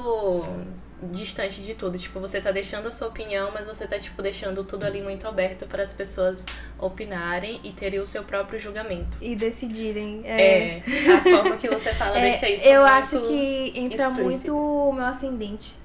distante 1.10 1.62
de 1.62 1.74
tudo. 1.74 1.98
Tipo, 1.98 2.20
você 2.20 2.40
tá 2.40 2.50
deixando 2.50 2.86
a 2.88 2.92
sua 2.92 3.08
opinião, 3.08 3.50
mas 3.52 3.66
você 3.66 3.86
tá, 3.86 3.98
tipo, 3.98 4.22
deixando 4.22 4.62
tudo 4.64 4.84
ali 4.84 5.02
muito 5.02 5.26
aberto 5.26 5.66
para 5.66 5.82
as 5.82 5.92
pessoas 5.92 6.46
opinarem 6.78 7.60
e 7.64 7.72
terem 7.72 8.00
o 8.00 8.06
seu 8.06 8.22
próprio 8.22 8.58
julgamento. 8.58 9.18
E 9.20 9.34
decidirem. 9.34 10.22
É, 10.24 10.78
É, 10.78 10.82
a 11.12 11.22
forma 11.22 11.56
que 11.56 11.68
você 11.68 11.92
fala 11.92 12.18
É, 12.22 12.30
deixa 12.30 12.48
isso 12.48 12.66
eu 12.66 12.84
acho 12.84 13.20
que 13.22 13.72
entra 13.74 14.08
explícito. 14.08 14.54
muito 14.54 14.56
o 14.56 14.92
meu 14.92 15.06
ascendente. 15.06 15.80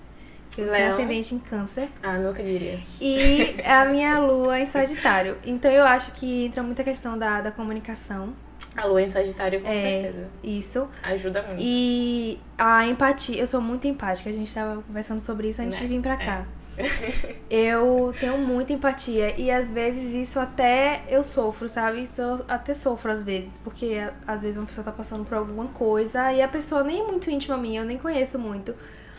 Eu 0.58 0.68
tenho 0.68 0.92
ascendente 0.92 1.36
em 1.36 1.40
câncer. 1.40 1.88
Ah, 2.02 2.18
nunca 2.18 2.42
diria. 2.42 2.80
E 3.00 3.56
a 3.64 3.86
minha 3.86 4.18
lua 4.18 4.60
em 4.60 4.66
Sagitário. 4.66 5.38
Então 5.46 5.70
eu 5.70 5.86
acho 5.86 6.12
que 6.14 6.46
entra 6.46 6.64
muita 6.64 6.84
questão 6.84 7.18
da, 7.18 7.42
da 7.42 7.52
comunicação. 7.52 8.34
A 8.78 8.86
lua 8.86 9.02
em 9.02 9.10
Sagitário, 9.10 9.60
com 9.62 9.68
É. 9.68 9.74
certeza. 9.76 10.28
Isso. 10.44 10.88
Ajuda 11.04 11.42
muito. 11.42 11.58
E 11.60 12.40
a 12.58 12.86
empatia. 12.86 13.38
Eu 13.40 13.48
sou 13.48 13.60
muito 13.60 13.88
empática. 13.88 14.30
A 14.30 14.34
gente 14.34 14.54
tava 14.54 14.82
conversando 14.84 15.20
sobre 15.20 15.50
isso 15.50 15.62
antes 15.62 15.76
Né? 15.78 15.82
de 15.82 15.88
vir 15.88 16.00
pra 16.02 16.16
cá. 16.16 16.46
Eu 17.50 18.14
tenho 18.20 18.38
muita 18.38 18.74
empatia. 18.74 19.34
E 19.40 19.50
às 19.50 19.72
vezes 19.72 20.14
isso 20.14 20.40
até 20.40 21.02
eu 21.10 21.24
sofro, 21.24 21.68
sabe? 21.68 22.04
Isso 22.04 22.22
eu 22.22 22.46
até 22.48 22.74
sofro 22.74 23.12
às 23.12 23.24
vezes. 23.24 23.58
Porque 23.64 23.98
às 24.28 24.44
vezes 24.44 24.58
uma 24.58 24.66
pessoa 24.68 24.86
tá 24.86 24.92
passando 24.92 25.26
por 25.26 25.36
alguma 25.38 25.66
coisa 25.70 26.32
e 26.34 26.42
a 26.42 26.48
pessoa 26.48 26.84
nem 26.84 27.02
é 27.02 27.04
muito 27.04 27.30
íntima 27.32 27.58
minha, 27.58 27.82
eu 27.82 27.86
nem 27.86 27.98
conheço 27.98 28.38
muito. 28.38 28.76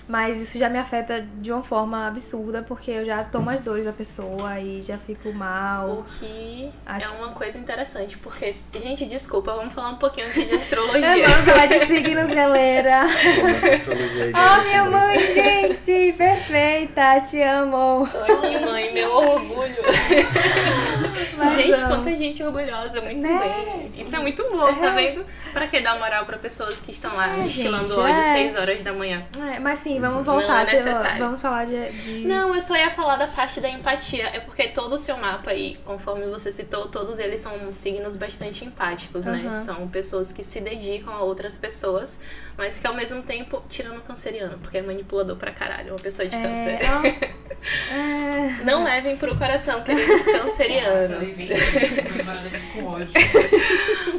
Mas 0.08 0.40
isso 0.40 0.56
já 0.56 0.70
me 0.70 0.78
afeta 0.78 1.20
de 1.34 1.52
uma 1.52 1.62
forma 1.62 2.06
absurda, 2.06 2.62
porque 2.62 2.90
eu 2.90 3.04
já 3.04 3.22
tomo 3.22 3.50
as 3.50 3.60
dores 3.60 3.84
da 3.84 3.92
pessoa 3.92 4.58
e 4.58 4.80
já 4.80 4.96
fico 4.96 5.30
mal. 5.34 5.90
O 5.90 6.04
que 6.04 6.70
Acho 6.86 7.14
é 7.14 7.18
uma 7.18 7.28
coisa 7.32 7.58
interessante, 7.58 8.16
porque, 8.16 8.54
gente, 8.82 9.04
desculpa, 9.04 9.52
vamos 9.52 9.74
falar 9.74 9.90
um 9.90 9.96
pouquinho 9.96 10.26
aqui 10.28 10.46
de 10.46 10.54
astrologia. 10.54 11.06
É, 11.06 11.28
vamos 11.28 11.44
falar 11.44 11.66
de 11.66 11.78
signos, 11.86 12.30
galera. 12.30 13.06
Oh, 14.38 14.64
minha 14.64 14.84
mãe, 14.84 15.18
gente! 15.18 16.12
Perfeita! 16.16 17.20
Te 17.20 17.42
amo! 17.42 18.06
Tô 18.10 18.32
aqui, 18.32 18.58
mãe, 18.64 18.92
meu 18.92 19.12
orgulho. 19.14 19.76
Mas 21.38 21.52
gente, 21.54 21.80
quanta 21.86 22.16
gente 22.16 22.42
orgulhosa, 22.42 23.00
muito 23.00 23.20
Né? 23.22 23.38
bem. 23.38 24.00
Isso 24.02 24.14
é 24.14 24.18
muito 24.18 24.42
bom, 24.50 24.72
tá 24.74 24.86
É. 24.86 24.90
vendo? 24.90 25.24
Pra 25.52 25.66
que 25.66 25.80
dar 25.80 25.98
moral 25.98 26.26
pra 26.26 26.36
pessoas 26.38 26.80
que 26.80 26.90
estão 26.90 27.14
lá 27.16 27.28
É, 27.28 27.42
destilando 27.42 27.86
gente, 27.86 27.98
ódio 27.98 28.18
é. 28.18 28.22
6 28.22 28.56
horas 28.56 28.82
da 28.82 28.92
manhã? 28.92 29.24
É, 29.54 29.58
mas 29.58 29.78
sim, 29.78 30.00
vamos 30.00 30.18
Não 30.18 30.24
voltar. 30.24 30.62
é 30.62 30.66
sei 30.66 30.78
lá, 30.80 30.84
necessário. 30.84 31.18
Vamos 31.24 31.40
falar 31.42 31.64
de. 31.66 31.90
de- 31.92 32.26
Não, 32.26 32.54
eu 32.54 32.60
só 32.60 32.76
ia 32.76 32.90
falar 32.90 33.16
da 33.16 33.26
parte 33.26 33.60
da 33.60 33.68
empatia. 33.68 34.26
É 34.34 34.40
porque 34.40 34.68
todo 34.68 34.92
o 34.94 34.98
seu 34.98 35.16
mapa 35.16 35.50
aí, 35.50 35.76
conforme 35.84 36.26
você 36.26 36.50
citou, 36.52 36.88
todos 36.88 37.18
eles 37.18 37.40
são 37.40 37.72
signos 37.72 38.16
bastante 38.16 38.64
empáticos, 38.64 39.26
né? 39.26 39.42
Aham. 39.46 39.62
São 39.62 39.88
pessoas 39.88 40.32
que 40.32 40.42
se 40.42 40.60
dedicam 40.60 41.12
a 41.14 41.20
outras 41.22 41.56
pessoas, 41.56 42.20
mas 42.56 42.78
que 42.78 42.86
ao 42.86 42.94
mesmo 42.94 43.22
tempo, 43.22 43.62
tirando 43.68 43.98
o 43.98 44.02
canceriano, 44.02 44.58
porque 44.58 44.78
é 44.78 44.82
manipulador 44.82 45.36
pra 45.36 45.52
caralho, 45.52 45.88
uma 45.90 45.96
pessoa 45.96 46.26
de 46.26 46.36
É, 46.36 46.42
câncer. 46.42 46.78
ó, 46.90 47.47
é, 47.92 48.64
Não 48.64 48.84
levem 48.84 49.16
pro 49.16 49.36
coração, 49.36 49.82
queridos 49.82 50.24
cancerianos. 50.24 51.38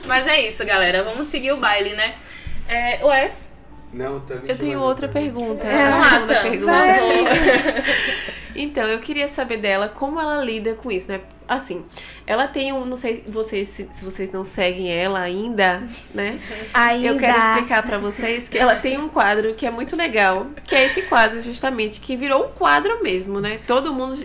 Mas 0.05 0.27
é 0.27 0.41
isso, 0.47 0.65
galera. 0.65 1.03
Vamos 1.03 1.27
seguir 1.27 1.51
o 1.51 1.57
baile, 1.57 1.93
né? 1.93 2.15
É, 2.67 3.03
Wes, 3.05 3.49
Não, 3.91 4.19
tá 4.19 4.35
Eu 4.47 4.57
tenho 4.57 4.79
outra 4.79 5.07
pergunta. 5.07 5.65
É, 5.65 5.87
a 5.87 5.91
Mata, 5.91 6.41
segunda 6.43 6.83
pergunta. 6.83 7.29
Então, 8.55 8.83
eu 8.83 8.99
queria 8.99 9.27
saber 9.27 9.57
dela 9.57 9.87
como 9.87 10.19
ela 10.19 10.43
lida 10.43 10.73
com 10.73 10.91
isso, 10.91 11.09
né? 11.09 11.21
Assim, 11.49 11.83
ela 12.27 12.47
tem 12.47 12.71
um. 12.71 12.85
Não 12.85 12.95
sei 12.95 13.23
vocês, 13.27 13.67
se, 13.67 13.89
se 13.91 14.05
vocês 14.05 14.31
não 14.31 14.43
seguem 14.43 14.91
ela 14.91 15.19
ainda, 15.19 15.83
né? 16.13 16.39
ainda. 16.73 17.07
Eu 17.07 17.17
quero 17.17 17.37
explicar 17.37 17.81
pra 17.83 17.97
vocês 17.97 18.47
que 18.47 18.57
ela 18.57 18.75
tem 18.75 18.97
um 18.99 19.09
quadro 19.09 19.53
que 19.55 19.65
é 19.65 19.71
muito 19.71 19.95
legal, 19.95 20.45
que 20.65 20.75
é 20.75 20.85
esse 20.85 21.01
quadro 21.03 21.41
justamente, 21.41 21.99
que 21.99 22.15
virou 22.15 22.45
um 22.45 22.49
quadro 22.49 23.01
mesmo, 23.01 23.39
né? 23.41 23.59
Todo 23.65 23.91
mundo 23.93 24.15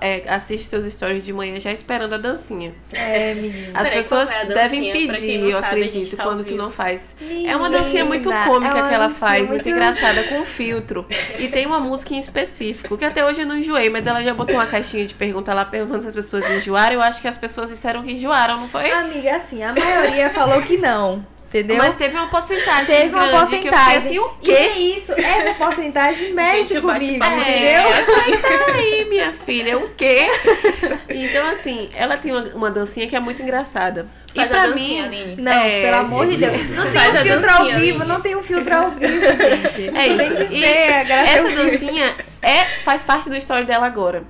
é, 0.00 0.22
assiste 0.28 0.66
seus 0.66 0.84
stories 0.90 1.24
de 1.24 1.32
manhã 1.32 1.60
já 1.60 1.70
esperando 1.70 2.14
a 2.14 2.18
dancinha. 2.18 2.74
É, 2.92 3.34
menina. 3.34 3.72
As 3.74 3.88
Peraí, 3.88 3.96
pessoas 3.98 4.30
é 4.30 4.46
devem 4.46 4.90
pedir, 4.92 5.40
eu 5.40 5.60
sabe, 5.60 5.66
acredito, 5.66 6.16
tá 6.16 6.22
quando 6.24 6.44
tu 6.44 6.50
vivo. 6.50 6.62
não 6.62 6.70
faz. 6.70 7.14
É 7.46 7.54
uma 7.56 7.68
dancinha 7.68 8.04
muito 8.06 8.30
Menina, 8.30 8.46
cômica 8.46 8.78
é 8.78 8.88
que 8.88 8.94
ela 8.94 8.98
dancinha 9.08 9.10
faz, 9.18 9.40
muito 9.40 9.50
muito- 9.50 9.68
engraçada, 9.68 10.22
com 10.24 10.44
filtro. 10.44 11.06
E 11.38 11.48
tem 11.48 11.66
uma 11.66 11.78
música 11.80 12.14
em 12.14 12.18
específico, 12.18 12.96
que 12.96 13.04
até 13.04 13.24
hoje 13.24 13.42
eu 13.42 13.46
não 13.46 13.58
enjoei, 13.58 13.90
mas 13.90 14.06
ela 14.06 14.22
já 14.22 14.32
botou 14.32 14.54
uma 14.56 14.66
caixinha 14.66 15.04
de 15.04 15.14
pergunta 15.14 15.52
lá 15.52 15.64
perguntando 15.64 16.02
se 16.02 16.08
as 16.08 16.14
pessoas 16.14 16.44
enjoaram. 16.70 16.94
Eu 16.94 17.02
acho 17.02 17.20
que 17.20 17.28
as 17.28 17.36
pessoas 17.36 17.70
disseram 17.70 18.02
que 18.02 18.12
enjoaram, 18.12 18.58
não 18.58 18.68
foi? 18.68 18.90
Amiga, 18.90 19.36
assim, 19.36 19.62
a 19.62 19.72
maioria 19.74 20.30
falou 20.34 20.60
que 20.62 20.76
não. 20.76 21.24
Entendeu? 21.48 21.78
Mas 21.78 21.96
teve 21.96 22.16
uma 22.16 22.28
porcentagem 22.28 22.86
Teve 22.86 23.12
uma 23.12 23.26
grande 23.26 23.58
que 23.58 23.66
eu 23.66 23.72
fiquei 23.72 23.72
porcentagem. 23.72 23.96
assim, 23.98 24.18
o 24.20 24.30
E 24.40 24.44
quê? 24.44 24.52
é 24.52 24.78
isso, 24.78 25.12
essa 25.12 25.54
porcentagem 25.58 26.30
mexe 26.32 26.74
Gente, 26.74 26.80
bate 26.80 27.04
comigo, 27.06 27.18
palma. 27.24 27.40
entendeu? 27.42 27.82
É, 28.70 28.72
daí, 28.72 29.04
minha 29.10 29.32
filha, 29.32 29.76
o 29.76 29.88
quê? 29.96 30.30
Então, 31.08 31.44
assim, 31.50 31.90
ela 31.96 32.16
tem 32.16 32.30
uma, 32.30 32.42
uma 32.54 32.70
dancinha 32.70 33.08
que 33.08 33.16
é 33.16 33.20
muito 33.20 33.42
engraçada. 33.42 34.06
Faz 34.32 34.46
e 34.46 34.48
pra 34.48 34.62
a 34.62 34.68
mim. 34.68 35.34
Não, 35.38 35.50
É, 35.50 35.82
pelo 35.82 35.96
amor 35.96 36.26
de. 36.28 36.38
Deus. 36.38 36.70
Não 36.70 36.86
tem 36.92 37.10
um 37.10 37.16
filtro 37.24 37.50
ao 37.50 37.64
vivo, 37.64 37.76
Aline. 37.76 38.04
não 38.06 38.20
tem 38.20 38.36
um 38.36 38.42
filtro 38.44 38.76
ao 38.76 38.90
vivo, 38.92 39.12
gente. 39.12 39.88
É 39.88 40.16
Tem 40.16 40.26
isso. 40.26 40.36
que 40.36 40.42
E 40.44 40.60
ser, 40.60 40.66
é 40.66 41.06
essa 41.34 41.50
dancinha 41.50 42.14
é, 42.40 42.64
faz 42.84 43.02
parte 43.02 43.28
do 43.28 43.36
story 43.36 43.64
dela 43.64 43.86
agora. 43.86 44.22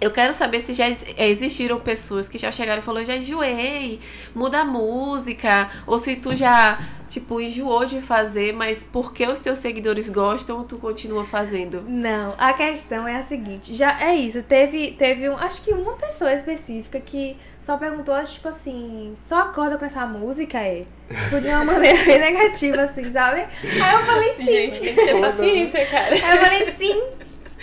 Eu 0.00 0.12
quero 0.12 0.32
saber 0.32 0.60
se 0.60 0.74
já 0.74 0.88
ex- 0.88 1.04
existiram 1.18 1.80
pessoas 1.80 2.28
que 2.28 2.38
já 2.38 2.52
chegaram 2.52 2.80
e 2.80 2.84
falaram, 2.84 3.04
já 3.04 3.16
enjoei, 3.16 3.98
muda 4.32 4.60
a 4.60 4.64
música, 4.64 5.68
ou 5.88 5.98
se 5.98 6.14
tu 6.14 6.36
já, 6.36 6.78
tipo, 7.08 7.40
enjoou 7.40 7.84
de 7.84 8.00
fazer, 8.00 8.52
mas 8.52 8.84
porque 8.84 9.26
os 9.26 9.40
teus 9.40 9.58
seguidores 9.58 10.08
gostam, 10.08 10.62
tu 10.62 10.78
continua 10.78 11.24
fazendo. 11.24 11.82
Não, 11.88 12.34
a 12.38 12.52
questão 12.52 13.08
é 13.08 13.16
a 13.16 13.24
seguinte, 13.24 13.74
já 13.74 14.00
é 14.00 14.14
isso, 14.14 14.40
teve, 14.44 14.92
teve 14.92 15.28
um, 15.28 15.36
acho 15.36 15.62
que 15.62 15.72
uma 15.72 15.94
pessoa 15.94 16.32
específica 16.32 17.00
que 17.00 17.36
só 17.60 17.76
perguntou, 17.76 18.14
tipo 18.24 18.46
assim, 18.48 19.12
só 19.16 19.40
acorda 19.42 19.76
com 19.76 19.84
essa 19.84 20.06
música, 20.06 20.58
é? 20.58 20.82
Tipo, 21.08 21.40
de 21.40 21.48
uma 21.48 21.64
maneira 21.72 22.04
bem 22.04 22.20
negativa, 22.20 22.82
assim, 22.82 23.10
sabe? 23.12 23.40
Aí 23.40 23.94
eu 23.94 24.06
falei 24.06 24.32
sim. 24.32 24.44
Gente, 24.44 24.80
tem 24.80 24.94
que 24.94 25.04
ter 25.04 25.20
paciência, 25.20 25.86
cara. 25.86 26.14
Aí 26.14 26.36
eu 26.38 26.44
falei 26.44 26.74
sim. 26.78 27.02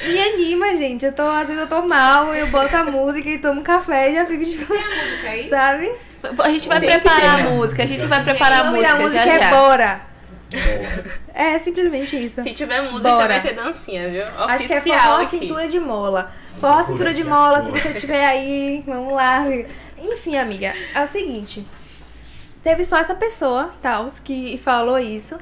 Me 0.04 0.20
anima, 0.20 0.76
gente. 0.76 1.06
Eu 1.06 1.14
tô, 1.14 1.22
às 1.24 1.48
vezes 1.48 1.62
eu 1.62 1.68
tô 1.68 1.82
mal, 1.82 2.36
eu 2.36 2.48
boto 2.48 2.76
a 2.76 2.84
música 2.84 3.30
e 3.30 3.38
tomo 3.40 3.62
café 3.62 4.12
e 4.12 4.16
já 4.16 4.26
fico, 4.26 4.44
tipo, 4.44 4.74
sabe? 5.50 5.92
A 6.44 6.50
gente 6.50 6.68
vai 6.68 6.80
Tem 6.80 6.90
preparar 6.90 7.40
a 7.40 7.44
música, 7.50 7.84
a 7.84 7.86
gente 7.86 8.06
vai 8.06 8.24
preparar 8.24 8.62
a 8.62 8.72
nome 8.72 8.82
da 8.84 8.96
música 8.96 9.02
música 9.04 9.24
já 9.26 9.34
é 9.34 9.40
já. 9.40 9.50
Bora. 9.52 10.02
É 11.34 11.58
simplesmente 11.58 12.24
isso. 12.24 12.42
Se 12.42 12.54
tiver 12.54 12.82
música, 12.82 13.12
Bora. 13.12 13.28
vai 13.28 13.42
ter 13.42 13.54
dancinha, 13.54 14.10
viu? 14.10 14.24
Acho 14.24 14.68
que 14.68 14.74
é 14.74 14.78
Oficial 14.78 15.00
forró 15.00 15.24
aqui. 15.24 15.40
cintura 15.40 15.68
de 15.68 15.80
mola. 15.80 16.32
Forró 16.60 16.84
cintura 16.84 17.14
de 17.14 17.24
mola, 17.24 17.62
se 17.62 17.72
você 17.72 17.94
tiver 17.94 18.26
aí, 18.26 18.84
vamos 18.86 19.14
lá. 19.14 19.46
Enfim, 19.98 20.38
amiga, 20.38 20.74
é 20.94 21.02
o 21.04 21.08
seguinte. 21.08 21.66
Teve 22.64 22.84
só 22.84 22.98
essa 22.98 23.14
pessoa, 23.14 23.72
tal, 23.82 24.08
que 24.24 24.58
falou 24.64 24.98
isso. 24.98 25.38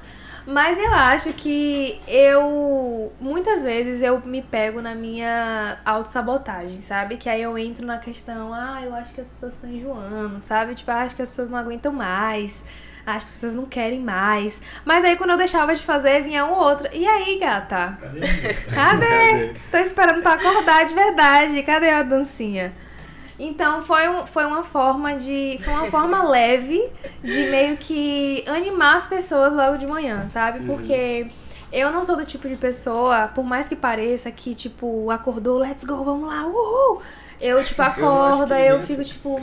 Mas 0.45 0.77
eu 0.77 0.93
acho 0.93 1.31
que 1.33 2.01
eu. 2.07 3.13
Muitas 3.19 3.63
vezes 3.63 4.01
eu 4.01 4.19
me 4.25 4.41
pego 4.41 4.81
na 4.81 4.93
minha 4.93 5.77
autossabotagem, 5.85 6.81
sabe? 6.81 7.17
Que 7.17 7.29
aí 7.29 7.41
eu 7.41 7.57
entro 7.57 7.85
na 7.85 7.97
questão, 7.97 8.53
ah, 8.53 8.81
eu 8.83 8.93
acho 8.93 9.13
que 9.13 9.21
as 9.21 9.27
pessoas 9.27 9.53
estão 9.53 9.69
enjoando, 9.69 10.39
sabe? 10.41 10.75
Tipo, 10.75 10.91
ah, 10.91 11.01
acho 11.01 11.15
que 11.15 11.21
as 11.21 11.29
pessoas 11.29 11.49
não 11.49 11.57
aguentam 11.57 11.93
mais. 11.93 12.63
Acho 13.05 13.25
que 13.25 13.31
as 13.31 13.35
pessoas 13.35 13.55
não 13.55 13.65
querem 13.65 13.99
mais. 13.99 14.61
Mas 14.85 15.03
aí 15.03 15.17
quando 15.17 15.31
eu 15.31 15.37
deixava 15.37 15.75
de 15.75 15.81
fazer, 15.81 16.23
vinha 16.23 16.45
um 16.45 16.53
outro. 16.53 16.87
E 16.93 17.05
aí, 17.05 17.37
gata? 17.37 17.97
Cadê? 18.73 19.53
Tô 19.71 19.77
esperando 19.77 20.21
pra 20.21 20.33
acordar 20.33 20.85
de 20.85 20.93
verdade. 20.93 21.63
Cadê 21.63 21.89
a 21.89 22.03
dancinha? 22.03 22.73
Então 23.39 23.81
foi, 23.81 24.07
um, 24.09 24.25
foi 24.27 24.45
uma 24.45 24.63
forma 24.63 25.15
de. 25.15 25.57
Foi 25.61 25.73
uma 25.73 25.85
forma 25.87 26.23
leve 26.29 26.89
de 27.23 27.45
meio 27.47 27.77
que 27.77 28.43
animar 28.47 28.95
as 28.95 29.07
pessoas 29.07 29.53
logo 29.53 29.77
de 29.77 29.87
manhã, 29.87 30.27
sabe? 30.27 30.65
Porque 30.65 31.27
eu 31.71 31.91
não 31.91 32.03
sou 32.03 32.15
do 32.15 32.23
tipo 32.25 32.47
de 32.47 32.55
pessoa, 32.55 33.27
por 33.27 33.43
mais 33.43 33.67
que 33.67 33.75
pareça 33.75 34.31
que, 34.31 34.53
tipo, 34.53 35.09
acordou, 35.09 35.57
let's 35.57 35.83
go, 35.83 36.03
vamos 36.03 36.27
lá, 36.27 36.45
uhul! 36.45 37.01
Eu, 37.41 37.63
tipo, 37.63 37.81
acordo, 37.81 38.53
aí 38.53 38.67
eu 38.67 38.77
ninguém 38.79 38.87
fico, 38.87 39.03
tipo. 39.03 39.41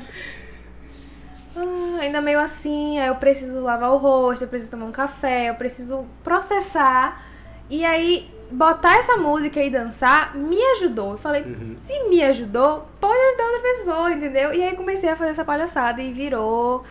"Ah, 1.56 1.98
ainda 2.00 2.20
meio 2.20 2.38
assim, 2.40 2.98
aí 2.98 3.08
eu 3.08 3.16
preciso 3.16 3.60
lavar 3.60 3.90
o 3.90 3.96
rosto, 3.96 4.42
eu 4.44 4.48
preciso 4.48 4.70
tomar 4.70 4.86
um 4.86 4.92
café, 4.92 5.50
eu 5.50 5.54
preciso 5.56 6.06
processar. 6.22 7.20
E 7.68 7.84
aí, 7.84 8.30
botar 8.50 8.96
essa 8.96 9.16
música 9.16 9.62
e 9.62 9.70
dançar 9.70 10.34
me 10.36 10.60
ajudou. 10.72 11.12
Eu 11.12 11.18
falei, 11.18 11.42
Uhum. 11.42 11.74
se 11.76 12.04
me 12.08 12.22
ajudou, 12.24 12.88
pode 13.00 13.18
ajudar 13.28 13.44
outra 13.44 13.60
pessoa, 13.62 14.12
entendeu? 14.12 14.52
E 14.52 14.62
aí 14.62 14.74
comecei 14.74 15.08
a 15.08 15.16
fazer 15.16 15.30
essa 15.30 15.44
palhaçada 15.44 16.02
e 16.02 16.12
virou 16.12 16.82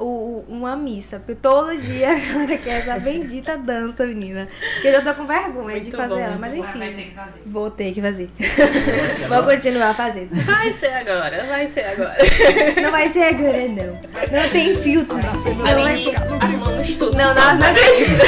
o- 0.00 0.44
uma 0.48 0.76
missa. 0.76 1.18
Porque 1.18 1.34
todo 1.34 1.76
dia 1.76 2.10
a 2.12 2.14
galera 2.14 2.56
quer 2.56 2.78
essa 2.78 2.98
bendita 3.00 3.56
dança, 3.58 4.06
menina. 4.06 4.46
Que 4.80 4.86
eu 4.88 4.92
já 4.92 5.00
tô 5.02 5.14
com 5.20 5.26
vergonha 5.26 5.76
de 5.80 5.82
Muito 5.86 5.96
fazer 5.96 6.14
bom, 6.14 6.20
ela, 6.20 6.36
mas 6.40 6.40
Vai 6.40 6.50
ter 6.50 6.58
enfim. 6.58 6.78
que 7.10 7.14
fazer. 7.16 7.42
Vou 7.46 7.70
ter 7.70 7.92
que 7.92 8.00
fazer. 8.00 8.30
Vou 9.28 9.36
agora? 9.38 9.56
continuar 9.56 9.94
fazendo. 9.96 10.28
Vai 10.44 10.72
ser 10.72 10.92
agora, 10.92 11.44
vai 11.46 11.66
ser 11.66 11.80
agora. 11.84 12.16
Não 12.80 12.90
vai 12.92 13.08
ser 13.08 13.22
agora, 13.24 13.66
não. 13.68 13.98
Não 14.40 14.48
tem 14.52 14.72
filtros. 14.76 15.24
Não 15.44 15.54
vai 15.56 15.72
Aline, 15.72 16.04
ser. 16.12 16.16
arrumamos 16.16 16.96
tudo. 16.96 17.16
Não, 17.16 17.34
só 17.34 17.40
não, 17.40 17.50
não 17.54 17.58
pra 17.58 17.70
acredito. 17.70 18.18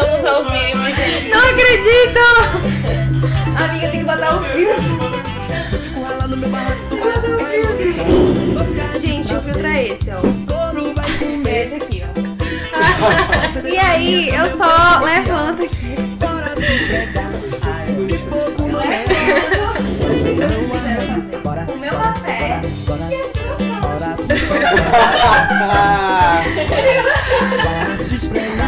Estamos 0.00 0.24
ao 0.24 0.44
vivo, 0.44 0.84
gente. 0.94 1.28
Não 1.28 1.40
acredito! 1.40 2.20
Amiga, 3.56 3.88
tem 3.88 3.98
que 3.98 4.06
botar 4.06 4.36
o 4.36 4.44
filtro. 4.44 4.84
Gente, 8.96 9.34
o 9.34 9.40
filtro 9.40 9.66
é 9.66 9.88
esse, 9.88 10.08
ó. 10.12 10.20
É 11.48 11.64
esse 11.64 11.74
aqui, 11.74 12.04
ó. 12.04 12.06
E 13.66 13.76
aí, 13.76 14.28
eu 14.28 14.48
só 14.48 15.00
levanto 15.00 15.64
aqui. 15.64 15.96
O 21.72 21.76
meu 21.76 21.90
café. 21.90 22.60
E 22.62 22.68
aí, 26.68 26.98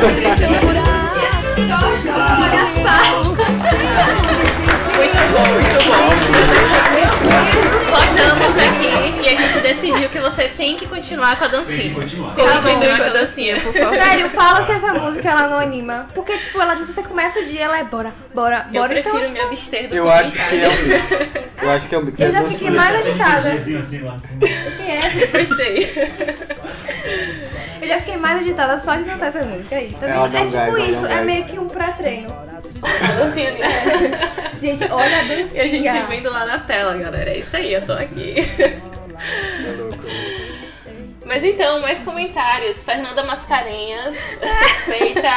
Muito 0.00 0.12
bom, 5.32 5.46
muito 5.52 5.84
bom. 5.86 6.10
Votamos 7.90 8.56
aqui 8.56 9.20
e 9.22 9.28
a 9.28 9.36
gente 9.36 9.60
decidiu 9.60 10.08
que 10.08 10.18
você 10.20 10.48
tem 10.48 10.76
que 10.76 10.86
continuar 10.86 11.36
com 11.36 11.44
a 11.44 11.48
Tem 11.48 11.60
que 11.62 11.66
dancinha. 11.66 11.94
continuar. 11.94 12.34
Continue 12.34 12.96
com 12.96 13.02
a 13.02 13.08
dancinha, 13.10 13.60
por 13.60 13.72
favor. 13.74 13.94
Sério, 13.94 14.28
fala 14.30 14.62
se 14.62 14.72
essa 14.72 14.94
música 14.94 15.28
ela 15.28 15.48
não 15.48 15.58
anima. 15.58 16.06
Porque, 16.14 16.36
tipo, 16.38 16.60
ela, 16.60 16.74
tipo, 16.76 16.90
você 16.90 17.02
começa 17.02 17.40
o 17.40 17.44
dia, 17.44 17.64
ela 17.64 17.78
é 17.78 17.84
bora, 17.84 18.12
bora, 18.34 18.66
Eu 18.72 18.80
bora. 18.80 18.88
prefiro 18.94 19.18
Então, 19.18 19.32
me 19.32 19.40
abster 19.40 19.88
do 19.88 19.96
Eu 19.96 20.10
acho 20.10 20.32
que 20.32 20.38
é 20.56 20.68
um 20.68 20.82
mix. 20.86 21.10
Eu 21.62 21.70
acho 21.70 21.88
que 21.88 21.94
é 21.94 21.98
um 21.98 22.02
mix. 22.04 22.20
Eu 22.20 22.28
é 22.28 22.30
já 22.30 22.42
fiquei 22.44 22.70
mais 22.70 22.96
agitada. 23.06 23.52
Assim 23.52 24.00
lá. 24.02 24.16
tipo, 24.18 24.46
é, 24.82 25.26
Gostei. 25.38 25.92
Eu 27.90 27.94
já 27.94 28.00
fiquei 28.00 28.16
mais 28.16 28.38
agitada 28.40 28.78
só 28.78 28.94
de 28.96 29.04
dançar 29.04 29.28
essa 29.28 29.44
música 29.44 29.76
aí. 29.76 29.92
Tá 29.98 30.06
É 30.06 30.18
um 30.20 30.46
tipo 30.48 30.62
um 30.62 30.78
isso, 30.78 31.06
é 31.06 31.22
meio 31.22 31.44
que 31.44 31.58
um 31.58 31.68
pré-treino. 31.68 32.28
Dancinha 33.18 33.48
ali. 33.48 33.60
Gente, 34.60 34.84
olha 34.92 35.16
a 35.18 35.22
E 35.24 35.32
a 35.32 35.36
dancinha. 35.36 35.68
gente 35.68 36.06
vendo 36.08 36.30
lá 36.30 36.46
na 36.46 36.58
tela, 36.58 36.96
galera. 36.96 37.30
É 37.30 37.38
isso 37.38 37.56
aí, 37.56 37.74
eu 37.74 37.84
tô 37.84 37.92
aqui. 37.92 38.34
É 39.18 39.72
louco. 39.76 39.98
Mas 41.26 41.44
então, 41.44 41.80
mais 41.80 42.02
comentários. 42.02 42.82
Fernanda 42.82 43.22
Mascarenhas, 43.22 44.16
suspeita. 44.16 45.28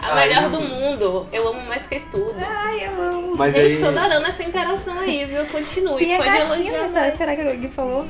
A 0.00 0.14
Ai, 0.16 0.28
melhor 0.28 0.48
do 0.50 0.60
mundo. 0.60 1.26
Eu 1.32 1.48
amo 1.48 1.60
mais 1.66 1.86
que 1.86 2.00
tudo. 2.10 2.34
Ai, 2.44 2.86
eu 2.86 3.02
amo. 3.02 3.36
Mas 3.36 3.54
Gente, 3.54 3.74
aí. 3.74 3.80
tô 3.80 3.86
adorando 3.86 4.26
essa 4.26 4.42
interação 4.42 4.98
aí, 4.98 5.24
viu? 5.26 5.44
Continue. 5.46 5.98
Tem 5.98 6.14
a 6.14 6.18
Pode 6.18 6.30
caixinha 6.30 6.74
elogiar. 6.74 7.10
Será 7.12 7.36
que 7.36 7.42
alguém 7.42 7.70
falou? 7.70 8.04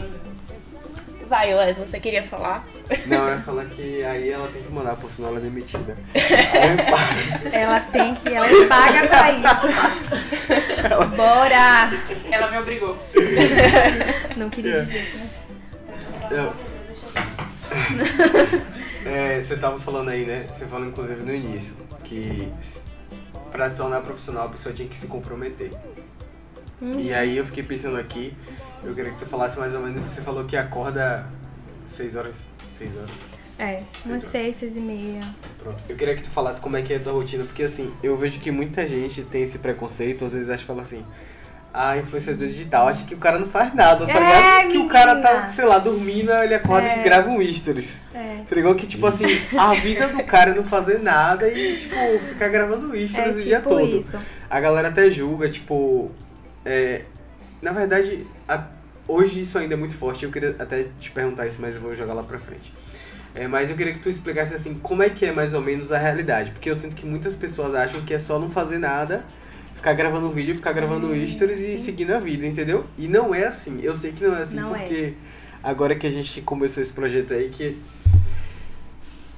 Vai, 1.29 1.55
Les, 1.55 1.79
você 1.79 1.99
queria 2.01 2.23
falar? 2.23 2.67
Não, 3.07 3.27
eu 3.29 3.35
ia 3.37 3.41
falar 3.41 3.65
que 3.67 4.05
aí 4.05 4.31
ela 4.31 4.49
tem 4.49 4.63
que 4.63 4.71
mandar, 4.71 4.97
por 4.97 5.11
senão 5.11 5.31
ela 5.31 5.39
é 5.39 5.43
demitida. 5.43 5.97
Ela 7.53 7.81
tem 7.81 8.15
que, 8.15 8.29
ela 8.29 8.47
paga 8.69 9.07
pra 9.07 9.33
isso. 9.33 9.67
Bora! 11.17 11.91
Ela 12.31 12.51
me 12.51 12.59
obrigou. 12.59 12.99
Não 14.37 14.51
queria 14.51 14.77
É. 14.77 14.81
dizer, 14.83 15.15
mas. 15.21 16.33
eu- 16.33 16.55
É, 19.07 19.41
você 19.41 19.57
tava 19.57 19.79
falando 19.79 20.09
aí, 20.11 20.25
né? 20.25 20.47
Você 20.53 20.67
falou 20.67 20.87
inclusive 20.89 21.23
no 21.23 21.33
início 21.35 21.75
que 22.03 22.51
pra 23.53 23.69
se 23.69 23.77
tornar 23.77 24.01
profissional 24.01 24.47
a 24.47 24.49
pessoa 24.49 24.75
tinha 24.75 24.89
que 24.89 24.97
se 24.97 25.07
comprometer. 25.07 25.71
E 26.99 27.15
aí 27.15 27.37
eu 27.37 27.45
fiquei 27.45 27.63
pensando 27.63 27.97
aqui, 27.99 28.35
eu 28.85 28.95
queria 28.95 29.11
que 29.13 29.19
tu 29.19 29.27
falasse 29.27 29.59
mais 29.59 29.75
ou 29.75 29.81
menos, 29.81 30.01
você 30.01 30.21
falou 30.21 30.45
que 30.45 30.57
acorda 30.57 31.27
6 31.87 32.17
horas. 32.17 32.47
6 32.79 32.97
horas. 32.97 33.11
É, 33.57 33.83
umas 34.05 34.25
seis, 34.25 34.57
seis 34.57 34.77
e 34.77 34.81
meia. 34.81 35.23
Pronto. 35.63 35.85
Eu 35.89 35.95
queria 35.95 36.17
que 36.17 36.23
tu 36.25 36.31
falasse 36.31 36.61
como 36.61 36.77
é 36.77 36.83
que 36.83 36.93
é 36.93 36.97
a 36.97 37.01
tua 37.01 37.13
rotina, 37.13 37.45
porque 37.45 37.63
assim, 37.63 37.93
eu 38.03 38.17
vejo 38.17 38.41
que 38.41 38.51
muita 38.51 38.85
gente 38.89 39.23
tem 39.23 39.45
esse 39.45 39.59
preconceito, 39.59 40.25
às 40.25 40.33
vezes 40.33 40.49
acha 40.51 40.59
que 40.59 40.65
fala 40.67 40.83
assim, 40.83 41.05
a 41.73 41.97
influenciadora 41.97 42.49
digital 42.51 42.89
acha 42.89 43.05
que 43.05 43.15
o 43.15 43.19
cara 43.19 43.39
não 43.39 43.47
faz 43.47 43.73
nada, 43.73 44.07
tá 44.07 44.13
É, 44.13 44.19
ligado? 44.19 44.69
Que 44.73 44.79
o 44.79 44.89
cara 44.89 45.21
tá, 45.21 45.49
sei 45.49 45.65
lá, 45.67 45.79
dormindo, 45.79 46.33
ele 46.33 46.53
acorda 46.55 46.89
É. 46.89 46.99
e 46.99 47.03
grava 47.05 47.29
um 47.31 47.41
stories. 47.45 48.01
É. 48.13 48.43
Tá 48.45 48.57
ligado? 48.57 48.75
Que, 48.75 48.89
tipo 48.89 49.07
assim, 49.07 49.27
a 49.57 49.73
vida 49.75 50.09
do 50.09 50.25
cara 50.25 50.51
é 50.51 50.55
não 50.55 50.65
fazer 50.65 50.99
nada 50.99 51.49
e, 51.49 51.77
tipo, 51.77 51.95
ficar 52.29 52.49
gravando 52.49 52.93
É 52.93 53.07
stories 53.07 53.37
o 53.37 53.41
dia 53.41 53.59
tipo 53.59 53.69
todo. 53.69 53.87
isso. 53.99 54.19
A 54.51 54.59
galera 54.59 54.89
até 54.89 55.09
julga, 55.13 55.49
tipo. 55.49 56.11
é, 56.65 57.05
na 57.65 57.73
verdade, 57.73 58.27
a- 58.47 58.67
hoje 59.09 59.41
isso 59.41 59.59
ainda 59.59 59.75
é 59.75 59.77
muito 59.77 59.97
forte. 59.97 60.25
Eu 60.25 60.31
queria 60.31 60.55
até 60.59 60.87
te 61.01 61.11
perguntar 61.11 61.47
isso, 61.47 61.59
mas 61.61 61.75
eu 61.75 61.81
vou 61.81 61.95
jogar 61.95 62.13
lá 62.15 62.23
pra 62.23 62.39
frente. 62.39 62.73
É, 63.35 63.49
mas 63.49 63.69
eu 63.71 63.77
queria 63.77 63.93
que 63.93 63.99
tu 63.99 64.09
explicasse 64.09 64.55
assim, 64.55 64.75
como 64.75 65.03
é 65.03 65.11
que 65.11 65.25
é 65.27 65.33
mais 65.33 65.55
ou 65.55 65.61
menos 65.61 65.91
a 65.91 65.99
realidade. 65.99 66.53
Porque 66.53 66.71
eu 66.71 66.77
sinto 66.77 66.95
que 66.95 67.05
muitas 67.05 67.35
pessoas 67.35 67.75
acham 67.75 68.01
que 68.03 68.15
é 68.15 68.19
só 68.19 68.39
não 68.39 68.49
fazer 68.51 68.79
nada, 68.79 69.25
ficar 69.73 69.93
gravando 69.95 70.31
vídeo, 70.31 70.55
ficar 70.55 70.73
gravando 70.73 71.09
Hum, 71.09 71.27
stories 71.27 71.59
e 71.59 71.77
seguindo 71.77 72.13
a 72.15 72.19
vida, 72.21 72.47
entendeu? 72.47 72.85
E 72.97 73.09
não 73.09 73.35
é 73.35 73.45
assim. 73.47 73.79
Eu 73.83 73.97
sei 73.97 74.13
que 74.13 74.23
não 74.23 74.35
é 74.35 74.43
assim, 74.43 74.57
Não 74.57 74.77
é. 74.77 74.79
porque 74.79 75.15
agora 75.63 75.97
que 75.97 76.07
a 76.07 76.11
gente 76.11 76.43
começou 76.43 76.81
esse 76.83 76.93
projeto 76.93 77.35
aí, 77.35 77.49
que 77.49 77.77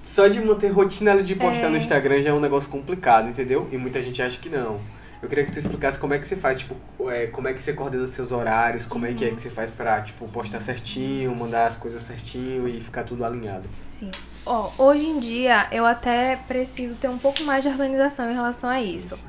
só 0.05 0.29
de 0.29 0.41
manter 0.41 0.68
rotina 0.70 1.20
de 1.22 1.35
postar 1.35 1.66
É. 1.66 1.70
no 1.70 1.77
Instagram 1.77 2.20
já 2.22 2.31
é 2.31 2.33
um 2.33 2.41
negócio 2.41 2.68
complicado, 2.68 3.29
entendeu? 3.31 3.66
E 3.72 3.77
muita 3.79 4.03
gente 4.03 4.20
acha 4.20 4.39
que 4.39 4.49
não. 4.51 4.79
Eu 5.27 5.29
queria 5.29 5.45
que 5.45 5.51
tu 5.51 5.59
explicasse 5.59 5.99
como 5.99 6.14
é 6.14 6.20
que 6.20 6.24
você 6.24 6.37
faz, 6.37 6.61
tipo, 6.61 6.77
é, 7.11 7.27
como 7.27 7.49
é 7.49 7.53
que 7.53 7.61
você 7.61 7.72
coordena 7.72 8.07
seus 8.07 8.31
horários, 8.31 8.87
como 8.87 9.07
é 9.07 9.12
que 9.12 9.24
é 9.24 9.31
que 9.33 9.41
você 9.41 9.51
faz 9.51 9.72
pra, 9.72 10.01
tipo, 10.01 10.29
postar 10.29 10.61
certinho, 10.61 11.35
mandar 11.35 11.66
as 11.66 11.74
coisas 11.74 12.01
certinho 12.03 12.68
e 12.68 12.81
ficar 12.81 13.03
tudo 13.03 13.24
alinhado. 13.24 13.68
Sim. 13.83 14.12
Ó, 14.47 14.70
hoje 14.79 15.05
em 15.05 15.18
dia 15.18 15.66
eu 15.72 15.85
até 15.85 16.37
preciso 16.47 16.95
ter 16.95 17.09
um 17.09 17.18
pouco 17.18 17.43
mais 17.43 17.64
de 17.64 17.68
organização 17.68 18.31
em 18.31 18.35
relação 18.35 18.70
a 18.70 18.77
Sim, 18.77 18.95
isso. 18.95 19.16
sim. 19.16 19.24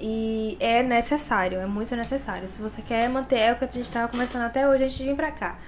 E 0.00 0.56
é 0.60 0.82
necessário, 0.82 1.58
é 1.58 1.66
muito 1.66 1.94
necessário. 1.94 2.48
Se 2.48 2.58
você 2.62 2.80
quer 2.80 3.06
manter, 3.10 3.36
é 3.36 3.52
o 3.52 3.56
que 3.56 3.66
a 3.66 3.68
gente 3.68 3.84
estava 3.84 4.08
conversando 4.10 4.46
até 4.46 4.66
hoje 4.66 4.84
antes 4.84 4.96
de 4.96 5.04
vir 5.04 5.14
pra 5.14 5.30
cá. 5.30 5.58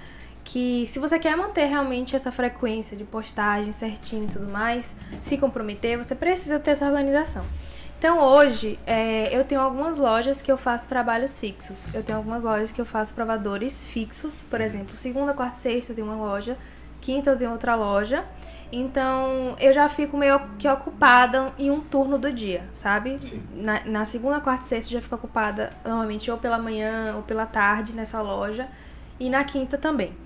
Que 0.43 0.87
se 0.87 0.99
você 0.99 1.19
quer 1.19 1.37
manter 1.37 1.67
realmente 1.67 2.17
essa 2.17 2.33
frequência 2.33 2.97
de 2.97 3.05
postagem 3.05 3.73
certinho 3.73 4.25
e 4.25 4.29
tudo 4.29 4.49
mais, 4.49 4.97
se 5.21 5.37
comprometer, 5.37 5.99
você 5.99 6.15
precisa 6.15 6.59
ter 6.59 6.71
essa 6.71 6.87
organização. 6.87 7.45
Então 8.07 8.21
hoje 8.21 8.79
é, 8.87 9.37
eu 9.37 9.43
tenho 9.43 9.61
algumas 9.61 9.97
lojas 9.97 10.41
que 10.41 10.51
eu 10.51 10.57
faço 10.57 10.89
trabalhos 10.89 11.41
fixos. 11.41 11.93
Eu 11.93 12.05
tenho 12.05 12.19
algumas 12.19 12.45
lojas 12.45 12.71
que 12.71 12.81
eu 12.81 12.87
faço 12.87 13.13
provadores 13.13 13.91
fixos. 13.91 14.45
Por 14.49 14.61
exemplo, 14.61 14.95
segunda, 14.95 15.35
quarta 15.35 15.57
e 15.57 15.59
sexta 15.59 15.91
eu 15.91 15.97
tenho 15.97 16.07
uma 16.07 16.17
loja. 16.17 16.57
Quinta 17.01 17.31
eu 17.31 17.37
tenho 17.37 17.51
outra 17.51 17.75
loja. 17.75 18.25
Então 18.71 19.57
eu 19.59 19.73
já 19.73 19.89
fico 19.89 20.17
meio 20.17 20.39
que 20.57 20.69
ocupada 20.69 21.53
em 21.59 21.69
um 21.69 21.81
turno 21.81 22.17
do 22.17 22.33
dia, 22.33 22.63
sabe? 22.73 23.17
Sim. 23.21 23.43
Na, 23.53 23.85
na 23.85 24.05
segunda, 24.05 24.41
quarta 24.41 24.63
e 24.63 24.69
sexta 24.69 24.89
eu 24.89 25.01
já 25.01 25.03
fico 25.03 25.17
ocupada 25.17 25.73
normalmente 25.85 26.31
ou 26.31 26.39
pela 26.39 26.59
manhã 26.59 27.17
ou 27.17 27.25
pela 27.25 27.45
tarde 27.45 27.93
nessa 27.93 28.23
loja. 28.23 28.69
E 29.19 29.29
na 29.29 29.43
quinta 29.43 29.77
também. 29.77 30.17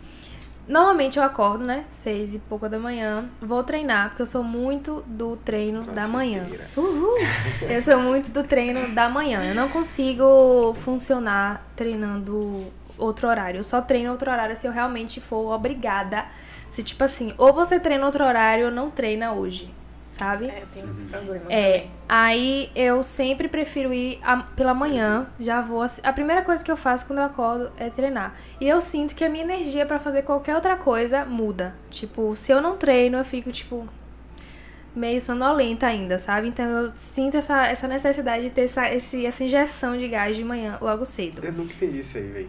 Normalmente 0.71 1.19
eu 1.19 1.25
acordo, 1.25 1.65
né? 1.65 1.85
Seis 1.89 2.33
e 2.33 2.39
pouca 2.39 2.69
da 2.69 2.79
manhã. 2.79 3.29
Vou 3.43 3.65
treinar, 3.65 4.11
porque 4.11 4.23
eu 4.23 4.27
sou 4.27 4.45
muito 4.45 5.03
do 5.05 5.37
treino 5.37 5.83
da 5.83 6.07
manhã. 6.07 6.47
Uhul! 6.77 7.19
Eu 7.69 7.83
sou 7.83 7.99
muito 8.01 8.31
do 8.31 8.45
treino 8.45 8.95
da 8.95 9.09
manhã. 9.09 9.43
Eu 9.45 9.55
não 9.55 9.69
consigo 9.69 10.73
funcionar 10.75 11.67
treinando 11.75 12.73
outro 12.97 13.27
horário. 13.27 13.59
Eu 13.59 13.65
só 13.65 13.83
treino 13.83 14.13
outro 14.13 14.31
horário 14.31 14.57
se 14.57 14.67
eu 14.67 14.73
realmente 14.73 15.21
for 15.21 15.53
obrigada. 15.53 16.27
Se, 16.69 16.85
tipo 16.85 17.03
assim, 17.03 17.35
ou 17.37 17.53
você 17.53 17.81
treina 17.81 18.07
outro 18.07 18.25
horário 18.25 18.67
ou 18.67 18.71
não 18.71 18.91
treina 18.91 19.33
hoje, 19.33 19.75
sabe? 20.11 20.47
É, 20.49 20.63
eu 20.63 20.67
tenho 20.73 20.91
esse 20.91 21.05
problema. 21.05 21.45
É, 21.49 21.73
também. 21.79 21.91
aí 22.09 22.71
eu 22.75 23.03
sempre 23.03 23.47
prefiro 23.49 23.95
ir 23.95 24.19
a- 24.23 24.39
pela 24.43 24.75
manhã, 24.75 25.27
já 25.39 25.61
vou. 25.63 25.81
assim- 25.81 26.03
A 26.05 26.13
primeira 26.13 26.43
coisa 26.43 26.63
que 26.63 26.71
eu 26.71 26.77
faço 26.77 27.07
quando 27.07 27.21
eu 27.21 27.25
acordo 27.25 27.73
é 27.79 27.89
treinar. 27.89 28.35
E 28.61 28.69
eu 28.69 28.81
sinto 28.81 29.15
que 29.15 29.25
a 29.25 29.29
minha 29.31 29.45
energia 29.45 29.87
pra 29.87 29.99
fazer 30.01 30.23
qualquer 30.23 30.57
outra 30.57 30.77
coisa 30.77 31.25
muda. 31.25 31.75
Tipo, 31.89 32.35
se 32.37 32.51
eu 32.53 32.61
não 32.61 32.77
treino, 32.77 33.17
eu 33.19 33.25
fico, 33.25 33.53
tipo, 33.53 33.89
meio 34.97 35.21
sonolenta 35.21 35.87
ainda, 35.87 36.19
sabe? 36.19 36.49
Então 36.49 36.65
eu 36.67 36.93
sinto 36.97 37.37
essa, 37.37 37.67
essa 37.69 37.87
necessidade 37.87 38.43
de 38.45 38.51
ter 38.51 38.63
essa, 38.63 38.93
esse, 38.93 39.25
essa 39.25 39.45
injeção 39.45 39.97
de 39.97 40.09
gás 40.09 40.35
de 40.37 40.43
manhã 40.43 40.77
logo 40.81 41.05
cedo. 41.05 41.41
Eu 41.45 41.53
nunca 41.53 41.73
entendi 41.73 42.01
isso 42.01 42.19
aí, 42.19 42.25
velho. 42.27 42.49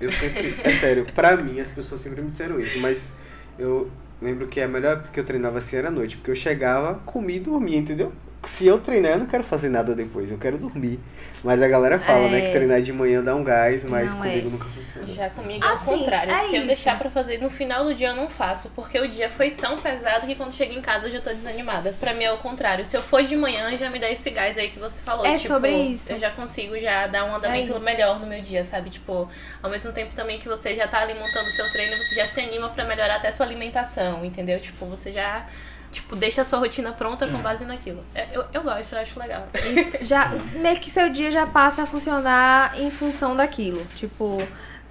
Eu 0.00 0.10
sempre. 0.12 0.54
É 0.64 0.70
sério, 0.70 1.06
pra 1.14 1.36
mim 1.36 1.60
as 1.60 1.70
pessoas 1.70 2.00
sempre 2.00 2.20
me 2.22 2.28
disseram 2.28 2.58
isso, 2.58 2.78
mas 2.80 3.12
eu 3.58 3.88
lembro 4.20 4.48
que 4.48 4.60
a 4.60 4.68
melhor 4.68 4.94
época 4.98 5.10
que 5.12 5.20
eu 5.20 5.24
treinava 5.24 5.58
assim 5.58 5.76
era 5.76 5.88
à 5.88 5.90
noite, 5.90 6.16
porque 6.16 6.30
eu 6.30 6.34
chegava, 6.36 6.94
comia 7.00 7.36
e 7.36 7.40
dormia, 7.40 7.78
entendeu? 7.78 8.12
Se 8.46 8.66
eu 8.66 8.78
treinar, 8.78 9.12
eu 9.12 9.18
não 9.18 9.26
quero 9.26 9.42
fazer 9.44 9.68
nada 9.68 9.94
depois, 9.94 10.30
eu 10.30 10.38
quero 10.38 10.56
dormir. 10.56 10.98
Mas 11.44 11.60
a 11.60 11.68
galera 11.68 11.98
fala, 11.98 12.28
né, 12.28 12.38
É. 12.38 12.46
que 12.46 12.52
treinar 12.52 12.80
de 12.80 12.92
manhã 12.92 13.22
dá 13.22 13.34
um 13.34 13.42
gás, 13.44 13.84
mas 13.84 14.12
Não, 14.14 14.22
comigo 14.22 14.48
é. 14.48 14.50
nunca 14.50 14.64
funciona. 14.66 15.06
Já 15.06 15.28
comigo 15.30 15.64
é 15.64 15.68
o 15.68 15.72
Assim, 15.72 15.98
contrário. 15.98 16.32
é 16.32 16.36
Se 16.38 16.54
eu 16.54 16.58
isso. 16.58 16.66
deixar 16.66 16.98
pra 16.98 17.10
fazer 17.10 17.38
no 17.38 17.50
final 17.50 17.84
do 17.84 17.94
dia, 17.94 18.08
eu 18.08 18.14
não 18.16 18.28
faço. 18.28 18.70
Porque 18.74 18.98
o 18.98 19.06
dia 19.08 19.28
foi 19.28 19.50
tão 19.50 19.76
pesado 19.78 20.26
que 20.26 20.34
quando 20.34 20.52
chego 20.52 20.72
em 20.72 20.80
casa 20.80 21.08
eu 21.08 21.10
já 21.12 21.20
tô 21.20 21.30
desanimada. 21.30 21.94
Pra 22.00 22.14
mim 22.14 22.24
é 22.24 22.32
o 22.32 22.38
contrário. 22.38 22.86
Se 22.86 22.96
eu 22.96 23.02
for 23.02 23.22
de 23.22 23.36
manhã, 23.36 23.76
já 23.76 23.90
me 23.90 23.98
dá 23.98 24.08
esse 24.10 24.30
gás 24.30 24.56
aí 24.56 24.68
que 24.68 24.78
você 24.78 25.02
falou. 25.02 25.26
É 25.26 25.36
tipo, 25.36 25.48
sobre 25.54 25.72
isso. 25.72 26.12
Eu 26.12 26.18
já 26.18 26.30
consigo 26.30 26.78
já 26.78 27.06
dar 27.08 27.24
um 27.24 27.34
andamento 27.34 27.72
isso. 27.72 27.80
melhor 27.80 28.18
no 28.20 28.26
meu 28.26 28.40
dia, 28.40 28.64
sabe? 28.64 28.88
Tipo, 28.88 29.28
ao 29.62 29.70
mesmo 29.70 29.92
tempo 29.92 30.14
também 30.14 30.38
que 30.38 30.48
você 30.48 30.74
já 30.74 30.86
tá 30.88 31.00
ali 31.00 31.12
montando 31.14 31.48
o 31.48 31.52
seu 31.52 31.68
treino, 31.70 31.96
você 32.02 32.14
já 32.14 32.26
se 32.26 32.40
anima 32.40 32.68
pra 32.70 32.84
melhorar 32.84 33.16
até 33.16 33.30
sua 33.30 33.44
alimentação, 33.46 34.24
entendeu? 34.24 34.58
Tipo, 34.58 34.86
você 34.86 35.12
já. 35.12 35.44
Tipo, 35.90 36.14
deixa 36.16 36.42
a 36.42 36.44
sua 36.44 36.58
rotina 36.58 36.92
pronta 36.92 37.26
com 37.26 37.38
base 37.38 37.64
naquilo. 37.64 38.04
É, 38.14 38.28
Eu, 38.32 38.44
eu 38.52 38.62
gosto, 38.62 38.92
eu 38.94 39.00
acho 39.00 39.18
legal. 39.18 39.48
já 40.02 40.30
meio 40.60 40.76
que 40.78 40.90
seu 40.90 41.08
dia 41.08 41.30
já 41.30 41.46
passa 41.46 41.82
a 41.82 41.86
funcionar 41.86 42.78
em 42.78 42.90
função 42.90 43.34
daquilo. 43.34 43.82
Tipo, 43.96 44.36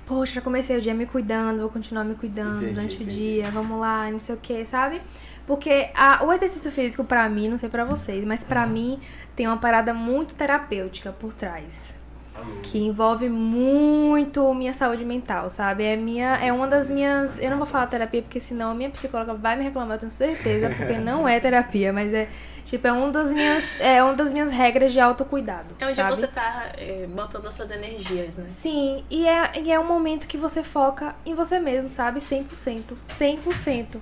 poxa, 0.06 0.34
já 0.34 0.42
comecei 0.42 0.76
o 0.78 0.82
dia 0.82 0.94
me 0.94 1.06
cuidando, 1.06 1.60
vou 1.60 1.70
continuar 1.70 2.04
me 2.04 2.16
cuidando 2.16 2.58
Entendi, 2.58 2.74
durante 2.74 2.96
entendi. 2.96 3.10
o 3.10 3.14
dia, 3.14 3.52
vamos 3.52 3.80
lá, 3.80 4.10
não 4.10 4.20
sei 4.20 4.36
o 4.36 4.38
que, 4.40 4.66
sabe? 4.66 5.02
Porque 5.46 5.90
a- 5.96 6.24
o 6.26 6.34
exercício 6.34 6.72
físico 6.72 7.04
pra 7.04 7.30
mim, 7.30 7.48
não 7.48 7.58
sei 7.58 7.70
pra 7.70 7.86
vocês, 7.86 8.26
mas 8.26 8.44
pra 8.44 8.66
mim 8.68 9.00
tem 9.36 9.48
uma 9.48 9.58
parada 9.58 9.94
muito 9.94 10.34
terapêutica 10.36 11.12
por 11.12 11.34
trás. 11.34 11.97
Que 12.64 12.80
envolve 12.80 13.30
muito 13.30 14.54
minha 14.54 14.74
saúde 14.74 15.06
mental, 15.06 15.50
sabe? 15.50 15.84
É 15.84 15.96
minha, 15.96 16.38
é 16.38 16.52
uma 16.52 16.68
das 16.68 16.90
minhas. 16.90 17.40
Eu 17.40 17.52
não 17.52 17.58
vou 17.58 17.66
falar 17.66 17.88
terapia, 17.88 18.22
porque 18.22 18.40
senão 18.40 18.72
a 18.72 18.74
minha 18.74 18.90
psicóloga 18.90 19.34
vai 19.34 19.56
me 19.56 19.64
reclamar, 19.64 19.96
eu 19.96 20.00
tenho 20.00 20.12
certeza, 20.12 20.70
porque 20.70 20.98
não 21.00 21.28
é 21.28 21.40
terapia, 21.40 21.94
mas 21.94 22.14
é 22.14 22.28
tipo, 22.66 22.86
é 22.86 22.92
uma 22.92 23.10
das 23.10 23.32
minhas, 23.32 23.80
é 23.80 24.04
uma 24.04 24.14
das 24.14 24.32
minhas 24.32 24.52
regras 24.52 24.92
de 24.92 25.00
autocuidado. 25.00 25.76
É 25.80 25.86
onde 25.86 25.96
sabe? 25.96 26.16
você 26.16 26.28
tá 26.28 26.72
é, 26.78 27.08
botando 27.08 27.48
as 27.48 27.54
suas 27.54 27.72
energias, 27.72 28.38
né? 28.38 28.46
Sim, 28.48 29.04
e 29.10 29.28
é, 29.28 29.52
e 29.62 29.72
é 29.72 29.80
um 29.80 29.88
momento 29.88 30.28
que 30.28 30.38
você 30.38 30.64
foca 30.64 31.16
em 31.26 31.34
você 31.34 31.60
mesmo, 31.60 31.88
sabe? 31.88 32.20
100%. 32.20 32.98
100%. 33.02 33.98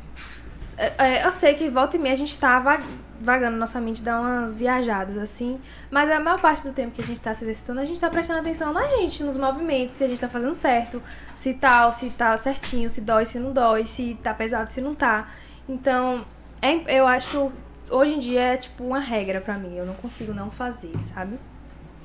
É, 0.78 0.93
é, 0.97 1.26
eu 1.26 1.32
sei 1.32 1.53
que 1.53 1.70
volta 1.70 1.95
e 1.95 1.99
meia 1.99 2.13
a 2.13 2.18
gente 2.18 2.38
tá 2.38 2.59
va- 2.59 2.82
vagando, 3.22 3.57
nossa 3.57 3.80
mente 3.80 4.01
dá 4.03 4.20
umas 4.20 4.55
viajadas 4.55 5.18
assim, 5.18 5.59
mas 5.89 6.09
a 6.11 6.20
maior 6.20 6.39
parte 6.39 6.63
do 6.68 6.74
tempo 6.74 6.91
que 6.95 7.01
a 7.01 7.05
gente 7.05 7.20
tá 7.22 7.34
se 7.34 7.43
exercitando, 7.43 7.80
a 7.80 7.86
gente 7.86 7.99
tá 7.99 8.09
prestando 8.09 8.39
atenção 8.39 8.74
na 8.74 8.88
gente, 8.88 9.24
nos 9.24 9.38
movimentos, 9.38 9.95
se 9.95 10.03
a 10.03 10.07
gente 10.07 10.20
tá 10.20 10.28
fazendo 10.30 10.53
certo, 10.53 11.01
se 11.34 11.53
tal, 11.53 11.93
se 11.93 12.09
tá 12.11 12.36
certinho, 12.38 12.89
se 12.89 13.01
dói, 13.01 13.26
se 13.26 13.39
não 13.39 13.51
dói, 13.53 13.86
se 13.86 14.18
tá 14.22 14.34
pesado, 14.34 14.70
se 14.70 14.82
não 14.82 14.93
tá. 14.95 15.28
Então, 15.68 16.26
é- 16.61 16.97
eu 16.99 17.07
acho, 17.07 17.51
hoje 17.89 18.13
em 18.16 18.20
dia 18.20 18.41
é 18.41 18.57
tipo 18.57 18.84
uma 18.84 18.99
regra 18.99 19.39
pra 19.41 19.55
mim, 19.55 19.76
eu 19.78 19.86
não 19.86 19.93
consigo 19.95 20.34
não 20.34 20.51
fazer, 20.51 20.91
sabe? 20.99 21.39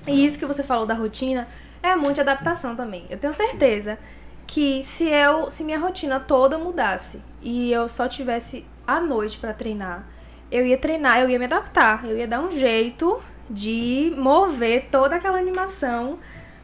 E 0.07 0.25
isso 0.25 0.39
que 0.39 0.47
você 0.47 0.63
falou 0.63 0.87
da 0.87 0.95
rotina 0.95 1.47
é 1.83 1.95
muito 1.97 2.21
adaptação 2.21 2.75
também. 2.77 3.07
Eu 3.11 3.19
tenho 3.19 3.33
certeza 3.33 3.99
que 4.51 4.83
se 4.83 5.05
eu, 5.05 5.49
se 5.49 5.63
minha 5.63 5.79
rotina 5.79 6.19
toda 6.19 6.59
mudasse 6.59 7.23
e 7.41 7.71
eu 7.71 7.89
só 7.89 8.09
tivesse 8.09 8.67
à 8.85 9.01
noite 9.01 9.39
pra 9.39 9.53
treinar, 9.53 10.05
eu 10.51 10.67
ia 10.67 10.77
treinar, 10.77 11.21
eu 11.21 11.31
ia 11.31 11.39
me 11.39 11.45
adaptar, 11.45 12.05
eu 12.05 12.19
ia 12.19 12.27
dar 12.27 12.41
um 12.41 12.51
jeito 12.51 13.23
de 13.49 14.13
mover 14.17 14.89
toda 14.91 15.15
aquela 15.15 15.39
animação 15.39 16.19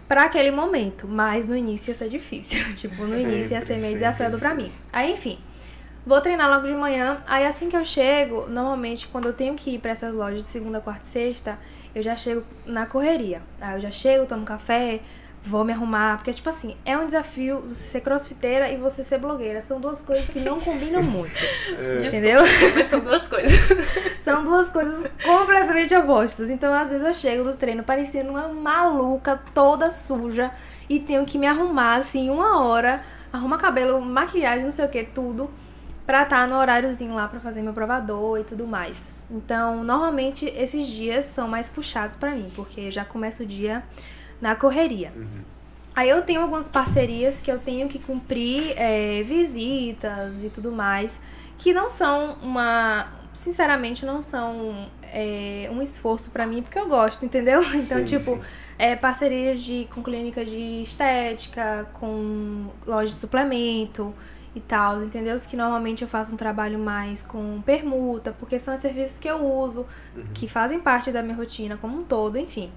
pra 0.08 0.24
aquele 0.24 0.50
momento, 0.50 1.06
mas 1.06 1.46
no 1.46 1.56
início 1.56 1.90
ia 1.90 1.94
ser 1.94 2.08
difícil. 2.08 2.60
tipo, 2.74 3.06
no 3.06 3.16
início 3.16 3.54
ia 3.54 3.60
ser 3.60 3.66
Sempre, 3.66 3.74
meio 3.74 3.92
sempre 3.92 3.94
desafiador 4.00 4.40
pra 4.40 4.52
mim. 4.52 4.68
Aí, 4.92 5.12
enfim, 5.12 5.38
Vou 6.04 6.20
treinar 6.20 6.48
logo 6.48 6.68
de 6.68 6.74
manhã. 6.74 7.20
Aí 7.26 7.44
assim 7.44 7.68
que 7.68 7.76
eu 7.76 7.84
chego, 7.84 8.46
normalmente 8.46 9.08
quando 9.08 9.26
eu 9.26 9.32
tenho 9.32 9.56
que 9.56 9.70
ir 9.70 9.80
pra 9.80 9.90
essas 9.90 10.14
lojas 10.14 10.42
de 10.42 10.46
segunda, 10.46 10.80
quarta 10.80 11.02
e 11.02 11.06
sexta, 11.06 11.58
eu 11.92 12.00
já 12.00 12.16
chego 12.16 12.44
na 12.64 12.86
correria. 12.86 13.42
Aí 13.60 13.74
eu 13.74 13.80
já 13.80 13.90
chego, 13.90 14.24
tomo 14.24 14.44
café, 14.44 15.00
vou 15.46 15.64
me 15.64 15.72
arrumar. 15.72 16.16
Porque, 16.16 16.32
tipo 16.32 16.48
assim, 16.48 16.76
é 16.84 16.96
um 16.96 17.06
desafio 17.06 17.60
você 17.68 17.84
ser 17.84 18.00
crossfiteira 18.00 18.70
e 18.70 18.76
você 18.76 19.02
ser 19.04 19.18
blogueira. 19.18 19.60
São 19.60 19.80
duas 19.80 20.02
coisas 20.02 20.28
que 20.28 20.40
não 20.40 20.60
combinam 20.60 21.02
muito. 21.04 21.32
Entendeu? 22.04 22.40
Mas 22.74 22.88
são 22.88 23.00
duas 23.00 23.26
coisas. 23.28 23.56
São 24.18 24.42
duas 24.42 24.70
coisas 24.70 25.08
completamente 25.24 25.94
opostas. 25.94 26.50
Então, 26.50 26.74
às 26.74 26.90
vezes, 26.90 27.06
eu 27.06 27.14
chego 27.14 27.44
do 27.44 27.56
treino 27.56 27.84
parecendo 27.84 28.30
uma 28.30 28.48
maluca, 28.48 29.40
toda 29.54 29.88
suja, 29.88 30.50
e 30.88 30.98
tenho 30.98 31.24
que 31.24 31.38
me 31.38 31.46
arrumar, 31.46 31.96
assim, 31.96 32.28
uma 32.28 32.60
hora, 32.60 33.02
arrumar 33.32 33.58
cabelo, 33.58 34.00
maquiagem, 34.00 34.64
não 34.64 34.70
sei 34.72 34.84
o 34.84 34.88
que, 34.88 35.04
tudo, 35.04 35.48
pra 36.04 36.24
estar 36.24 36.48
no 36.48 36.56
horáriozinho 36.56 37.14
lá 37.14 37.28
pra 37.28 37.38
fazer 37.38 37.62
meu 37.62 37.72
provador 37.72 38.40
e 38.40 38.44
tudo 38.44 38.66
mais. 38.66 39.15
Então, 39.30 39.82
normalmente, 39.82 40.46
esses 40.46 40.86
dias 40.86 41.24
são 41.24 41.48
mais 41.48 41.68
puxados 41.68 42.14
pra 42.16 42.30
mim, 42.32 42.46
porque 42.54 42.82
eu 42.82 42.90
já 42.90 43.04
começo 43.04 43.42
o 43.42 43.46
dia 43.46 43.82
na 44.40 44.54
correria. 44.54 45.12
Aí 45.94 46.08
eu 46.08 46.22
tenho 46.22 46.42
algumas 46.42 46.68
parcerias 46.68 47.40
que 47.40 47.50
eu 47.50 47.58
tenho 47.58 47.88
que 47.88 47.98
cumprir, 47.98 48.74
é, 48.76 49.22
visitas 49.22 50.44
e 50.44 50.50
tudo 50.50 50.70
mais, 50.70 51.20
que 51.58 51.72
não 51.72 51.88
são 51.88 52.36
uma. 52.42 53.08
Sinceramente, 53.32 54.06
não 54.06 54.22
são 54.22 54.88
é, 55.02 55.68
um 55.70 55.82
esforço 55.82 56.30
pra 56.30 56.46
mim, 56.46 56.62
porque 56.62 56.78
eu 56.78 56.88
gosto, 56.88 57.24
entendeu? 57.24 57.60
Então, 57.74 57.98
Sim, 57.98 58.04
tipo, 58.04 58.36
sim. 58.36 58.42
é, 58.78 58.94
parcerias 58.94 59.60
de, 59.62 59.88
com 59.92 60.02
clínica 60.02 60.44
de 60.44 60.82
estética, 60.82 61.88
com 61.94 62.66
loja 62.86 63.10
de 63.10 63.16
suplemento 63.16 64.14
e 64.56 64.60
tal, 64.60 65.02
entendeu? 65.02 65.36
Que 65.38 65.54
normalmente 65.54 66.00
eu 66.02 66.08
faço 66.08 66.32
um 66.32 66.36
trabalho 66.36 66.78
mais 66.78 67.22
com 67.22 67.60
permuta, 67.60 68.34
porque 68.40 68.58
são 68.58 68.74
os 68.74 68.80
serviços 68.80 69.20
que 69.20 69.28
eu 69.28 69.44
uso, 69.44 69.86
que 70.32 70.48
fazem 70.48 70.80
parte 70.80 71.12
da 71.12 71.22
minha 71.22 71.36
rotina 71.36 71.76
como 71.76 71.98
um 71.98 72.02
todo, 72.02 72.38
enfim. 72.38 72.72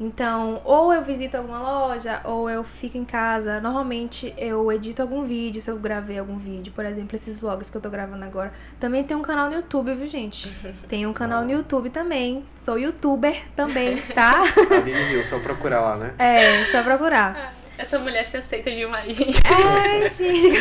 Então, 0.00 0.60
ou 0.64 0.92
eu 0.92 1.02
visito 1.02 1.36
alguma 1.36 1.58
loja, 1.58 2.20
ou 2.24 2.50
eu 2.50 2.64
fico 2.64 2.98
em 2.98 3.04
casa. 3.04 3.60
Normalmente 3.60 4.34
eu 4.36 4.72
edito 4.72 5.02
algum 5.02 5.24
vídeo, 5.24 5.62
se 5.62 5.70
eu 5.70 5.78
gravei 5.78 6.18
algum 6.18 6.36
vídeo, 6.36 6.72
por 6.74 6.84
exemplo, 6.84 7.14
esses 7.14 7.38
vlogs 7.38 7.70
que 7.70 7.76
eu 7.76 7.80
tô 7.80 7.90
gravando 7.90 8.24
agora. 8.24 8.50
Também 8.80 9.04
tem 9.04 9.16
um 9.16 9.22
canal 9.22 9.48
no 9.48 9.54
YouTube, 9.54 9.94
viu, 9.94 10.06
gente? 10.06 10.50
Tem 10.88 11.06
um 11.06 11.12
canal 11.12 11.44
no 11.44 11.52
YouTube 11.52 11.90
também. 11.90 12.44
Sou 12.56 12.78
youtuber 12.78 13.44
também, 13.54 13.96
tá? 14.14 14.40
Aline 14.72 15.02
Rio, 15.10 15.22
só 15.22 15.38
procurar 15.38 15.80
lá, 15.80 15.96
né? 15.96 16.14
É, 16.18 16.66
só 16.72 16.82
procurar. 16.82 17.54
Essa 17.76 17.98
mulher 17.98 18.28
se 18.28 18.36
aceita 18.36 18.70
demais, 18.70 19.14
gente. 19.16 19.40
Ai, 19.46 20.08
gente. 20.10 20.58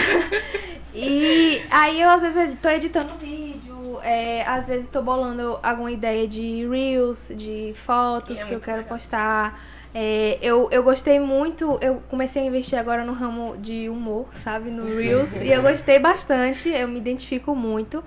E 0.93 1.61
aí 1.71 2.01
eu 2.01 2.09
às 2.09 2.21
vezes 2.21 2.55
tô 2.61 2.69
editando 2.69 3.15
vídeo, 3.15 3.99
é, 4.03 4.43
às 4.45 4.67
vezes 4.67 4.89
tô 4.89 5.01
bolando 5.01 5.59
alguma 5.63 5.91
ideia 5.91 6.27
de 6.27 6.67
reels, 6.67 7.31
de 7.35 7.73
fotos 7.75 8.39
é 8.41 8.45
que 8.45 8.53
eu 8.53 8.59
quero 8.59 8.77
legal. 8.77 8.97
postar. 8.97 9.59
É, 9.95 10.39
eu, 10.41 10.69
eu 10.71 10.81
gostei 10.81 11.19
muito, 11.19 11.77
eu 11.79 12.01
comecei 12.09 12.41
a 12.41 12.45
investir 12.45 12.79
agora 12.79 13.05
no 13.05 13.13
ramo 13.13 13.55
de 13.57 13.89
humor, 13.89 14.27
sabe, 14.31 14.71
no 14.71 14.83
Reels, 14.97 15.35
e 15.35 15.49
eu 15.49 15.61
gostei 15.63 15.99
bastante, 15.99 16.67
eu 16.69 16.87
me 16.87 16.97
identifico 16.97 17.55
muito. 17.55 18.03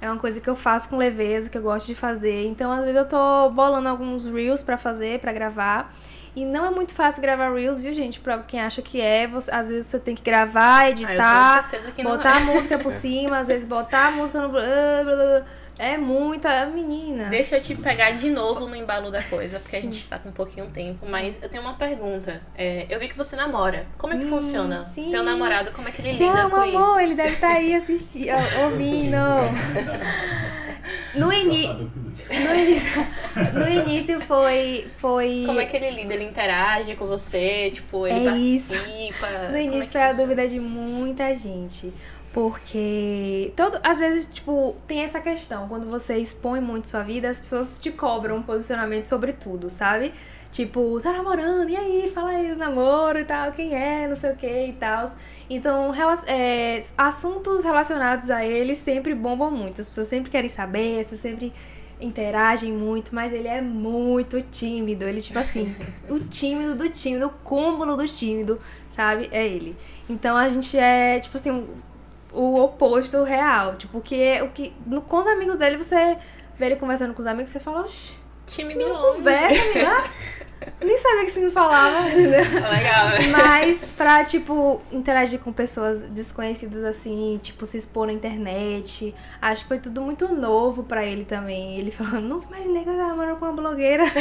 É 0.00 0.10
uma 0.10 0.18
coisa 0.18 0.40
que 0.40 0.48
eu 0.48 0.56
faço 0.56 0.88
com 0.88 0.96
leveza, 0.96 1.48
que 1.50 1.58
eu 1.58 1.62
gosto 1.62 1.86
de 1.86 1.94
fazer. 1.94 2.46
Então, 2.46 2.70
às 2.70 2.80
vezes 2.80 2.96
eu 2.96 3.04
tô 3.04 3.50
bolando 3.50 3.88
alguns 3.88 4.24
Reels 4.24 4.62
pra 4.62 4.76
fazer, 4.76 5.18
pra 5.20 5.32
gravar. 5.32 5.92
E 6.38 6.44
não 6.44 6.64
é 6.66 6.70
muito 6.70 6.94
fácil 6.94 7.20
gravar 7.20 7.52
Reels, 7.52 7.82
viu, 7.82 7.92
gente? 7.92 8.20
Pra 8.20 8.38
quem 8.38 8.60
acha 8.60 8.80
que 8.80 9.00
é, 9.00 9.26
você- 9.26 9.50
às 9.50 9.68
vezes 9.68 9.86
você 9.86 9.98
tem 9.98 10.14
que 10.14 10.22
gravar, 10.22 10.78
Ah, 10.84 10.90
editar, 10.90 11.62
certeza 11.68 11.90
que 11.90 12.02
não 12.02 12.12
botar 12.12 12.34
é. 12.34 12.36
a 12.36 12.40
música 12.40 12.78
por 12.78 12.90
cima, 12.92 13.38
às 13.38 13.48
vezes 13.48 13.66
botar 13.66 14.06
a 14.06 14.10
música 14.12 14.40
no. 14.40 14.48
blá, 14.50 14.62
blá, 15.04 15.14
blá. 15.16 15.42
É 15.80 15.96
muita. 15.96 16.66
Menina. 16.66 17.24
Deixa 17.28 17.56
eu 17.56 17.60
te 17.60 17.74
pegar 17.76 18.10
de 18.10 18.30
novo 18.30 18.66
no 18.68 18.74
embalo 18.74 19.10
da 19.12 19.22
coisa, 19.22 19.60
porque 19.60 19.76
a 19.76 19.80
gente 19.80 20.08
tá 20.08 20.18
com 20.18 20.28
um 20.28 20.32
pouquinho 20.32 20.66
tempo. 20.68 21.06
Mas 21.08 21.38
eu 21.40 21.48
tenho 21.48 21.62
uma 21.62 21.74
pergunta. 21.74 22.40
É, 22.56 22.84
eu 22.90 22.98
vi 22.98 23.08
que 23.08 23.16
você 23.16 23.36
namora. 23.36 23.86
Como 23.96 24.12
é 24.12 24.16
que 24.18 24.24
Hum, 24.24 24.28
funciona? 24.30 24.84
sim. 24.84 25.04
Seu 25.04 25.22
namorado, 25.22 25.70
como 25.72 25.88
é 25.88 25.92
que 25.92 26.02
ele 26.02 26.12
lida 26.12 26.24
amo, 26.42 26.50
com 26.50 26.56
amor, 26.62 26.66
isso? 26.90 26.98
ele 27.00 27.14
deve 27.14 27.32
estar 27.34 27.48
aí 27.52 27.74
assistindo, 27.76 28.30
ouvindo. 28.64 29.16
No, 31.14 31.32
ini... 31.32 31.66
no, 31.68 32.54
início, 32.54 33.06
no 33.54 33.68
início 33.68 34.20
foi. 34.20 34.86
foi... 34.98 35.44
Como 35.46 35.60
é 35.60 35.64
que 35.66 35.76
ele 35.76 35.90
lida? 35.90 36.14
Ele 36.14 36.24
interage 36.24 36.94
com 36.96 37.06
você? 37.06 37.70
Tipo, 37.72 38.06
ele 38.06 38.28
É 38.28 38.36
isso. 38.38 38.72
participa? 38.72 39.28
No 39.48 39.56
Como 39.56 39.56
é 39.56 39.62
início 39.62 39.86
que 39.86 39.92
foi 39.92 40.02
a 40.02 40.08
funciona? 40.08 40.28
dúvida 40.34 40.48
de 40.48 40.60
muita 40.60 41.34
gente. 41.34 41.92
Porque 42.32 43.52
todo, 43.56 43.78
às 43.82 43.98
vezes, 43.98 44.26
tipo, 44.26 44.76
tem 44.86 45.00
essa 45.00 45.20
questão. 45.20 45.66
Quando 45.66 45.88
você 45.88 46.18
expõe 46.18 46.60
muito 46.60 46.88
sua 46.88 47.02
vida, 47.02 47.28
as 47.28 47.40
pessoas 47.40 47.78
te 47.78 47.90
cobram 47.90 48.36
um 48.36 48.42
posicionamento 48.42 49.06
sobre 49.06 49.32
tudo, 49.32 49.70
sabe? 49.70 50.12
Tipo, 50.52 50.98
tá 51.00 51.12
namorando, 51.12 51.68
e 51.68 51.76
aí? 51.76 52.10
Fala 52.10 52.30
aí 52.30 52.48
do 52.48 52.56
namoro 52.56 53.18
e 53.18 53.24
tal, 53.24 53.52
quem 53.52 53.74
é, 53.74 54.06
não 54.08 54.16
sei 54.16 54.32
o 54.32 54.36
que 54.36 54.66
e 54.66 54.72
tal. 54.74 55.10
Então, 55.48 55.92
é, 56.26 56.82
assuntos 56.96 57.64
relacionados 57.64 58.30
a 58.30 58.44
ele 58.44 58.74
sempre 58.74 59.14
bombam 59.14 59.50
muito. 59.50 59.80
As 59.80 59.88
pessoas 59.88 60.06
sempre 60.06 60.30
querem 60.30 60.48
saber, 60.48 61.00
as 61.00 61.10
pessoas 61.10 61.20
sempre 61.20 61.52
interagem 62.00 62.72
muito, 62.72 63.14
mas 63.14 63.32
ele 63.32 63.48
é 63.48 63.60
muito 63.60 64.40
tímido. 64.42 65.04
Ele, 65.04 65.20
tipo 65.20 65.38
assim, 65.38 65.74
o 66.08 66.18
tímido 66.20 66.74
do 66.74 66.88
tímido, 66.88 67.26
o 67.26 67.30
cúmulo 67.30 67.96
do 67.96 68.06
tímido, 68.06 68.58
sabe? 68.88 69.28
É 69.32 69.46
ele. 69.46 69.76
Então 70.08 70.36
a 70.36 70.48
gente 70.48 70.76
é, 70.78 71.20
tipo 71.20 71.36
assim, 71.36 71.66
o 72.38 72.62
oposto 72.62 73.22
real. 73.24 73.76
Tipo, 73.76 74.00
que 74.00 74.22
é. 74.22 74.42
O 74.42 74.50
que, 74.50 74.72
no, 74.86 75.02
com 75.02 75.18
os 75.18 75.26
amigos 75.26 75.56
dele, 75.56 75.76
você 75.76 76.16
vê 76.56 76.66
ele 76.66 76.76
conversando 76.76 77.12
com 77.14 77.20
os 77.20 77.26
amigos, 77.26 77.50
você 77.50 77.60
fala, 77.60 77.80
oxi, 77.80 78.14
Time 78.48 78.74
do 78.74 78.84
homem. 78.92 78.96
conversa. 79.14 79.62
Ah, 79.86 80.10
Nem 80.84 80.96
sabia 80.98 81.24
que 81.24 81.30
você 81.30 81.40
me 81.40 81.50
falava, 81.50 82.08
entendeu? 82.08 82.40
Legal, 82.40 83.08
né? 83.08 83.18
Mas 83.30 83.84
pra, 83.96 84.24
tipo, 84.24 84.80
interagir 84.92 85.38
com 85.38 85.52
pessoas 85.52 86.02
desconhecidas 86.04 86.84
assim, 86.84 87.38
tipo, 87.42 87.64
se 87.64 87.76
expor 87.76 88.06
na 88.08 88.12
internet. 88.12 89.14
Acho 89.40 89.62
que 89.62 89.68
foi 89.68 89.78
tudo 89.78 90.02
muito 90.02 90.28
novo 90.34 90.82
pra 90.82 91.04
ele 91.04 91.24
também. 91.24 91.78
Ele 91.78 91.90
falou, 91.92 92.20
nunca 92.20 92.46
imaginei 92.48 92.82
que 92.82 92.88
eu 92.88 92.94
ia 92.94 93.06
namorando 93.06 93.38
com 93.38 93.44
uma 93.46 93.54
blogueira. 93.54 94.02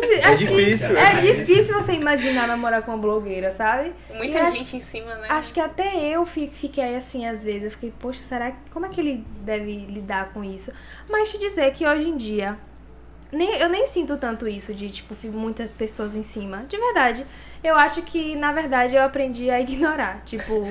É 0.00 0.26
Acho 0.28 0.46
que 0.46 0.56
difícil. 0.56 0.96
É 0.96 1.14
difícil 1.14 1.74
você 1.74 1.92
imaginar 1.92 2.46
namorar 2.46 2.82
com 2.82 2.92
uma 2.92 2.98
blogueira, 2.98 3.50
sabe? 3.52 3.92
Muita 4.14 4.38
E 4.38 4.40
acho- 4.40 4.58
gente 4.58 4.76
em 4.76 4.80
cima, 4.80 5.14
né? 5.16 5.26
Acho 5.30 5.52
que 5.52 5.60
até 5.60 5.96
eu 6.08 6.24
fi- 6.26 6.48
fiquei 6.48 6.96
assim 6.96 7.26
às 7.26 7.42
vezes. 7.42 7.64
Eu 7.64 7.70
fiquei, 7.72 7.92
poxa, 7.98 8.20
será 8.22 8.50
que 8.50 8.56
como 8.70 8.86
é 8.86 8.88
que 8.88 9.00
ele 9.00 9.24
deve 9.42 9.86
lidar 9.86 10.32
com 10.32 10.42
isso? 10.44 10.72
Mas 11.08 11.30
te 11.30 11.38
dizer 11.38 11.72
que 11.72 11.86
hoje 11.86 12.08
em 12.08 12.16
dia 12.16 12.56
nem, 13.30 13.58
eu 13.58 13.68
nem 13.68 13.86
sinto 13.86 14.16
tanto 14.16 14.48
isso 14.48 14.74
de, 14.74 14.90
tipo, 14.90 15.14
muitas 15.28 15.70
pessoas 15.70 16.16
em 16.16 16.22
cima. 16.22 16.64
De 16.68 16.76
verdade. 16.76 17.26
Eu 17.62 17.76
acho 17.76 18.02
que, 18.02 18.36
na 18.36 18.52
verdade, 18.52 18.96
eu 18.96 19.02
aprendi 19.02 19.50
a 19.50 19.60
ignorar. 19.60 20.22
Tipo, 20.24 20.66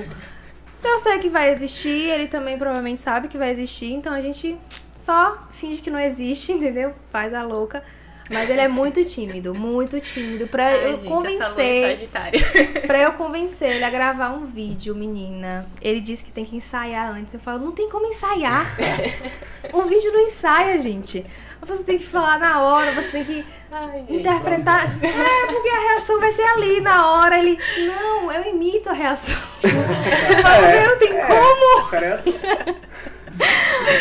eu 0.82 0.98
sei 0.98 1.18
que 1.18 1.28
vai 1.28 1.50
existir, 1.50 2.10
ele 2.10 2.28
também 2.28 2.58
provavelmente 2.58 3.00
sabe 3.00 3.28
que 3.28 3.38
vai 3.38 3.50
existir, 3.50 3.92
então 3.92 4.12
a 4.12 4.20
gente 4.20 4.58
só 4.94 5.46
finge 5.50 5.80
que 5.80 5.90
não 5.90 5.98
existe, 5.98 6.50
entendeu? 6.52 6.94
Faz 7.10 7.32
a 7.32 7.42
louca. 7.42 7.82
Mas 8.30 8.50
ele 8.50 8.60
é 8.60 8.68
muito 8.68 9.02
tímido, 9.04 9.54
muito 9.54 10.00
tímido. 10.00 10.46
Pra 10.48 10.66
Ai, 10.66 10.86
eu 10.86 10.98
gente, 10.98 11.06
essa 11.06 11.08
lua 11.08 11.16
é 11.16 11.38
convencer. 11.38 11.96
sagitária. 11.96 12.40
Pra 12.86 12.98
eu 13.02 13.12
convencer 13.12 13.76
ele 13.76 13.84
a 13.84 13.90
gravar 13.90 14.30
um 14.30 14.44
vídeo, 14.44 14.94
menina, 14.94 15.66
ele 15.80 16.00
disse 16.00 16.24
que 16.24 16.30
tem 16.30 16.44
que 16.44 16.56
ensaiar 16.56 17.10
antes. 17.12 17.34
Eu 17.34 17.40
falo, 17.40 17.64
não 17.64 17.72
tem 17.72 17.88
como 17.88 18.06
ensaiar. 18.06 18.66
o 19.72 19.82
vídeo 19.82 20.12
não 20.12 20.20
ensaia, 20.20 20.78
gente. 20.78 21.24
Você 21.66 21.82
tem 21.82 21.98
que 21.98 22.06
falar 22.06 22.38
na 22.38 22.62
hora, 22.62 22.92
você 22.92 23.08
tem 23.08 23.24
que 23.24 23.44
Ai, 23.70 23.98
gente. 24.00 24.14
interpretar. 24.14 24.96
É, 25.02 25.46
porque 25.46 25.68
a 25.68 25.80
reação 25.80 26.20
vai 26.20 26.30
ser 26.30 26.42
ali 26.42 26.80
na 26.80 27.10
hora. 27.10 27.38
Ele, 27.38 27.58
não, 27.86 28.30
eu 28.30 28.54
imito 28.54 28.88
a 28.88 28.92
reação. 28.92 29.36
Mas 29.62 30.88
não 30.88 30.98
tem 30.98 31.12
como. 31.26 31.94
É 31.96 32.12
ator. 32.12 32.87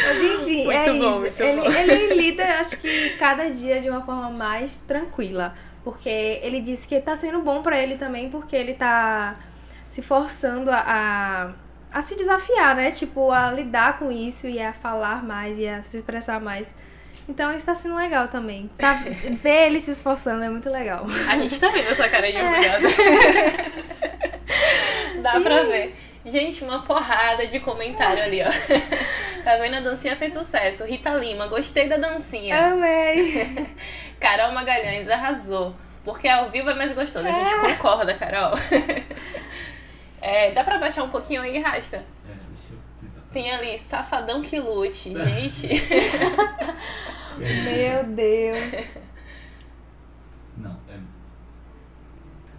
Mas 0.08 0.42
enfim, 0.42 0.66
Muito 0.66 0.78
é 0.78 0.94
bom, 0.94 1.26
isso. 1.26 1.44
ele, 1.44 1.62
bom. 1.62 1.72
ele 1.72 2.14
lida, 2.16 2.44
acho 2.60 2.78
que 2.78 3.12
cada 3.12 3.50
dia 3.50 3.82
de 3.82 3.90
uma 3.90 4.02
forma 4.02 4.30
mais 4.32 4.80
tranquila. 4.80 5.54
Porque 5.84 6.10
ele 6.44 6.60
disse 6.62 6.88
que 6.88 7.00
tá 7.00 7.16
sendo 7.16 7.42
bom 7.42 7.62
pra 7.62 7.78
ele 7.82 7.98
também, 7.98 8.30
porque 8.30 8.56
ele 8.56 8.74
tá 8.74 9.36
se 9.86 10.02
forçando 10.02 10.70
a, 10.70 10.84
a, 10.86 11.98
a 11.98 12.02
se 12.02 12.18
desafiar, 12.18 12.76
né? 12.76 12.92
Tipo, 12.92 13.32
a 13.32 13.52
lidar 13.52 13.98
com 13.98 14.12
isso 14.12 14.48
e 14.48 14.60
a 14.60 14.74
falar 14.74 15.24
mais 15.24 15.58
e 15.58 15.68
a 15.68 15.82
se 15.82 15.98
expressar 15.98 16.42
mais. 16.42 16.76
Então 17.30 17.54
isso 17.54 17.66
tá 17.66 17.76
sendo 17.76 17.96
legal 17.96 18.28
também. 18.28 18.70
Sabe? 18.74 19.10
Ver 19.44 19.68
ele 19.68 19.80
se 19.80 19.92
esforçando 19.92 20.44
é 20.44 20.50
muito 20.50 20.70
legal. 20.70 21.06
A 21.30 21.38
gente 21.38 21.60
tá 21.60 21.70
vendo 21.70 21.90
a 21.92 21.96
sua 21.96 22.10
cara 22.10 22.32
de 22.32 22.38
orgulhosa. 22.38 22.88
Dá 25.22 25.40
pra 25.42 25.64
ver. 25.64 25.94
Gente, 26.28 26.64
uma 26.64 26.82
porrada 26.82 27.48
de 27.48 27.60
comentário 27.60 28.22
ali, 28.24 28.42
ó. 28.42 28.48
Tá 29.44 29.56
vendo? 29.56 29.76
A 29.76 29.80
dancinha 29.80 30.14
fez 30.18 30.34
sucesso. 30.34 30.84
Rita 30.84 31.12
Lima, 31.12 31.48
gostei 31.48 31.88
da 31.88 31.96
dancinha. 31.96 32.74
Amei. 32.74 33.66
Carol 34.20 34.52
Magalhães 34.52 35.10
arrasou. 35.10 35.74
Porque 36.04 36.28
ao 36.28 36.50
vivo 36.50 36.70
é 36.70 36.74
mais 36.74 36.92
gostoso. 36.92 37.26
A 37.26 37.32
gente 37.32 37.56
concorda, 37.56 38.14
Carol. 38.14 38.52
É, 40.20 40.52
dá 40.52 40.64
pra 40.64 40.80
baixar 40.80 41.04
um 41.04 41.10
pouquinho 41.10 41.44
aí, 41.44 41.60
Rasta? 41.60 41.98
É, 41.98 42.34
deixa 42.50 42.74
eu 42.74 42.80
tentar. 43.00 43.22
Tem 43.32 43.52
ali 43.54 43.78
Safadão 43.78 44.42
que 44.42 44.60
lute, 44.60 45.14
gente. 45.16 45.68
Meu 47.38 48.04
Deus. 48.04 48.86
Não, 50.58 50.78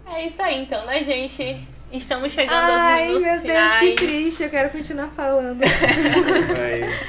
é. 0.07 0.15
É 0.15 0.25
isso 0.25 0.41
aí, 0.41 0.63
então, 0.63 0.85
né, 0.85 1.03
gente? 1.03 1.67
Estamos 1.91 2.31
chegando 2.31 2.53
Ai, 2.71 3.07
aos 3.07 3.11
meu 3.11 3.19
minutos 3.19 3.41
Deus, 3.41 3.79
que 3.79 3.93
triste. 3.95 4.43
Eu 4.43 4.49
quero 4.49 4.69
continuar 4.69 5.09
falando. 5.15 5.59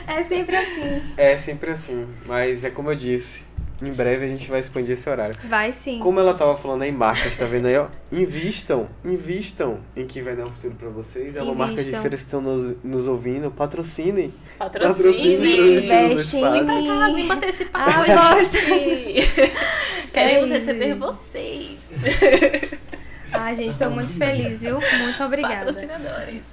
É 0.06 0.24
sempre 0.24 0.56
assim. 0.56 1.02
é 1.16 1.36
sempre 1.36 1.70
assim. 1.70 2.06
Mas 2.26 2.64
é 2.64 2.70
como 2.70 2.90
eu 2.90 2.96
disse. 2.96 3.50
Em 3.82 3.92
breve 3.92 4.26
a 4.26 4.28
gente 4.28 4.50
vai 4.50 4.60
expandir 4.60 4.92
esse 4.92 5.08
horário. 5.08 5.34
Vai 5.44 5.72
sim. 5.72 5.98
Como 6.00 6.20
ela 6.20 6.34
tava 6.34 6.54
falando 6.54 6.82
aí, 6.82 6.92
marcas, 6.92 7.34
tá 7.34 7.46
vendo 7.46 7.66
aí, 7.66 7.78
ó? 7.78 7.86
Invistam, 8.12 8.88
invistam 9.02 9.80
em 9.96 10.06
quem 10.06 10.22
vai 10.22 10.36
dar 10.36 10.44
um 10.44 10.50
futuro 10.50 10.74
pra 10.74 10.90
vocês. 10.90 11.34
É 11.34 11.42
uma 11.42 11.54
marca 11.54 11.82
de 11.82 11.90
feiras 11.90 12.20
que 12.20 12.26
estão 12.26 12.42
nos, 12.42 12.76
nos 12.84 13.06
ouvindo. 13.08 13.50
Patrocinem. 13.50 14.34
Patrocínio. 14.58 14.96
Patrocínio. 14.96 15.78
Investe 15.78 16.36
em 16.36 16.58
Espaço. 16.58 17.14
Vem 17.14 17.26
participar 17.26 18.04
Ah, 18.06 18.42
gente. 18.42 19.32
Queremos 20.12 20.50
É 20.50 20.54
receber 20.54 20.94
vocês. 20.94 21.98
Ah, 23.32 23.54
gente, 23.54 23.78
tô 23.78 23.90
muito 23.90 24.14
feliz, 24.14 24.62
viu? 24.62 24.80
Muito 24.80 25.24
obrigada. 25.24 25.56
Patrocinadores. 25.56 26.50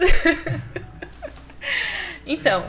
então, 2.26 2.66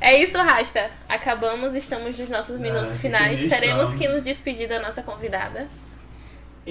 é 0.00 0.16
isso, 0.16 0.38
Rasta. 0.38 0.90
Acabamos, 1.08 1.74
estamos 1.74 2.18
nos 2.18 2.28
nossos 2.28 2.58
minutos 2.58 2.94
que 2.94 3.00
finais. 3.00 3.40
Teremos 3.40 3.88
estamos. 3.88 3.94
que 3.94 4.08
nos 4.08 4.22
despedir 4.22 4.68
da 4.68 4.78
nossa 4.78 5.02
convidada. 5.02 5.66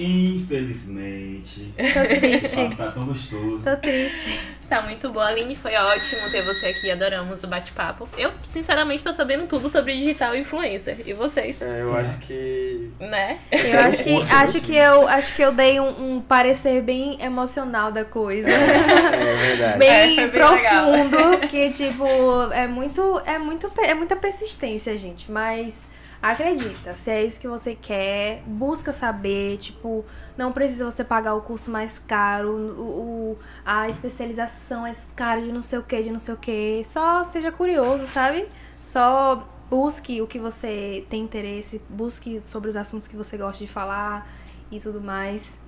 Infelizmente. 0.00 1.74
Tô 1.76 2.20
triste. 2.20 2.76
Tá 2.76 2.92
tão 2.92 3.04
gostoso. 3.06 3.60
Tô 3.64 3.76
triste. 3.76 4.38
Tá 4.68 4.82
muito 4.82 5.10
boa, 5.10 5.26
Aline. 5.26 5.56
Foi 5.56 5.74
ótimo 5.74 6.30
ter 6.30 6.44
você 6.44 6.66
aqui. 6.66 6.90
Adoramos 6.90 7.42
o 7.42 7.48
bate-papo. 7.48 8.08
Eu, 8.16 8.30
sinceramente, 8.44 9.02
tô 9.02 9.12
sabendo 9.12 9.46
tudo 9.46 9.68
sobre 9.68 9.96
digital 9.96 10.36
influencer. 10.36 10.98
E 11.04 11.12
vocês? 11.14 11.62
É, 11.62 11.82
eu 11.82 11.96
acho 11.96 12.18
que. 12.18 12.90
Né? 13.00 13.38
Eu 13.50 13.80
acho 13.80 14.04
que, 14.04 14.14
acho 14.14 14.60
que 14.60 14.76
eu 14.76 15.08
acho 15.08 15.34
que 15.34 15.42
eu 15.42 15.52
dei 15.52 15.80
um, 15.80 16.16
um 16.16 16.20
parecer 16.20 16.82
bem 16.82 17.18
emocional 17.20 17.90
da 17.90 18.04
coisa. 18.04 18.48
É 18.50 19.34
verdade. 19.48 19.78
bem, 19.78 19.88
É, 19.88 20.06
bem 20.06 20.30
profundo, 20.30 21.48
que 21.48 21.70
tipo, 21.70 22.06
é 22.52 22.66
muito 22.68 23.20
é 23.24 23.38
muito 23.38 23.70
é 23.80 23.94
muita 23.94 24.16
persistência, 24.16 24.96
gente, 24.96 25.30
mas 25.30 25.86
acredita, 26.22 26.96
se 26.96 27.10
é 27.10 27.24
isso 27.24 27.40
que 27.40 27.48
você 27.48 27.74
quer, 27.74 28.42
busca 28.46 28.92
saber, 28.92 29.56
tipo, 29.58 30.04
não 30.36 30.52
precisa 30.52 30.84
você 30.84 31.04
pagar 31.04 31.34
o 31.34 31.42
curso 31.42 31.70
mais 31.70 31.98
caro, 31.98 32.50
o, 32.50 33.32
o- 33.32 33.38
a 33.64 33.88
especialização 33.88 34.86
é 34.86 34.94
cara 35.14 35.40
de 35.40 35.52
não 35.52 35.62
sei 35.62 35.78
o 35.78 35.82
que, 35.82 36.02
de 36.02 36.10
não 36.10 36.18
sei 36.18 36.34
o 36.34 36.36
que, 36.36 36.82
só 36.84 37.22
seja 37.24 37.52
curioso, 37.52 38.04
sabe? 38.06 38.48
Só 38.80 39.46
busque 39.70 40.20
o 40.22 40.26
que 40.26 40.38
você 40.38 41.04
tem 41.08 41.22
interesse, 41.22 41.80
busque 41.88 42.40
sobre 42.44 42.68
os 42.68 42.76
assuntos 42.76 43.06
que 43.06 43.16
você 43.16 43.36
gosta 43.36 43.64
de 43.64 43.70
falar 43.70 44.26
e 44.70 44.78
tudo 44.78 45.00
mais. 45.00 45.60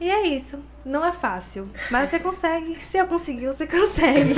E 0.00 0.10
é 0.10 0.26
isso. 0.26 0.62
Não 0.84 1.04
é 1.04 1.12
fácil. 1.12 1.70
Mas 1.90 2.08
você 2.08 2.18
consegue. 2.18 2.76
Se 2.84 2.98
eu 2.98 3.06
conseguir, 3.06 3.46
você 3.46 3.66
consegue. 3.66 4.32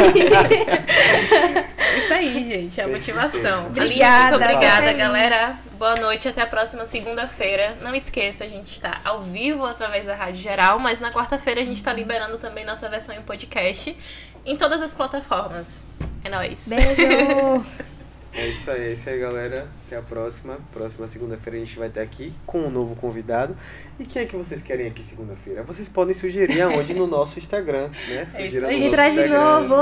Isso 1.98 2.14
aí, 2.14 2.44
gente. 2.44 2.80
É 2.80 2.84
a 2.84 2.88
motivação. 2.88 3.66
Obrigada, 3.66 4.38
muito 4.38 4.44
obrigada, 4.44 4.92
galera. 4.92 5.58
Boa 5.78 5.96
noite. 5.96 6.28
Até 6.28 6.42
a 6.42 6.46
próxima 6.46 6.86
segunda-feira. 6.86 7.76
Não 7.80 7.94
esqueça, 7.94 8.44
a 8.44 8.48
gente 8.48 8.70
está 8.70 9.00
ao 9.04 9.22
vivo 9.22 9.64
através 9.66 10.06
da 10.06 10.14
Rádio 10.14 10.40
Geral, 10.40 10.78
mas 10.78 11.00
na 11.00 11.10
quarta-feira 11.10 11.60
a 11.60 11.64
gente 11.64 11.78
está 11.78 11.92
liberando 11.92 12.38
também 12.38 12.64
nossa 12.64 12.88
versão 12.88 13.14
em 13.14 13.22
podcast 13.22 13.96
em 14.44 14.56
todas 14.56 14.80
as 14.80 14.94
plataformas. 14.94 15.88
É 16.22 16.28
nóis. 16.28 16.68
Beijo! 16.68 17.66
É 18.36 18.48
isso 18.48 18.70
aí, 18.70 18.88
é 18.88 18.92
isso 18.92 19.08
aí, 19.08 19.18
galera. 19.18 19.66
Até 19.86 19.96
a 19.96 20.02
próxima. 20.02 20.58
Próxima 20.70 21.08
segunda-feira 21.08 21.56
a 21.56 21.64
gente 21.64 21.78
vai 21.78 21.88
estar 21.88 22.02
aqui 22.02 22.34
com 22.44 22.60
um 22.60 22.70
novo 22.70 22.94
convidado. 22.94 23.56
E 23.98 24.04
quem 24.04 24.22
é 24.22 24.26
que 24.26 24.36
vocês 24.36 24.60
querem 24.60 24.86
aqui 24.86 25.02
segunda-feira? 25.02 25.62
Vocês 25.62 25.88
podem 25.88 26.12
sugerir 26.12 26.60
aonde 26.60 26.92
no 26.92 27.06
nosso 27.06 27.38
Instagram, 27.38 27.88
né? 28.08 28.26
Sugira 28.28 28.68
aí. 28.68 28.84
no 28.84 28.90
traz 28.90 29.14
de 29.14 29.26
novo! 29.26 29.74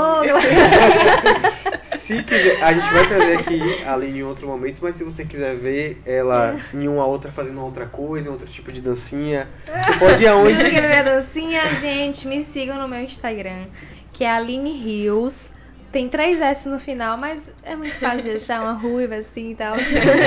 Se 1.83 2.23
quiser, 2.23 2.63
a 2.63 2.73
gente 2.73 2.93
vai 2.93 3.07
trazer 3.07 3.37
aqui 3.37 3.83
a 3.83 3.93
Aline 3.93 4.19
em 4.19 4.23
outro 4.23 4.47
momento, 4.47 4.79
mas 4.81 4.95
se 4.95 5.03
você 5.03 5.25
quiser 5.25 5.55
ver 5.55 6.01
ela 6.05 6.57
em 6.73 6.87
uma 6.87 7.05
outra 7.05 7.31
fazendo 7.31 7.61
outra 7.61 7.85
coisa, 7.85 8.29
em 8.29 8.31
outro 8.31 8.47
tipo 8.47 8.71
de 8.71 8.81
dancinha, 8.81 9.49
você 9.65 9.99
pode 9.99 10.23
ir 10.23 10.27
aonde? 10.27 10.55
Você 10.55 10.69
quer 10.69 10.87
ver 10.87 10.99
a 10.99 11.03
dancinha? 11.03 11.61
Gente, 11.75 12.27
me 12.27 12.41
sigam 12.41 12.79
no 12.79 12.87
meu 12.87 13.01
Instagram, 13.01 13.65
que 14.13 14.23
é 14.23 14.31
Aline 14.31 14.71
Rios. 14.71 15.54
Tem 15.95 16.09
três 16.09 16.41
S 16.41 16.67
no 16.67 16.77
final, 16.77 17.17
mas 17.17 17.53
é 17.63 17.73
muito 17.73 17.97
fácil 17.97 18.29
de 18.29 18.31
achar 18.35 18.61
uma 18.61 18.73
ruiva 18.73 19.15
assim 19.15 19.51
e 19.51 19.55
tal. 19.55 19.77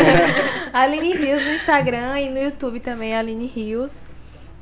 Aline 0.73 1.13
Rios 1.13 1.45
no 1.45 1.53
Instagram 1.53 2.19
e 2.21 2.31
no 2.31 2.39
YouTube 2.39 2.81
também, 2.81 3.15
Aline 3.15 3.47
Rios. 3.47 4.07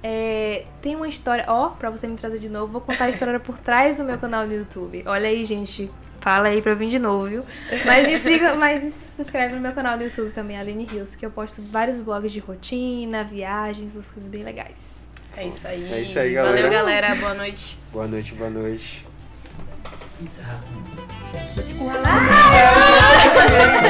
É, 0.02 0.64
tem 0.82 0.96
uma 0.96 1.06
história, 1.06 1.44
ó, 1.46 1.68
pra 1.68 1.90
você 1.90 2.08
me 2.08 2.16
trazer 2.16 2.40
de 2.40 2.48
novo, 2.48 2.72
vou 2.72 2.80
contar 2.80 3.04
a 3.04 3.08
história 3.08 3.38
por 3.38 3.56
trás 3.56 3.94
do 3.94 4.02
meu 4.02 4.18
canal 4.18 4.48
no 4.48 4.52
YouTube. 4.52 5.04
Olha 5.06 5.28
aí, 5.28 5.44
gente. 5.44 5.88
Fala 6.20 6.48
aí 6.48 6.60
pra 6.60 6.72
eu 6.72 6.76
vir 6.76 6.88
de 6.88 6.98
novo, 6.98 7.26
viu? 7.26 7.44
Mas 7.84 8.04
me 8.04 8.16
siga, 8.16 8.56
mas 8.56 8.82
se 8.82 9.22
inscreve 9.22 9.54
no 9.54 9.60
meu 9.60 9.74
canal 9.74 9.96
do 9.96 10.02
YouTube 10.02 10.32
também, 10.32 10.58
Aline 10.58 10.86
Rios, 10.86 11.14
que 11.14 11.24
eu 11.24 11.30
posto 11.30 11.62
vários 11.70 12.00
vlogs 12.00 12.32
de 12.32 12.40
rotina, 12.40 13.22
viagens, 13.22 13.92
essas 13.92 14.10
coisas 14.10 14.28
bem 14.28 14.42
legais. 14.42 15.06
É 15.36 15.46
isso 15.46 15.68
aí. 15.68 15.92
É 15.92 16.00
isso 16.00 16.18
aí, 16.18 16.32
galera. 16.32 16.56
Valeu, 16.56 16.72
galera. 16.72 17.14
Boa 17.14 17.34
noite. 17.34 17.78
Boa 17.92 18.08
noite, 18.08 18.34
boa 18.34 18.50
noite. 18.50 19.06
Encerra 20.20 20.60
com 20.72 21.84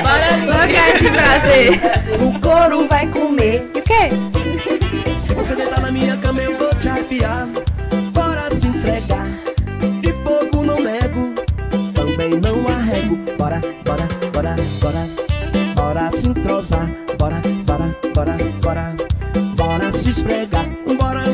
Bora, 0.03 0.37
Lugar 0.45 0.99
de 0.99 1.11
prazer. 1.11 1.81
O 2.21 2.41
couro 2.41 2.89
vai 2.89 3.07
comer. 3.09 3.71
E 3.75 3.79
o 3.79 3.83
quê? 3.83 4.09
Se 5.17 5.33
você 5.35 5.55
deitar 5.55 5.81
na 5.81 5.93
minha 5.93 6.17
cama, 6.17 6.41
eu 6.41 6.59
vou 6.59 6.69
te 6.75 6.89
arrepiar. 6.89 7.47
Bora 8.13 8.51
se 8.51 8.67
entregar. 8.67 9.27
De 10.01 10.13
fogo 10.25 10.65
não 10.65 10.81
nego, 10.81 11.33
também 11.95 12.31
não 12.41 12.67
arrego. 12.69 13.17
Bora, 13.39 13.61
bora, 13.85 14.09
bora, 14.33 14.57
bora. 14.81 15.07
Bora 15.75 16.11
se 16.11 16.29
entrosar. 16.29 16.89
Bora, 17.19 17.41
bora, 17.65 17.97
bora, 18.15 18.37
bora. 18.61 18.97
Bora 19.55 19.93
se 19.93 20.11
esfregar. 20.11 20.67
Bora, 20.99 21.25